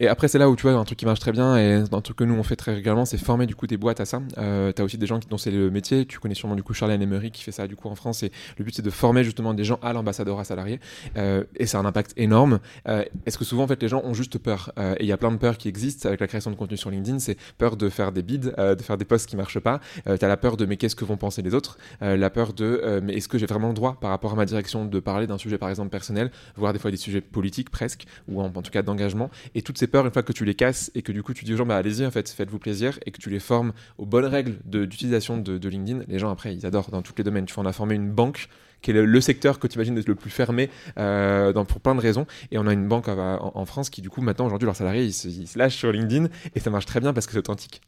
et 0.00 0.08
après 0.08 0.28
c'est 0.28 0.38
là 0.38 0.50
où 0.50 0.56
tu 0.56 0.62
vois 0.62 0.72
un 0.72 0.84
truc 0.84 0.98
qui 0.98 1.06
marche 1.06 1.20
très 1.20 1.32
bien 1.32 1.56
et 1.56 1.84
un 1.90 2.00
truc 2.00 2.16
que 2.16 2.24
nous 2.24 2.34
on 2.34 2.42
fait 2.42 2.56
très 2.56 2.72
régulièrement, 2.72 3.04
c'est 3.04 3.18
former 3.18 3.46
du 3.46 3.54
coup 3.54 3.66
des 3.66 3.76
boîtes 3.76 4.00
à 4.00 4.04
ça. 4.04 4.20
Euh, 4.38 4.72
tu 4.74 4.82
as 4.82 4.84
aussi 4.84 4.98
des 4.98 5.06
gens 5.06 5.18
qui, 5.18 5.28
dont 5.28 5.38
c'est 5.38 5.50
le 5.50 5.70
métier, 5.70 6.06
tu 6.06 6.18
connais 6.18 6.34
sûrement 6.34 6.54
du 6.54 6.62
coup 6.62 6.74
Charlène 6.74 7.00
Emery 7.02 7.30
qui 7.30 7.42
fait 7.42 7.52
ça 7.52 7.66
du 7.66 7.76
coup 7.76 7.88
en 7.88 7.94
France 7.94 8.22
et 8.22 8.32
le 8.58 8.64
but 8.64 8.74
c'est 8.74 8.82
de 8.82 8.90
former 8.90 9.24
justement 9.24 9.54
des 9.54 9.64
gens 9.64 9.78
à 9.82 9.92
l'ambassadeur 9.92 10.38
à 10.38 10.44
salarié 10.44 10.80
euh, 11.16 11.44
et 11.56 11.66
c'est 11.66 11.76
un 11.76 11.84
impact 11.84 12.12
énorme. 12.16 12.60
Euh, 12.88 13.04
Est-ce 13.26 13.38
que 13.38 13.44
souvent 13.44 13.64
en 13.64 13.68
fait 13.68 13.82
les 13.82 13.88
gens 13.88 14.02
ont 14.04 14.14
juste 14.14 14.38
peur? 14.38 14.72
Euh, 14.78 14.94
et 14.98 15.04
il 15.04 15.08
y 15.08 15.12
a 15.12 15.16
plein 15.16 15.32
de 15.32 15.38
peurs 15.38 15.58
qui 15.58 15.68
existent 15.68 16.08
avec 16.08 16.20
la 16.20 16.26
création 16.26 16.50
de 16.50 16.56
contenu 16.56 16.76
sur 16.76 16.90
LinkedIn, 16.90 17.18
c'est 17.18 17.36
peur 17.58 17.76
de 17.76 17.88
faire 17.88 18.12
des 18.12 18.22
bids, 18.22 18.52
euh, 18.58 18.74
de 18.74 18.82
faire 18.82 18.96
des 18.96 19.04
posts 19.04 19.28
qui 19.28 19.36
marchent 19.36 19.60
pas. 19.60 19.80
Tu 20.04 20.24
as 20.24 20.28
la 20.28 20.36
peur 20.36 20.56
de 20.56 20.66
mais 20.66 20.76
qu'est-ce 20.76 20.96
que 20.96 21.04
vont 21.04 21.16
penser 21.16 21.42
les 21.42 21.54
autres, 21.54 21.78
la 22.00 22.30
peur 22.30 22.52
de 22.52 23.00
mais 23.02 23.14
est-ce 23.14 23.28
que 23.28 23.38
j'ai 23.38 23.46
vraiment 23.46 23.68
le 23.68 23.74
droit 23.74 23.98
par 24.00 24.10
rapport 24.10 24.32
à 24.32 24.36
ma 24.36 24.44
direction 24.44 24.84
de 24.84 25.00
parler 25.00 25.26
d'un 25.26 25.38
sujet 25.38 25.58
par 25.58 25.68
exemple 25.70 25.90
personnel, 25.90 26.30
voire 26.56 26.71
des 26.72 26.78
fois 26.78 26.90
des 26.90 26.96
sujets 26.96 27.20
politiques 27.20 27.70
presque 27.70 28.06
ou 28.28 28.40
en, 28.40 28.50
tout 28.50 28.70
cas 28.70 28.82
d'engagement 28.82 29.30
et 29.54 29.62
toutes 29.62 29.78
ces 29.78 29.86
peurs 29.86 30.04
une 30.06 30.12
fois 30.12 30.22
que 30.22 30.32
tu 30.32 30.44
les 30.44 30.54
casses 30.54 30.90
et 30.94 31.02
que 31.02 31.12
du 31.12 31.22
coup 31.22 31.34
tu 31.34 31.44
dis 31.44 31.54
aux 31.54 31.56
gens 31.56 31.66
bah 31.66 31.76
allez-y 31.76 32.06
en 32.06 32.10
fait 32.10 32.28
faites-vous 32.28 32.58
plaisir 32.58 32.98
et 33.06 33.10
que 33.10 33.18
tu 33.18 33.30
les 33.30 33.40
formes 33.40 33.72
aux 33.98 34.06
bonnes 34.06 34.24
règles 34.26 34.56
de- 34.64 34.84
d'utilisation 34.84 35.38
de, 35.38 35.58
de 35.58 35.68
LinkedIn 35.68 36.02
les 36.08 36.18
gens 36.18 36.30
après 36.30 36.54
ils 36.54 36.66
adorent 36.66 36.90
dans 36.90 37.02
tous 37.02 37.14
les 37.18 37.24
domaines. 37.24 37.46
Tu 37.46 37.54
vois 37.54 37.64
on 37.64 37.66
a 37.66 37.72
formé 37.72 37.94
une 37.94 38.10
banque 38.10 38.48
qui 38.82 38.90
est 38.90 38.94
le, 38.94 39.04
le 39.06 39.20
secteur 39.20 39.58
que 39.58 39.66
tu 39.66 39.76
imagines 39.76 39.96
être 39.96 40.08
le 40.08 40.14
plus 40.14 40.30
fermé 40.30 40.68
euh, 40.98 41.52
dans, 41.52 41.64
pour 41.64 41.80
plein 41.80 41.94
de 41.94 42.00
raisons 42.00 42.26
et 42.50 42.58
on 42.58 42.66
a 42.66 42.72
une 42.72 42.86
banque 42.88 43.08
euh, 43.08 43.36
en, 43.38 43.52
en 43.54 43.64
France 43.64 43.88
qui 43.88 44.02
du 44.02 44.10
coup 44.10 44.20
maintenant 44.20 44.46
aujourd'hui 44.46 44.66
leurs 44.66 44.76
salariés 44.76 45.04
ils 45.04 45.12
se, 45.14 45.28
ils 45.28 45.46
se 45.48 45.58
lâchent 45.58 45.76
sur 45.76 45.90
LinkedIn 45.92 46.28
et 46.54 46.60
ça 46.60 46.68
marche 46.70 46.86
très 46.86 47.00
bien 47.00 47.12
parce 47.14 47.26
que 47.26 47.32
c'est 47.32 47.38
authentique 47.38 47.80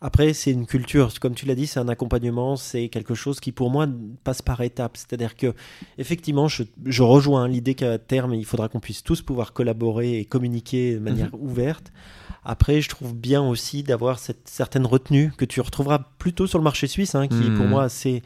Après, 0.00 0.32
c'est 0.32 0.50
une 0.50 0.64
culture, 0.66 1.12
comme 1.20 1.34
tu 1.34 1.44
l'as 1.44 1.54
dit, 1.54 1.66
c'est 1.66 1.78
un 1.78 1.88
accompagnement, 1.88 2.56
c'est 2.56 2.88
quelque 2.88 3.14
chose 3.14 3.38
qui 3.38 3.52
pour 3.52 3.70
moi 3.70 3.86
passe 4.24 4.40
par 4.40 4.62
étapes. 4.62 4.96
C'est-à-dire 4.96 5.36
que, 5.36 5.52
effectivement, 5.98 6.48
je, 6.48 6.62
je 6.86 7.02
rejoins 7.02 7.46
l'idée 7.48 7.74
qu'à 7.74 7.98
terme, 7.98 8.32
il 8.34 8.46
faudra 8.46 8.68
qu'on 8.70 8.80
puisse 8.80 9.02
tous 9.02 9.20
pouvoir 9.20 9.52
collaborer 9.52 10.18
et 10.20 10.24
communiquer 10.24 10.94
de 10.94 11.00
manière 11.00 11.28
ouverte. 11.38 11.92
Après, 12.44 12.80
je 12.80 12.88
trouve 12.88 13.14
bien 13.14 13.42
aussi 13.42 13.82
d'avoir 13.82 14.18
cette 14.18 14.48
certaine 14.48 14.86
retenue 14.86 15.32
que 15.36 15.44
tu 15.44 15.60
retrouveras 15.60 15.98
plutôt 16.18 16.46
sur 16.46 16.58
le 16.58 16.64
marché 16.64 16.86
suisse, 16.86 17.14
hein, 17.14 17.28
qui 17.28 17.46
est 17.48 17.50
pour 17.50 17.64
Mhm. 17.66 17.70
moi 17.70 17.82
assez. 17.84 18.22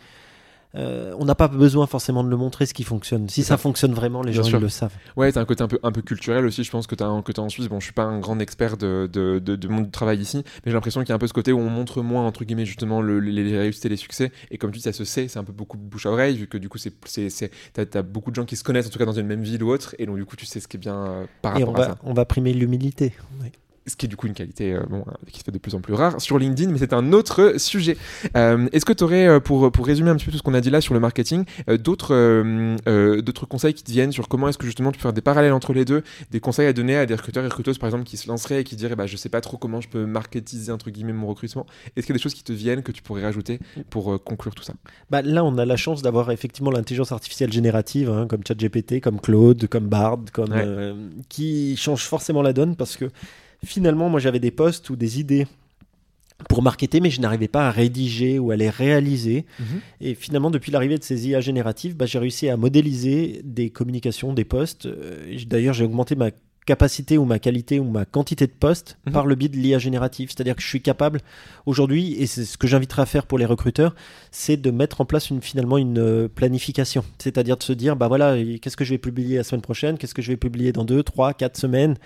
Euh, 0.74 1.14
on 1.18 1.24
n'a 1.24 1.34
pas 1.34 1.48
besoin 1.48 1.86
forcément 1.86 2.24
de 2.24 2.28
le 2.30 2.36
montrer 2.36 2.64
ce 2.66 2.72
qui 2.74 2.82
fonctionne. 2.84 3.28
Si 3.28 3.42
ça 3.42 3.48
ça. 3.48 3.56
fonctionne 3.58 3.92
vraiment, 3.92 4.22
les 4.22 4.32
Bien 4.32 4.42
gens 4.42 4.48
sûr. 4.48 4.58
ils 4.58 4.62
le 4.62 4.68
savent. 4.68 4.94
Ouais, 5.16 5.30
t'as 5.30 5.40
un 5.40 5.44
côté 5.44 5.62
un 5.62 5.68
peu, 5.68 5.78
un 5.82 5.92
peu 5.92 6.00
culturel 6.02 6.46
aussi, 6.46 6.64
je 6.64 6.70
pense 6.70 6.86
que 6.86 6.94
t'as 6.94 7.06
en, 7.06 7.48
Suisse. 7.48 7.68
Bon, 7.68 7.80
je 7.80 7.84
suis 7.84 7.92
pas 7.92 8.04
un 8.04 8.18
grand 8.20 8.38
expert 8.38 8.76
de, 8.76 9.08
de, 9.12 9.38
de, 9.38 9.56
de 9.56 9.68
mon 9.68 9.84
travail 9.84 10.18
ici, 10.20 10.38
mais 10.38 10.70
j'ai 10.70 10.72
l'impression 10.72 11.00
qu'il 11.00 11.10
y 11.10 11.12
a 11.12 11.16
un 11.16 11.18
peu 11.18 11.26
ce 11.26 11.32
côté 11.32 11.52
où 11.52 11.58
on 11.58 11.68
montre 11.68 12.02
moins, 12.02 12.26
entre 12.26 12.44
guillemets, 12.44 12.64
justement, 12.66 13.02
le- 13.02 13.20
les, 13.20 13.44
les 13.44 13.58
réussites 13.58 13.84
et 13.84 13.88
les 13.90 13.96
succès. 13.96 14.32
Et 14.50 14.58
comme 14.58 14.70
tu 14.70 14.78
dis, 14.78 14.82
ça 14.84 14.92
se 14.92 15.04
sait, 15.04 15.28
c'est 15.28 15.38
un 15.38 15.44
peu 15.44 15.52
beaucoup 15.52 15.76
de 15.76 15.82
bouche 15.82 16.06
à 16.06 16.10
oreille, 16.10 16.36
vu 16.36 16.46
que 16.46 16.56
du 16.58 16.68
coup, 16.68 16.78
c'est, 16.78 16.92
c'est, 17.06 17.50
t'as, 17.72 17.84
t'as 17.84 18.02
beaucoup 18.02 18.30
de 18.30 18.36
gens 18.36 18.44
qui 18.44 18.56
se 18.56 18.64
connaissent, 18.64 18.86
en 18.86 18.90
tout 18.90 18.98
cas 18.98 19.04
dans 19.06 19.12
une 19.12 19.26
même 19.26 19.42
ville 19.42 19.62
ou 19.62 19.70
autre, 19.70 19.94
et 19.98 20.06
donc 20.06 20.16
du 20.16 20.24
coup, 20.24 20.36
tu 20.36 20.46
sais 20.46 20.60
ce 20.60 20.68
qui 20.68 20.76
est 20.76 20.80
bien 20.80 20.96
euh, 20.96 21.26
par 21.42 21.56
Et 21.58 21.64
rapport 21.64 21.74
on 21.74 21.76
à 21.76 21.80
va, 21.80 21.86
ça. 21.92 21.98
on 22.04 22.14
va 22.14 22.24
primer 22.24 22.52
l'humilité. 22.54 23.12
Oui. 23.40 23.48
Ce 23.86 23.96
qui 23.96 24.06
est 24.06 24.08
du 24.08 24.16
coup 24.16 24.28
une 24.28 24.34
qualité 24.34 24.74
euh, 24.74 24.82
bon, 24.88 25.04
euh, 25.08 25.12
qui 25.32 25.40
se 25.40 25.44
fait 25.44 25.50
de 25.50 25.58
plus 25.58 25.74
en 25.74 25.80
plus 25.80 25.94
rare 25.94 26.20
sur 26.20 26.38
LinkedIn, 26.38 26.70
mais 26.70 26.78
c'est 26.78 26.92
un 26.92 27.12
autre 27.12 27.54
sujet. 27.58 27.96
Euh, 28.36 28.68
est-ce 28.72 28.84
que 28.84 28.92
tu 28.92 29.02
aurais, 29.02 29.40
pour, 29.40 29.72
pour 29.72 29.86
résumer 29.86 30.10
un 30.10 30.14
petit 30.14 30.26
peu 30.26 30.30
tout 30.30 30.38
ce 30.38 30.42
qu'on 30.42 30.54
a 30.54 30.60
dit 30.60 30.70
là 30.70 30.80
sur 30.80 30.94
le 30.94 31.00
marketing, 31.00 31.44
euh, 31.68 31.76
d'autres, 31.78 33.46
conseils 33.46 33.74
qui 33.74 33.82
te 33.82 33.90
viennent 33.90 34.12
sur 34.12 34.28
comment 34.28 34.48
est-ce 34.48 34.58
que 34.58 34.66
justement 34.66 34.92
tu 34.92 34.98
peux 34.98 35.02
faire 35.02 35.12
des 35.12 35.20
parallèles 35.20 35.52
entre 35.52 35.72
les 35.72 35.84
deux, 35.84 36.02
des 36.30 36.38
conseils 36.38 36.68
à 36.68 36.72
donner 36.72 36.96
à 36.96 37.06
des 37.06 37.14
recruteurs 37.14 37.42
et 37.44 37.48
recruteuses 37.48 37.78
par 37.78 37.88
exemple 37.88 38.04
qui 38.04 38.16
se 38.16 38.28
lanceraient 38.28 38.60
et 38.60 38.64
qui 38.64 38.76
diraient 38.76 38.94
bah, 38.94 39.06
je 39.08 39.16
sais 39.16 39.28
pas 39.28 39.40
trop 39.40 39.56
comment 39.56 39.80
je 39.80 39.88
peux 39.88 40.06
marketiser 40.06 40.70
entre 40.70 40.90
guillemets 40.90 41.12
mon 41.12 41.26
recrutement. 41.26 41.66
Est-ce 41.96 42.06
qu'il 42.06 42.14
y 42.14 42.16
a 42.16 42.18
des 42.18 42.22
choses 42.22 42.34
qui 42.34 42.44
te 42.44 42.52
viennent 42.52 42.84
que 42.84 42.92
tu 42.92 43.02
pourrais 43.02 43.22
rajouter 43.22 43.58
pour 43.90 44.22
conclure 44.22 44.54
tout 44.54 44.62
ça? 44.62 44.74
Bah, 45.10 45.22
là, 45.22 45.44
on 45.44 45.58
a 45.58 45.64
la 45.64 45.76
chance 45.76 46.02
d'avoir 46.02 46.30
effectivement 46.30 46.70
l'intelligence 46.70 47.10
artificielle 47.10 47.52
générative, 47.52 48.10
hein, 48.10 48.26
comme 48.28 48.42
ChatGPT, 48.46 49.00
comme 49.00 49.20
Claude, 49.20 49.66
comme 49.66 49.88
Bard, 49.88 50.20
comme, 50.32 50.52
Ouais. 50.52 50.92
qui 51.28 51.76
change 51.76 52.04
forcément 52.04 52.42
la 52.42 52.52
donne 52.52 52.76
parce 52.76 52.96
que 52.96 53.10
finalement, 53.64 54.08
moi, 54.08 54.20
j'avais 54.20 54.40
des 54.40 54.50
posts 54.50 54.90
ou 54.90 54.96
des 54.96 55.20
idées 55.20 55.46
pour 56.48 56.62
marketer, 56.62 57.00
mais 57.00 57.10
je 57.10 57.20
n'arrivais 57.20 57.48
pas 57.48 57.68
à 57.68 57.70
rédiger 57.70 58.38
ou 58.38 58.50
à 58.50 58.56
les 58.56 58.70
réaliser. 58.70 59.44
Et 60.00 60.14
finalement, 60.14 60.50
depuis 60.50 60.72
l'arrivée 60.72 60.98
de 60.98 61.04
ces 61.04 61.28
IA 61.28 61.40
génératives, 61.40 61.96
bah, 61.96 62.06
j'ai 62.06 62.18
réussi 62.18 62.48
à 62.48 62.56
modéliser 62.56 63.40
des 63.44 63.70
communications, 63.70 64.32
des 64.32 64.44
posts. 64.44 64.86
Euh, 64.86 65.38
D'ailleurs, 65.46 65.74
j'ai 65.74 65.84
augmenté 65.84 66.16
ma 66.16 66.30
capacité 66.64 67.18
ou 67.18 67.24
ma 67.24 67.38
qualité 67.38 67.80
ou 67.80 67.84
ma 67.84 68.04
quantité 68.04 68.46
de 68.46 68.52
posts 68.52 68.96
Mhm. 69.06 69.12
par 69.12 69.26
le 69.26 69.34
biais 69.34 69.48
de 69.48 69.56
l'IA 69.56 69.78
générative. 69.78 70.30
C'est-à-dire 70.30 70.54
que 70.54 70.62
je 70.62 70.66
suis 70.68 70.80
capable 70.80 71.20
aujourd'hui, 71.66 72.14
et 72.20 72.26
c'est 72.26 72.44
ce 72.44 72.56
que 72.58 72.66
j'inviterai 72.66 73.02
à 73.02 73.06
faire 73.06 73.26
pour 73.26 73.38
les 73.38 73.44
recruteurs, 73.46 73.94
c'est 74.30 74.56
de 74.56 74.70
mettre 74.70 75.00
en 75.00 75.04
place 75.04 75.30
une, 75.30 75.42
finalement 75.42 75.78
une 75.78 75.98
euh, 75.98 76.28
planification. 76.28 77.04
C'est-à-dire 77.18 77.56
de 77.56 77.62
se 77.62 77.72
dire, 77.72 77.96
bah 77.96 78.08
voilà, 78.08 78.36
et 78.36 78.58
qu'est-ce 78.58 78.76
que 78.76 78.84
je 78.84 78.90
vais 78.94 78.98
publier 78.98 79.36
la 79.38 79.44
semaine 79.44 79.62
prochaine, 79.62 79.98
qu'est-ce 79.98 80.14
que 80.14 80.22
je 80.22 80.30
vais 80.30 80.36
publier 80.36 80.72
dans 80.72 80.84
deux, 80.84 81.02
trois, 81.02 81.34
quatre 81.34 81.56
semaines. 81.56 81.96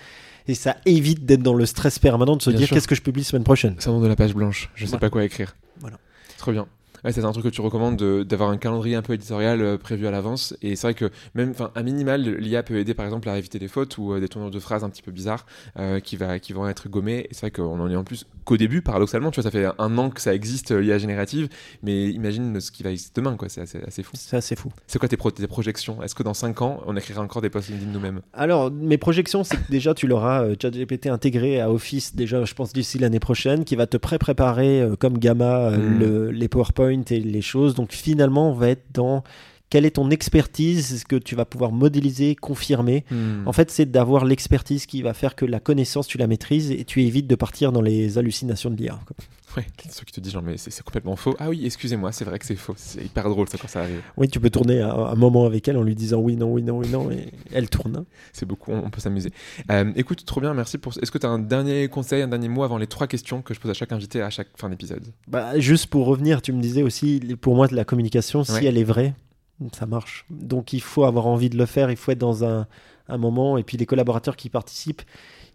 Et 0.47 0.53
ça 0.55 0.77
évite 0.85 1.25
d'être 1.25 1.43
dans 1.43 1.53
le 1.53 1.65
stress 1.65 1.99
permanent 1.99 2.35
de 2.35 2.41
se 2.41 2.49
Bien 2.49 2.59
dire, 2.59 2.69
qu'est-ce 2.69 2.87
que 2.87 2.95
je 2.95 3.01
publie 3.01 3.21
la 3.21 3.27
semaine 3.27 3.43
prochaine. 3.43 3.75
Ça 3.79 3.91
de 3.91 4.07
la 4.07 4.15
page 4.15 4.33
blanche, 4.33 4.69
je 4.75 4.85
sais 4.85 4.89
Voilà. 4.91 4.99
pas 5.01 5.09
quoi 5.09 5.23
écrire. 5.25 5.55
Voilà. 5.81 5.97
Trop 6.37 6.51
bien. 6.51 6.67
Ouais, 7.03 7.11
c'est 7.11 7.23
un 7.23 7.31
truc 7.31 7.45
que 7.45 7.49
tu 7.49 7.61
recommandes 7.61 7.95
de- 7.97 8.23
d'avoir 8.23 8.49
un 8.49 8.57
calendrier 8.57 8.95
un 8.95 9.01
peu 9.01 9.13
éditorial 9.13 9.61
euh, 9.61 9.77
prévu 9.77 10.07
à 10.07 10.11
l'avance. 10.11 10.55
Et 10.61 10.75
c'est 10.75 10.87
vrai 10.87 10.93
que 10.93 11.09
même, 11.35 11.51
enfin, 11.51 11.71
à 11.75 11.83
minimal, 11.83 12.21
l'IA 12.21 12.63
peut 12.63 12.77
aider 12.77 12.93
par 12.93 13.05
exemple 13.05 13.29
à 13.29 13.37
éviter 13.37 13.59
des 13.59 13.67
fautes 13.67 13.97
ou 13.97 14.13
euh, 14.13 14.19
des 14.19 14.27
tournures 14.27 14.51
de 14.51 14.59
phrases 14.59 14.83
un 14.83 14.89
petit 14.89 15.01
peu 15.01 15.11
bizarres 15.11 15.45
euh, 15.79 15.99
qui, 15.99 16.15
va, 16.15 16.39
qui 16.39 16.53
vont 16.53 16.67
être 16.67 16.89
gommées. 16.89 17.27
Et 17.29 17.33
c'est 17.33 17.41
vrai 17.41 17.51
qu'on 17.51 17.79
en 17.79 17.89
est 17.89 17.95
en 17.95 18.03
plus 18.03 18.25
qu'au 18.45 18.57
début, 18.57 18.81
paradoxalement. 18.81 19.31
Tu 19.31 19.41
vois, 19.41 19.49
ça 19.49 19.51
fait 19.51 19.67
un 19.77 19.97
an 19.97 20.09
que 20.09 20.21
ça 20.21 20.33
existe 20.33 20.71
l'IA 20.71 20.97
générative, 20.97 21.49
mais 21.83 22.09
imagine 22.09 22.59
ce 22.59 22.71
qui 22.71 22.83
va 22.83 22.91
exister 22.91 23.21
demain, 23.21 23.35
quoi. 23.35 23.49
C'est 23.49 23.61
assez, 23.61 23.79
assez 23.85 24.03
fou. 24.03 24.11
C'est 24.15 24.37
assez 24.37 24.55
fou. 24.55 24.71
C'est 24.87 24.99
quoi 24.99 25.07
tes, 25.09 25.17
pro- 25.17 25.31
tes 25.31 25.45
projections? 25.47 26.01
Est-ce 26.03 26.15
que 26.15 26.23
dans 26.23 26.33
5 26.33 26.61
ans, 26.61 26.81
on 26.87 26.95
écrira 26.95 27.21
encore 27.21 27.41
des 27.41 27.49
posts 27.49 27.69
LinkedIn 27.69 27.91
nous-mêmes? 27.91 28.21
Alors, 28.33 28.71
mes 28.71 28.97
projections, 28.97 29.43
c'est 29.43 29.57
que 29.57 29.69
déjà, 29.71 29.93
tu 29.93 30.07
l'auras 30.07 30.43
euh, 30.43 30.55
ChatGPT 30.61 31.07
intégré 31.07 31.59
à 31.61 31.71
Office, 31.71 32.15
déjà, 32.15 32.43
je 32.45 32.53
pense, 32.53 32.73
d'ici 32.73 32.97
l'année 32.99 33.19
prochaine, 33.19 33.65
qui 33.65 33.75
va 33.75 33.85
te 33.87 33.97
pré-préparer 33.97 34.87
comme 34.99 35.17
Gamma 35.17 35.71
Mm. 35.71 35.99
le- 35.99 36.31
les 36.31 36.47
PowerPoint 36.47 36.86
et 36.91 37.19
les 37.19 37.41
choses. 37.41 37.75
Donc, 37.75 37.91
finalement, 37.91 38.49
on 38.49 38.53
va 38.53 38.69
être 38.69 38.85
dans 38.93 39.23
quelle 39.69 39.85
est 39.85 39.91
ton 39.91 40.09
expertise, 40.09 41.01
ce 41.01 41.05
que 41.05 41.15
tu 41.15 41.35
vas 41.35 41.45
pouvoir 41.45 41.71
modéliser, 41.71 42.35
confirmer. 42.35 43.03
Hmm. 43.11 43.45
En 43.45 43.53
fait, 43.53 43.69
c'est 43.69 43.85
d'avoir 43.85 44.25
l'expertise 44.25 44.85
qui 44.85 45.01
va 45.01 45.13
faire 45.13 45.35
que 45.35 45.45
la 45.45 45.59
connaissance, 45.59 46.07
tu 46.07 46.17
la 46.17 46.27
maîtrises 46.27 46.71
et 46.71 46.85
tu 46.85 47.03
évites 47.03 47.27
de 47.27 47.35
partir 47.35 47.71
dans 47.71 47.81
les 47.81 48.17
hallucinations 48.17 48.69
de 48.69 48.75
l'IA. 48.75 48.99
Ouais, 49.57 49.65
ceux 49.89 50.05
qui 50.05 50.13
te 50.13 50.19
disent 50.19 50.31
genre, 50.33 50.43
mais 50.43 50.55
c'est 50.57 50.81
complètement 50.83 51.15
faux. 51.15 51.35
Ah 51.39 51.49
oui, 51.49 51.65
excusez-moi, 51.65 52.11
c'est 52.11 52.23
vrai 52.25 52.37
que 52.39 52.45
c'est 52.45 52.55
faux. 52.55 52.75
C'est 52.77 53.03
hyper 53.03 53.27
drôle 53.27 53.49
ça 53.49 53.57
quand 53.57 53.67
ça 53.67 53.81
arrive. 53.81 54.01
Oui, 54.15 54.27
tu 54.29 54.39
peux 54.39 54.49
tourner 54.49 54.81
un, 54.81 54.89
un 54.89 55.15
moment 55.15 55.45
avec 55.45 55.67
elle 55.67 55.77
en 55.77 55.83
lui 55.83 55.95
disant 55.95 56.19
oui, 56.19 56.35
non, 56.35 56.51
oui, 56.53 56.61
non, 56.63 56.77
oui, 56.77 56.87
non, 56.89 57.09
et 57.11 57.31
elle 57.51 57.69
tourne. 57.69 57.95
hein. 57.97 58.05
C'est 58.33 58.45
beaucoup, 58.45 58.71
on 58.71 58.85
on 58.85 58.89
peut 58.89 59.01
s'amuser. 59.01 59.31
Euh, 59.71 59.91
écoute, 59.95 60.23
trop 60.25 60.39
bien, 60.41 60.53
merci 60.53 60.77
pour. 60.77 60.93
Est-ce 61.01 61.11
que 61.11 61.17
tu 61.17 61.25
as 61.25 61.29
un 61.29 61.39
dernier 61.39 61.87
conseil, 61.89 62.21
un 62.21 62.27
dernier 62.27 62.49
mot 62.49 62.63
avant 62.63 62.77
les 62.77 62.87
trois 62.87 63.07
questions 63.07 63.41
que 63.41 63.53
je 63.53 63.59
pose 63.59 63.71
à 63.71 63.73
chaque 63.73 63.91
invité 63.91 64.21
à 64.21 64.29
chaque 64.29 64.49
fin 64.55 64.69
d'épisode? 64.69 65.03
Bah, 65.27 65.59
juste 65.59 65.87
pour 65.87 66.05
revenir, 66.05 66.41
tu 66.41 66.53
me 66.53 66.61
disais 66.61 66.83
aussi, 66.83 67.19
pour 67.41 67.55
moi, 67.55 67.67
de 67.67 67.75
la 67.75 67.83
communication, 67.85 68.39
Ouais. 68.39 68.45
si 68.45 68.65
elle 68.65 68.77
est 68.77 68.83
vraie, 68.83 69.13
ça 69.77 69.85
marche. 69.87 70.25
Donc 70.29 70.71
il 70.73 70.81
faut 70.81 71.03
avoir 71.05 71.25
envie 71.25 71.49
de 71.49 71.57
le 71.57 71.65
faire, 71.65 71.89
il 71.89 71.97
faut 71.97 72.11
être 72.11 72.19
dans 72.19 72.43
un, 72.45 72.67
un 73.09 73.17
moment, 73.17 73.57
et 73.57 73.63
puis 73.63 73.75
les 73.77 73.85
collaborateurs 73.87 74.35
qui 74.35 74.49
participent, 74.49 75.01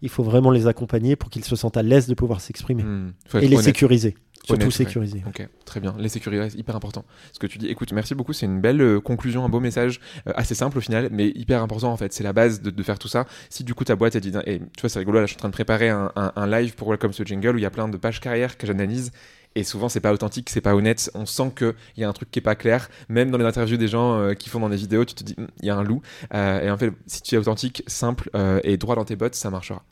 il 0.03 0.09
faut 0.09 0.21
vraiment 0.23 0.51
les 0.51 0.67
accompagner 0.67 1.15
pour 1.15 1.29
qu'ils 1.31 1.43
se 1.45 1.55
sentent 1.55 1.77
à 1.77 1.81
l'aise 1.83 2.05
de 2.07 2.13
pouvoir 2.13 2.39
s'exprimer. 2.41 2.83
Hmm, 2.83 3.13
Et 3.35 3.39
les 3.41 3.47
honnête. 3.55 3.61
sécuriser. 3.65 4.15
Surtout 4.45 4.55
Honnête, 4.63 4.67
ouais. 4.67 4.71
sécuriser. 4.73 5.23
Ok, 5.25 5.47
très 5.63 5.79
bien. 5.79 5.95
Les 5.97 6.09
sécuriser, 6.09 6.49
c'est 6.49 6.57
hyper 6.57 6.75
important. 6.75 7.05
Ce 7.31 7.39
que 7.39 7.47
tu 7.47 7.57
dis, 7.59 7.67
écoute, 7.67 7.93
merci 7.93 8.13
beaucoup. 8.13 8.33
C'est 8.33 8.45
une 8.45 8.59
belle 8.59 8.81
euh, 8.81 8.99
conclusion, 8.99 9.45
un 9.45 9.49
beau 9.49 9.61
message, 9.61 10.01
euh, 10.27 10.33
assez 10.35 10.53
simple 10.53 10.77
au 10.79 10.81
final, 10.81 11.07
mais 11.13 11.29
hyper 11.29 11.63
important 11.63 11.93
en 11.93 11.95
fait. 11.97 12.11
C'est 12.11 12.25
la 12.25 12.33
base 12.33 12.61
de, 12.61 12.69
de 12.69 12.83
faire 12.83 12.99
tout 12.99 13.07
ça. 13.07 13.25
Si 13.49 13.63
du 13.63 13.73
coup 13.73 13.85
ta 13.85 13.95
boîte, 13.95 14.15
elle 14.17 14.21
dit, 14.21 14.33
et 14.45 14.59
tu 14.59 14.65
vois, 14.81 14.89
c'est 14.89 14.99
rigolo, 14.99 15.19
là, 15.21 15.25
je 15.27 15.31
suis 15.31 15.37
en 15.37 15.39
train 15.39 15.47
de 15.49 15.53
préparer 15.53 15.87
un, 15.89 16.11
un- 16.17 16.33
un 16.35 16.45
live 16.47 16.75
pour 16.75 16.89
Welcome 16.89 17.11
to 17.13 17.23
Jingle 17.23 17.55
où 17.55 17.57
il 17.57 17.61
y 17.61 17.65
a 17.65 17.69
plein 17.71 17.87
de 17.87 17.95
pages 17.95 18.19
carrière 18.19 18.57
que 18.57 18.67
j'analyse. 18.67 19.11
Et 19.55 19.63
souvent, 19.63 19.87
c'est 19.87 19.99
pas 19.99 20.11
authentique, 20.13 20.49
c'est 20.49 20.61
pas 20.61 20.73
honnête. 20.75 21.11
On 21.13 21.25
sent 21.27 21.51
qu'il 21.55 21.73
y 21.97 22.03
a 22.03 22.09
un 22.09 22.13
truc 22.13 22.31
qui 22.31 22.39
est 22.39 22.41
pas 22.43 22.55
clair. 22.55 22.89
Même 23.07 23.29
dans 23.29 23.37
les 23.37 23.45
interviews 23.45 23.77
des 23.77 23.87
gens 23.87 24.17
euh, 24.19 24.33
qui 24.33 24.49
font 24.49 24.59
dans 24.59 24.69
des 24.69 24.77
vidéos, 24.77 25.05
tu 25.05 25.13
te 25.13 25.23
dis, 25.23 25.35
Hum, 25.37 25.47
il 25.61 25.65
y 25.67 25.69
a 25.69 25.75
un 25.75 25.83
loup. 25.83 26.01
Euh, 26.33 26.61
et 26.61 26.71
en 26.71 26.77
fait, 26.77 26.91
si 27.05 27.21
tu 27.21 27.35
es 27.35 27.37
authentique, 27.37 27.83
simple 27.85 28.29
euh, 28.35 28.59
et 28.63 28.77
droit 28.77 28.95
dans 28.95 29.05
tes 29.05 29.15
bottes, 29.15 29.35
ça 29.35 29.49
marchera. 29.51 29.83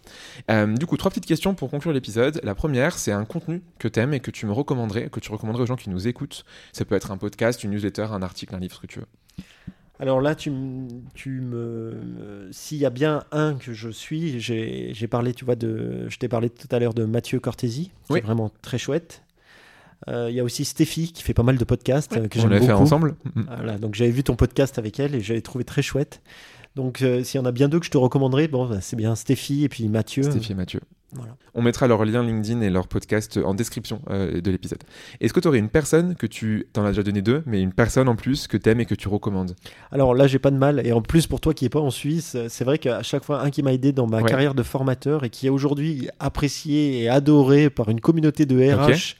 Du 0.49 0.85
coup, 0.85 0.97
trois 0.97 1.11
petites 1.11 1.25
questions 1.27 1.53
pour 1.53 1.69
conclure 1.69 1.93
l'épisode. 1.93 2.39
La 2.43 2.55
première, 2.55 2.97
c'est 2.97 3.11
un 3.11 3.25
contenu 3.25 3.61
que 3.79 3.87
tu 3.87 3.99
aimes 3.99 4.13
et 4.13 4.19
que 4.19 4.31
tu 4.31 4.45
me 4.45 4.51
recommanderais, 4.51 5.09
que 5.09 5.19
tu 5.19 5.31
recommanderais 5.31 5.63
aux 5.63 5.67
gens 5.67 5.75
qui 5.75 5.89
nous 5.89 6.07
écoutent. 6.07 6.43
Ça 6.73 6.83
peut 6.83 6.95
être 6.95 7.11
un 7.11 7.17
podcast, 7.17 7.63
une 7.63 7.71
newsletter, 7.71 8.07
un 8.11 8.21
article, 8.21 8.55
un 8.55 8.59
livre, 8.59 8.75
ce 8.75 8.81
que 8.81 8.87
tu 8.87 8.99
veux. 8.99 9.05
Alors 9.99 10.19
là, 10.19 10.33
tu, 10.33 10.51
tu 11.13 11.41
me, 11.41 12.49
s'il 12.51 12.79
y 12.79 12.85
a 12.85 12.89
bien 12.89 13.23
un 13.31 13.53
que 13.53 13.71
je 13.73 13.89
suis, 13.89 14.39
j'ai 14.39 14.89
j'ai 14.95 15.07
parlé, 15.07 15.33
tu 15.35 15.45
vois, 15.45 15.55
de, 15.55 16.09
je 16.09 16.17
t'ai 16.17 16.27
parlé 16.27 16.49
tout 16.49 16.67
à 16.71 16.79
l'heure 16.79 16.95
de 16.95 17.05
Mathieu 17.05 17.39
Cortési, 17.39 17.91
qui 18.07 18.13
Oui. 18.13 18.19
est 18.19 18.23
vraiment 18.23 18.51
très 18.63 18.79
chouette. 18.79 19.21
Euh, 20.07 20.27
Il 20.29 20.35
y 20.35 20.39
a 20.39 20.43
aussi 20.43 20.65
Stéphie 20.65 21.11
qui 21.11 21.23
fait 21.23 21.33
pas 21.33 21.43
mal 21.43 21.57
de 21.57 21.63
podcasts 21.63 22.17
euh, 22.17 22.27
que 22.27 22.39
On 22.39 22.41
j'aime 22.43 22.51
beaucoup. 22.51 22.65
fait 22.65 22.71
ensemble. 22.71 23.15
Mm. 23.35 23.41
Voilà, 23.55 23.77
donc 23.77 23.95
j'avais 23.95 24.11
vu 24.11 24.23
ton 24.23 24.35
podcast 24.35 24.77
avec 24.79 24.99
elle 24.99 25.15
et 25.15 25.21
j'avais 25.21 25.41
trouvé 25.41 25.63
très 25.63 25.81
chouette. 25.81 26.21
Donc 26.75 27.01
euh, 27.01 27.23
s'il 27.23 27.39
y 27.39 27.41
en 27.41 27.45
a 27.45 27.51
bien 27.51 27.67
deux 27.67 27.79
que 27.79 27.85
je 27.85 27.91
te 27.91 27.97
recommanderais, 27.97 28.47
bon, 28.47 28.67
bah, 28.67 28.79
c'est 28.81 28.95
bien 28.95 29.15
Stéphie 29.15 29.63
et 29.63 29.69
puis 29.69 29.87
Mathieu. 29.89 30.23
Stéphie 30.23 30.53
et 30.53 30.55
Mathieu. 30.55 30.79
On 31.53 31.61
mettra 31.61 31.87
leur 31.87 32.05
lien 32.05 32.23
LinkedIn 32.23 32.61
et 32.61 32.69
leur 32.69 32.87
podcast 32.87 33.37
en 33.43 33.53
description 33.53 34.01
euh, 34.09 34.39
de 34.39 34.49
l'épisode. 34.49 34.79
Est-ce 35.19 35.33
que 35.33 35.41
tu 35.41 35.47
aurais 35.49 35.59
une 35.59 35.67
personne 35.67 36.15
que 36.15 36.25
tu, 36.25 36.67
t'en 36.71 36.85
as 36.85 36.89
déjà 36.89 37.03
donné 37.03 37.21
deux, 37.21 37.43
mais 37.45 37.61
une 37.61 37.73
personne 37.73 38.07
en 38.07 38.15
plus 38.15 38.47
que 38.47 38.55
tu 38.55 38.69
aimes 38.69 38.79
et 38.79 38.85
que 38.85 38.95
tu 38.95 39.09
recommandes? 39.09 39.55
Alors 39.91 40.15
là, 40.15 40.27
j'ai 40.27 40.39
pas 40.39 40.51
de 40.51 40.55
mal. 40.55 40.87
Et 40.87 40.93
en 40.93 41.01
plus, 41.01 41.27
pour 41.27 41.41
toi 41.41 41.53
qui 41.53 41.65
n'es 41.65 41.69
pas 41.69 41.81
en 41.81 41.89
Suisse, 41.89 42.37
c'est 42.47 42.63
vrai 42.63 42.77
qu'à 42.77 43.03
chaque 43.03 43.25
fois, 43.25 43.41
un 43.41 43.49
qui 43.49 43.61
m'a 43.61 43.73
aidé 43.73 43.91
dans 43.91 44.07
ma 44.07 44.23
carrière 44.23 44.55
de 44.55 44.63
formateur 44.63 45.25
et 45.25 45.29
qui 45.29 45.47
est 45.47 45.49
aujourd'hui 45.49 46.07
apprécié 46.19 47.01
et 47.01 47.09
adoré 47.09 47.69
par 47.69 47.89
une 47.89 47.99
communauté 47.99 48.45
de 48.45 48.55
RH. 48.73 49.17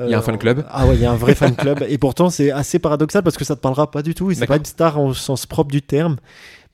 Il 0.00 0.10
y 0.10 0.14
a 0.14 0.18
un 0.18 0.22
fan 0.22 0.38
club. 0.38 0.64
Ah 0.68 0.86
ouais, 0.86 0.96
il 0.96 1.02
y 1.02 1.06
a 1.06 1.12
un 1.12 1.16
vrai 1.16 1.34
fan 1.34 1.54
club. 1.56 1.84
Et 1.88 1.98
pourtant, 1.98 2.30
c'est 2.30 2.50
assez 2.50 2.78
paradoxal 2.78 3.22
parce 3.22 3.36
que 3.36 3.44
ça 3.44 3.54
te 3.54 3.60
parlera 3.60 3.90
pas 3.90 4.02
du 4.02 4.14
tout. 4.14 4.32
C'est 4.32 4.46
pas 4.46 4.56
une 4.56 4.64
star 4.64 5.00
au 5.00 5.14
sens 5.14 5.46
propre 5.46 5.70
du 5.70 5.82
terme 5.82 6.16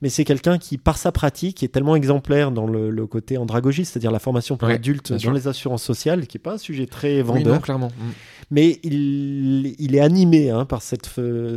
mais 0.01 0.09
c'est 0.09 0.23
quelqu'un 0.23 0.57
qui, 0.57 0.77
par 0.77 0.97
sa 0.97 1.11
pratique, 1.11 1.61
est 1.61 1.67
tellement 1.67 1.95
exemplaire 1.95 2.51
dans 2.51 2.65
le, 2.65 3.05
côté 3.05 3.37
andragogie, 3.37 3.85
c'est-à-dire 3.85 4.11
la 4.11 4.19
formation 4.19 4.57
pour 4.57 4.67
adultes 4.67 5.13
dans 5.13 5.31
les 5.31 5.47
assurances 5.47 5.83
sociales, 5.83 6.27
qui 6.27 6.37
n'est 6.37 6.41
pas 6.41 6.53
un 6.53 6.57
sujet 6.57 6.87
très 6.87 7.21
vendeur. 7.21 7.61
clairement. 7.61 7.91
Mais 8.51 8.79
il, 8.83 9.75
il, 9.79 9.95
est 9.95 9.99
animé 9.99 10.49
hein, 10.49 10.65
par 10.65 10.81
cette 10.81 11.09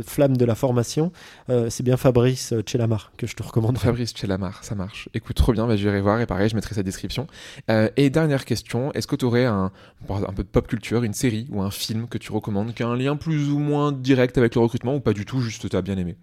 flamme 0.05 0.37
de 0.37 0.45
la 0.45 0.55
formation. 0.55 1.11
Euh, 1.49 1.69
c'est 1.69 1.83
bien 1.83 1.97
Fabrice 1.97 2.53
Chelamar 2.65 3.11
que 3.17 3.27
je 3.27 3.35
te 3.35 3.43
recommande. 3.43 3.77
Fabrice 3.77 4.15
Chelamar, 4.15 4.63
ça 4.63 4.75
marche. 4.75 5.09
Écoute, 5.13 5.35
trop 5.35 5.53
bien, 5.53 5.67
bah, 5.67 5.75
j'irai 5.75 6.01
voir 6.01 6.21
et 6.21 6.25
pareil, 6.25 6.49
je 6.49 6.55
mettrai 6.55 6.75
sa 6.75 6.83
description. 6.83 7.27
Euh, 7.69 7.89
et 7.97 8.09
dernière 8.09 8.45
question, 8.45 8.91
est-ce 8.93 9.07
que 9.07 9.15
tu 9.15 9.25
aurais 9.25 9.45
un, 9.45 9.71
un 10.09 10.33
peu 10.33 10.43
de 10.43 10.47
pop 10.47 10.67
culture, 10.67 11.03
une 11.03 11.13
série 11.13 11.47
ou 11.51 11.61
un 11.61 11.71
film 11.71 12.07
que 12.07 12.17
tu 12.17 12.31
recommandes 12.31 12.73
qui 12.73 12.83
a 12.83 12.87
un 12.87 12.95
lien 12.95 13.15
plus 13.15 13.49
ou 13.49 13.59
moins 13.59 13.91
direct 13.91 14.37
avec 14.37 14.55
le 14.55 14.61
recrutement 14.61 14.95
ou 14.95 14.99
pas 14.99 15.13
du 15.13 15.25
tout, 15.25 15.41
juste 15.41 15.69
tu 15.69 15.75
as 15.75 15.81
bien 15.81 15.97
aimé? 15.97 16.15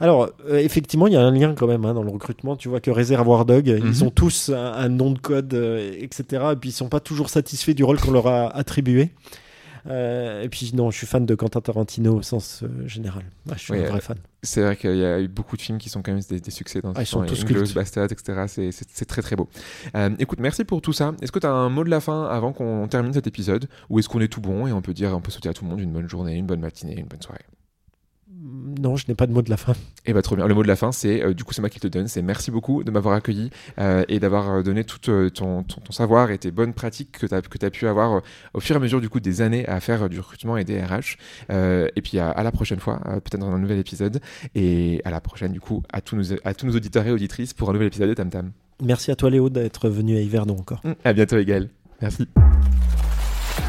Alors, 0.00 0.30
euh, 0.48 0.58
effectivement, 0.58 1.06
il 1.06 1.14
y 1.14 1.16
a 1.16 1.22
un 1.22 1.30
lien 1.30 1.54
quand 1.54 1.66
même 1.66 1.84
hein, 1.84 1.94
dans 1.94 2.02
le 2.02 2.10
recrutement. 2.10 2.56
Tu 2.56 2.68
vois 2.68 2.80
que 2.80 2.90
Réservoir 2.90 3.44
Dog, 3.44 3.66
ils 3.66 3.82
mhm. 3.82 4.06
ont 4.06 4.10
tous 4.10 4.50
un, 4.50 4.88
nom 4.88 5.10
de 5.10 5.18
code, 5.18 5.52
euh, 5.54 5.92
etc. 5.98 6.44
Et 6.52 6.56
puis, 6.56 6.70
ils 6.70 6.72
sont 6.72 6.88
pas 6.88 7.00
toujours 7.00 7.30
satisfaits 7.30 7.72
du 7.72 7.84
rôle 7.84 8.00
qu'on 8.00 8.12
leur 8.12 8.26
a 8.26 8.48
attribué. 8.56 9.10
Euh, 9.86 10.42
et 10.42 10.48
puis, 10.48 10.72
non, 10.74 10.90
je 10.90 10.98
suis 10.98 11.06
fan 11.06 11.26
de 11.26 11.34
Quentin 11.34 11.60
Tarantino 11.60 12.16
au 12.16 12.22
sens 12.22 12.64
général. 12.86 13.24
je 13.52 13.58
suis 13.58 13.74
un 13.74 13.84
vrai 13.84 14.00
fan. 14.00 14.16
C'est 14.42 14.62
vrai 14.62 14.76
qu'il 14.76 14.96
y 14.96 15.04
a 15.04 15.20
eu 15.20 15.28
beaucoup 15.28 15.56
de 15.56 15.62
films 15.62 15.78
qui 15.78 15.88
sont 15.88 16.02
quand 16.02 16.12
même 16.12 16.22
des, 16.22 16.50
succès 16.50 16.80
dans 16.82 16.92
ah, 16.94 17.02
ils 17.02 17.06
sont 17.06 17.24
tous 17.24 17.74
Bastard, 17.74 18.08
etc. 18.10 18.70
C'est 18.70 19.04
très 19.06 19.22
très 19.22 19.36
beau. 19.36 19.48
écoute, 20.18 20.40
merci 20.40 20.64
pour 20.64 20.82
tout 20.82 20.92
ça. 20.92 21.14
Est-ce 21.22 21.32
que 21.32 21.38
tu 21.38 21.46
as 21.46 21.52
un 21.52 21.68
mot 21.68 21.84
de 21.84 21.90
la 21.90 22.00
fin 22.00 22.24
avant 22.24 22.52
qu'on 22.52 22.86
termine 22.88 23.12
cet 23.12 23.26
épisode? 23.26 23.68
Ou 23.90 23.98
est-ce 23.98 24.08
qu'on 24.08 24.20
est 24.20 24.28
tout 24.28 24.40
bon 24.40 24.66
et 24.66 24.72
on 24.72 24.82
peut 24.82 24.94
dire, 24.94 25.10
on 25.14 25.20
peut 25.20 25.30
souhaiter 25.30 25.48
à 25.48 25.54
tout 25.54 25.64
le 25.64 25.70
monde 25.70 25.80
une 25.80 25.92
bonne 25.92 26.08
journée, 26.08 26.34
une 26.36 26.46
bonne 26.46 26.60
matinée, 26.60 26.98
une 26.98 27.06
bonne 27.06 27.22
soirée? 27.22 27.44
Non, 28.64 28.96
je 28.96 29.04
n'ai 29.08 29.14
pas 29.14 29.26
de 29.26 29.32
mot 29.32 29.42
de 29.42 29.50
la 29.50 29.56
fin. 29.56 29.74
Eh 30.06 30.12
bien, 30.12 30.22
trop 30.22 30.36
bien. 30.36 30.46
Le 30.46 30.54
mot 30.54 30.62
de 30.62 30.68
la 30.68 30.76
fin, 30.76 30.90
c'est, 30.90 31.22
euh, 31.22 31.34
du 31.34 31.44
coup, 31.44 31.52
c'est 31.52 31.60
moi 31.60 31.68
qui 31.68 31.80
te 31.80 31.86
donne. 31.86 32.08
C'est 32.08 32.22
merci 32.22 32.50
beaucoup 32.50 32.82
de 32.82 32.90
m'avoir 32.90 33.14
accueilli 33.14 33.50
euh, 33.78 34.04
et 34.08 34.18
d'avoir 34.20 34.50
euh, 34.50 34.62
donné 34.62 34.84
tout 34.84 34.98
ton, 34.98 35.62
ton, 35.62 35.92
savoir 35.92 36.30
et 36.30 36.38
tes 36.38 36.50
bonnes 36.50 36.72
pratiques 36.72 37.12
que 37.12 37.26
tu 37.26 37.34
as, 37.34 37.42
que 37.42 37.66
as 37.66 37.70
pu 37.70 37.86
avoir 37.86 38.22
au 38.54 38.60
fur 38.60 38.74
et 38.74 38.78
à 38.78 38.80
mesure, 38.80 39.00
du 39.00 39.08
coup, 39.08 39.20
des 39.20 39.42
années 39.42 39.66
à 39.68 39.80
faire 39.80 40.08
du 40.08 40.18
recrutement 40.18 40.56
et 40.56 40.64
des 40.64 40.80
RH. 40.80 41.16
et 41.50 42.02
puis, 42.02 42.18
à, 42.18 42.42
la 42.42 42.52
prochaine 42.52 42.80
fois, 42.80 43.00
peut-être 43.04 43.38
dans 43.38 43.52
un 43.52 43.58
nouvel 43.58 43.78
épisode. 43.78 44.20
Et 44.54 45.00
à 45.04 45.10
la 45.10 45.20
prochaine, 45.20 45.52
du 45.52 45.60
coup, 45.60 45.82
à 45.92 46.00
tous 46.00 46.16
nos, 46.16 46.24
à 46.44 46.54
tous 46.54 46.66
nos 46.66 46.74
auditeurs 46.74 47.06
et 47.06 47.10
auditrices 47.10 47.52
pour 47.52 47.70
un 47.70 47.72
nouvel 47.72 47.88
épisode 47.88 48.08
de 48.08 48.14
Tam 48.14 48.30
Tam. 48.30 48.50
Merci 48.82 49.10
à 49.10 49.16
toi, 49.16 49.30
Léo, 49.30 49.50
d'être 49.50 49.88
venu 49.88 50.16
à 50.16 50.20
Yverdon 50.20 50.56
encore. 50.58 50.82
À 51.04 51.12
bientôt, 51.12 51.38
Égal. 51.38 51.68
Merci 52.00 52.26